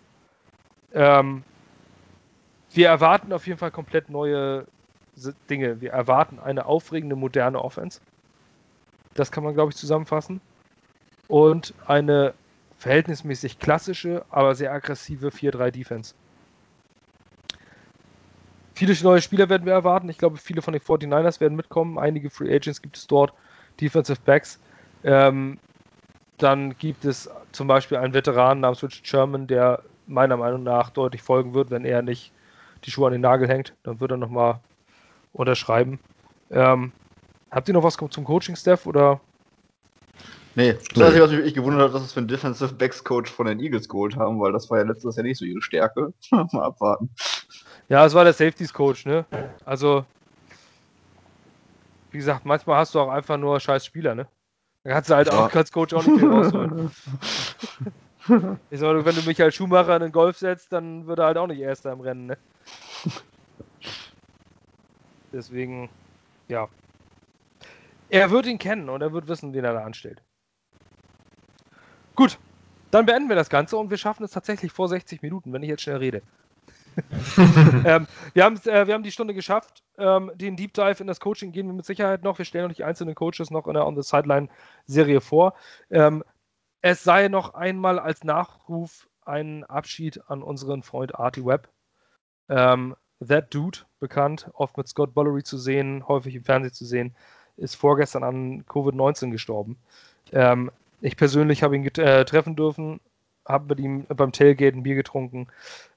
Ähm, 0.95 1.43
wir 2.73 2.89
erwarten 2.89 3.33
auf 3.33 3.47
jeden 3.47 3.59
Fall 3.59 3.73
komplett 3.73 4.09
neue 4.09 4.67
Dinge. 5.51 5.81
Wir 5.81 5.91
erwarten 5.91 6.39
eine 6.39 6.67
aufregende, 6.67 7.17
moderne 7.17 7.63
Offense. 7.63 8.01
Das 9.15 9.33
kann 9.33 9.45
man, 9.45 9.55
glaube 9.55 9.71
ich, 9.71 9.77
zusammenfassen. 9.77 10.41
Und 11.27 11.75
eine 11.87 12.35
verhältnismäßig 12.79 13.59
klassische, 13.59 14.25
aber 14.31 14.55
sehr 14.55 14.73
aggressive 14.73 15.29
4-3-Defense. 15.29 16.15
Viele 18.81 18.97
neue 19.03 19.21
Spieler 19.21 19.51
werden 19.51 19.67
wir 19.67 19.75
erwarten. 19.75 20.09
Ich 20.09 20.17
glaube, 20.17 20.39
viele 20.39 20.63
von 20.63 20.73
den 20.73 20.81
49ers 20.81 21.39
werden 21.39 21.55
mitkommen. 21.55 21.99
Einige 21.99 22.31
Free 22.31 22.51
Agents 22.51 22.81
gibt 22.81 22.97
es 22.97 23.07
dort. 23.07 23.35
Defensive 23.79 24.19
Backs. 24.25 24.59
Ähm, 25.05 25.59
dann 26.39 26.75
gibt 26.79 27.05
es 27.05 27.29
zum 27.53 27.69
Beispiel 27.69 27.99
einen 27.99 28.15
Veteran 28.15 28.61
namens 28.61 28.83
Richard 28.83 29.07
Sherman, 29.07 29.47
der 29.47 29.83
meiner 30.07 30.39
Meinung 30.39 30.63
nach 30.63 30.89
deutlich 30.89 31.21
folgen 31.21 31.53
wird, 31.53 31.71
wenn 31.71 31.85
er 31.85 32.01
nicht 32.01 32.33
die 32.87 32.91
Schuhe 32.91 33.09
an 33.09 33.13
den 33.13 33.21
Nagel 33.21 33.51
hängt. 33.51 33.75
Dann 33.83 34.01
wird 34.01 34.13
er 34.13 34.17
nochmal 34.17 34.61
unterschreiben. 35.35 36.01
Ähm, 36.51 36.93
habt 37.51 37.69
ihr 37.69 37.75
noch 37.75 37.85
was 37.85 37.99
zum 37.99 38.25
Coaching-Staff 38.25 38.87
oder? 38.87 39.21
Nee, 40.55 40.73
das 40.95 41.03
Einzige, 41.03 41.25
was 41.25 41.33
mich 41.33 41.53
gewundert 41.53 41.83
hat, 41.83 41.95
dass 41.95 42.03
es 42.03 42.15
für 42.15 42.21
einen 42.21 42.29
Defensive 42.29 42.73
Backs 42.73 43.05
Coach 43.05 43.31
von 43.31 43.47
den 43.47 43.61
Eagles 43.61 43.91
geholt 43.91 44.17
haben, 44.17 44.41
weil 44.41 44.53
das 44.53 44.71
war 44.71 44.79
ja 44.79 44.85
letztes 44.85 45.17
Jahr 45.17 45.25
nicht 45.25 45.39
so 45.39 45.45
ihre 45.45 45.61
Stärke. 45.61 46.15
Mal 46.31 46.63
abwarten. 46.63 47.11
Ja, 47.91 48.07
es 48.07 48.15
war 48.15 48.23
der 48.23 48.33
Safeties 48.33 48.73
Coach, 48.73 49.05
ne? 49.05 49.27
Also, 49.65 50.07
wie 52.13 52.19
gesagt, 52.19 52.47
manchmal 52.47 52.77
hast 52.77 52.95
du 52.95 53.01
auch 53.01 53.09
einfach 53.09 53.37
nur 53.37 53.59
scheiß 53.59 53.85
Spieler, 53.85 54.15
ne? 54.15 54.29
Da 54.85 54.91
kannst 54.93 55.11
du 55.11 55.17
halt 55.17 55.27
ja. 55.27 55.33
auch 55.33 55.53
als 55.53 55.73
Coach 55.73 55.93
auch 55.93 56.07
nicht 56.07 56.21
viel 56.21 56.31
rausholen. 56.31 56.91
ich 58.71 58.79
sag, 58.79 59.05
wenn 59.05 59.17
du 59.17 59.23
Michael 59.23 59.51
Schumacher 59.51 59.97
in 59.97 60.03
den 60.03 60.13
Golf 60.13 60.39
setzt, 60.39 60.73
dann 60.73 61.09
wird 61.09 61.19
er 61.19 61.27
halt 61.27 61.37
auch 61.37 61.49
nicht 61.49 61.59
Erster 61.59 61.91
im 61.91 62.01
Rennen, 62.01 62.27
ne? 62.27 62.39
Deswegen, 65.33 65.91
ja. 66.47 66.69
Er 68.09 68.31
wird 68.31 68.47
ihn 68.47 68.59
kennen 68.59 68.89
und 68.89 69.03
er 69.03 69.13
wird 69.13 69.27
wissen, 69.27 69.53
wen 69.53 69.65
er 69.65 69.75
da 69.75 69.83
anstellt. 69.83 70.23
Gut, 72.15 72.39
dann 72.93 73.05
beenden 73.05 73.29
wir 73.29 73.37
das 73.37 73.51
Ganze 73.51 73.77
und 73.77 73.91
wir 73.91 73.99
schaffen 73.99 74.23
es 74.23 74.31
tatsächlich 74.31 74.71
vor 74.71 74.89
60 74.89 75.23
Minuten, 75.23 75.53
wenn 75.53 75.65
ich 75.65 75.69
jetzt 75.69 75.83
schnell 75.83 75.97
rede. 75.97 76.23
Ähm, 77.85 78.07
wir, 78.35 78.45
äh, 78.45 78.87
wir 78.87 78.95
haben 78.95 79.03
die 79.03 79.13
Stunde 79.13 79.35
geschafft. 79.35 79.83
Ähm, 79.99 80.31
den 80.35 80.57
Deep 80.57 80.75
Dive 80.75 81.01
in 81.01 81.07
das 81.07 81.21
Coaching 81.21 81.53
gehen 81.53 81.67
wir 81.67 81.75
mit 81.75 81.85
Sicherheit 81.85 82.23
noch. 82.23 82.39
Wir 82.39 82.45
stellen 82.45 82.69
noch 82.69 82.75
die 82.75 82.85
einzelnen 82.85 83.15
Coaches 83.15 83.51
noch 83.51 83.67
in 83.67 83.75
der 83.75 83.87
On 83.87 83.97
the 83.97 84.03
Sideline-Serie 84.03 85.21
vor. 85.21 85.55
Ähm, 85.91 86.25
es 86.83 87.05
sei 87.05 87.29
noch 87.29 87.55
einmal 87.55 87.99
als 87.99 88.25
Nachruf 88.25 89.09
ein 89.25 89.65
Abschied 89.65 90.21
an 90.29 90.43
unseren 90.43 90.83
Freund 90.83 91.15
Artie 91.15 91.45
Webb. 91.45 91.69
Ähm, 92.49 92.97
That 93.27 93.55
Dude, 93.55 93.81
bekannt, 93.99 94.51
oft 94.55 94.77
mit 94.77 94.89
Scott 94.89 95.13
Bollery 95.15 95.43
zu 95.43 95.59
sehen, 95.59 96.09
häufig 96.09 96.35
im 96.35 96.45
Fernsehen 96.45 96.73
zu 96.73 96.87
sehen, 96.87 97.15
ist 97.57 97.75
vorgestern 97.75 98.25
an 98.25 98.65
Covid-19 98.65 99.31
gestorben. 99.31 99.77
Ähm, 100.33 100.71
ich 101.03 101.17
persönlich 101.17 101.63
habe 101.63 101.77
ihn 101.77 101.85
äh, 101.85 102.25
treffen 102.25 102.57
dürfen, 102.57 103.01
habe 103.47 103.75
mit 103.75 103.81
ihm 103.81 104.07
beim 104.07 104.33
Tailgate 104.33 104.77
ein 104.77 104.83
Bier 104.83 104.95
getrunken. 104.95 105.49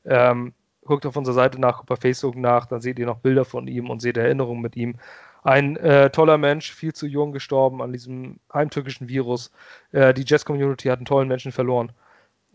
Ähm, 0.06 0.54
guckt 0.86 1.06
auf 1.06 1.16
unserer 1.16 1.36
Seite 1.36 1.60
nach, 1.60 1.78
guckt 1.78 1.90
bei 1.90 1.96
Facebook 1.96 2.36
nach, 2.36 2.66
dann 2.66 2.82
seht 2.82 3.00
ihr 3.00 3.06
noch 3.06 3.20
Bilder 3.20 3.46
von 3.46 3.68
ihm 3.68 3.90
und 3.90 4.02
seht 4.02 4.18
Erinnerungen 4.18 4.62
mit 4.62 4.76
ihm. 4.76 4.96
Ein 5.44 5.76
äh, 5.78 6.10
toller 6.10 6.38
Mensch, 6.38 6.74
viel 6.74 6.94
zu 6.94 7.06
jung 7.06 7.34
gestorben 7.34 7.82
an 7.82 7.92
diesem 7.92 8.40
heimtückischen 8.54 9.10
Virus. 9.10 9.52
Äh, 9.92 10.14
die 10.14 10.24
Jazz-Community 10.26 10.88
hat 10.88 11.00
einen 11.00 11.06
tollen 11.06 11.28
Menschen 11.28 11.52
verloren. 11.52 11.92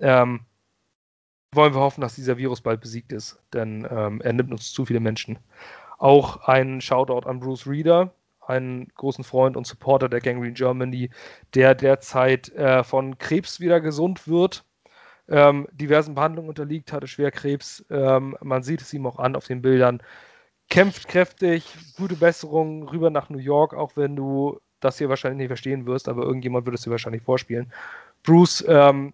Ähm, 0.01 0.41
wollen 1.53 1.75
wir 1.75 1.81
hoffen, 1.81 2.01
dass 2.01 2.15
dieser 2.15 2.37
Virus 2.37 2.61
bald 2.61 2.81
besiegt 2.81 3.13
ist, 3.13 3.41
denn 3.53 3.87
ähm, 3.91 4.21
er 4.21 4.33
nimmt 4.33 4.53
uns 4.53 4.73
zu 4.73 4.85
viele 4.85 5.01
Menschen. 5.01 5.39
Auch 5.99 6.49
ein 6.49 6.81
Shoutout 6.81 7.29
an 7.29 7.41
Bruce 7.41 7.67
Reeder, 7.67 8.13
einen 8.47 8.89
großen 8.95 9.25
Freund 9.25 9.57
und 9.57 9.67
Supporter 9.67 10.09
der 10.09 10.21
Gangrene 10.21 10.53
Germany, 10.53 11.11
der 11.55 11.75
derzeit 11.75 12.51
äh, 12.51 12.85
von 12.85 13.19
Krebs 13.19 13.61
wieder 13.61 13.81
gesund 13.81 14.29
wird. 14.29 14.65
Ähm, 15.29 15.69
diversen 15.73 16.15
Behandlungen 16.15 16.49
unterliegt, 16.49 16.93
hatte 16.93 17.07
Schwerkrebs. 17.07 17.85
Ähm, 17.91 18.37
man 18.41 18.63
sieht 18.63 18.81
es 18.81 18.93
ihm 18.93 19.07
auch 19.07 19.19
an 19.19 19.37
auf 19.37 19.47
den 19.47 19.63
Bildern. 19.63 20.03
Kämpft 20.69 21.09
kräftig, 21.09 21.75
gute 21.97 22.17
Besserung 22.17 22.89
rüber 22.89 23.11
nach 23.11 23.31
New 23.31 23.39
York, 23.39 23.75
auch 23.75 23.97
wenn 23.97 24.17
du 24.17 24.61
das 24.81 24.99
hier 24.99 25.09
wahrscheinlich 25.09 25.39
nicht 25.39 25.49
verstehen 25.49 25.87
wirst, 25.87 26.09
aber 26.09 26.23
irgendjemand 26.23 26.67
würde 26.67 26.77
es 26.77 26.83
dir 26.83 26.91
wahrscheinlich 26.91 27.23
vorspielen. 27.23 27.73
Bruce, 28.23 28.65
ähm, 28.69 29.13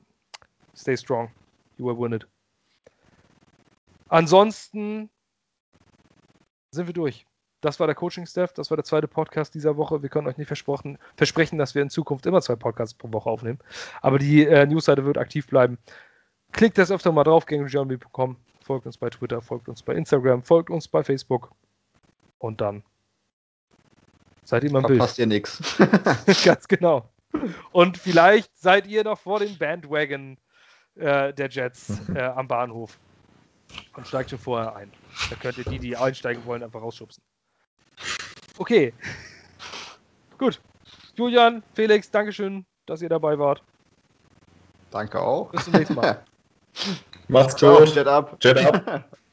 stay 0.76 0.96
strong. 0.96 1.30
You 1.78 1.86
win 1.86 2.12
it. 2.12 2.26
Ansonsten 4.08 5.10
sind 6.70 6.86
wir 6.86 6.94
durch. 6.94 7.26
Das 7.64 7.80
war 7.80 7.86
der 7.86 7.96
Coaching-Staff, 7.96 8.52
das 8.52 8.70
war 8.70 8.76
der 8.76 8.84
zweite 8.84 9.08
Podcast 9.08 9.54
dieser 9.54 9.78
Woche. 9.78 10.02
Wir 10.02 10.10
können 10.10 10.26
euch 10.26 10.36
nicht 10.36 10.48
versprechen, 10.48 10.98
dass 11.58 11.74
wir 11.74 11.80
in 11.80 11.88
Zukunft 11.88 12.26
immer 12.26 12.42
zwei 12.42 12.56
Podcasts 12.56 12.92
pro 12.92 13.10
Woche 13.10 13.30
aufnehmen. 13.30 13.58
Aber 14.02 14.18
die 14.18 14.44
äh, 14.44 14.66
Newsseite 14.66 15.06
wird 15.06 15.16
aktiv 15.16 15.46
bleiben. 15.46 15.78
Klickt 16.52 16.76
das 16.76 16.90
öfter 16.90 17.10
mal 17.10 17.24
drauf, 17.24 17.46
gangjourney.com. 17.46 18.36
Folgt 18.62 18.84
uns 18.84 18.98
bei 18.98 19.08
Twitter, 19.08 19.40
folgt 19.40 19.70
uns 19.70 19.82
bei 19.82 19.94
Instagram, 19.94 20.42
folgt 20.42 20.68
uns 20.68 20.88
bei 20.88 21.02
Facebook. 21.02 21.52
Und 22.36 22.60
dann 22.60 22.82
seid 24.44 24.62
ihr 24.64 24.70
mal 24.70 24.80
im 24.80 24.86
Bild. 24.86 24.98
Verpasst 24.98 25.18
ihr 25.18 25.26
nichts. 25.26 25.78
Ganz 26.44 26.68
genau. 26.68 27.08
Und 27.72 27.96
vielleicht 27.96 28.58
seid 28.58 28.86
ihr 28.86 29.04
noch 29.04 29.18
vor 29.18 29.38
dem 29.38 29.56
Bandwagon 29.56 30.36
äh, 30.96 31.32
der 31.32 31.48
Jets 31.48 31.98
äh, 32.14 32.20
am 32.20 32.46
Bahnhof 32.46 32.98
und 33.96 34.06
steigt 34.06 34.28
schon 34.28 34.38
vorher 34.38 34.76
ein. 34.76 34.92
Da 35.30 35.36
könnt 35.36 35.56
ihr 35.56 35.64
die, 35.64 35.78
die 35.78 35.96
einsteigen 35.96 36.44
wollen, 36.44 36.62
einfach 36.62 36.82
rausschubsen. 36.82 37.24
Okay. 38.58 38.92
Gut. 40.38 40.60
Julian, 41.16 41.62
Felix, 41.74 42.10
Dankeschön, 42.10 42.66
dass 42.86 43.02
ihr 43.02 43.08
dabei 43.08 43.38
wart. 43.38 43.62
Danke 44.90 45.20
auch. 45.20 45.50
Bis 45.50 45.64
zum 45.64 45.74
nächsten 45.74 45.94
Mal. 45.94 46.24
Macht's 47.28 47.60
gut. 47.60 47.94
Jet 47.94 48.06
ab. 48.06 48.36
Jet 48.40 48.58
ab. 48.58 49.10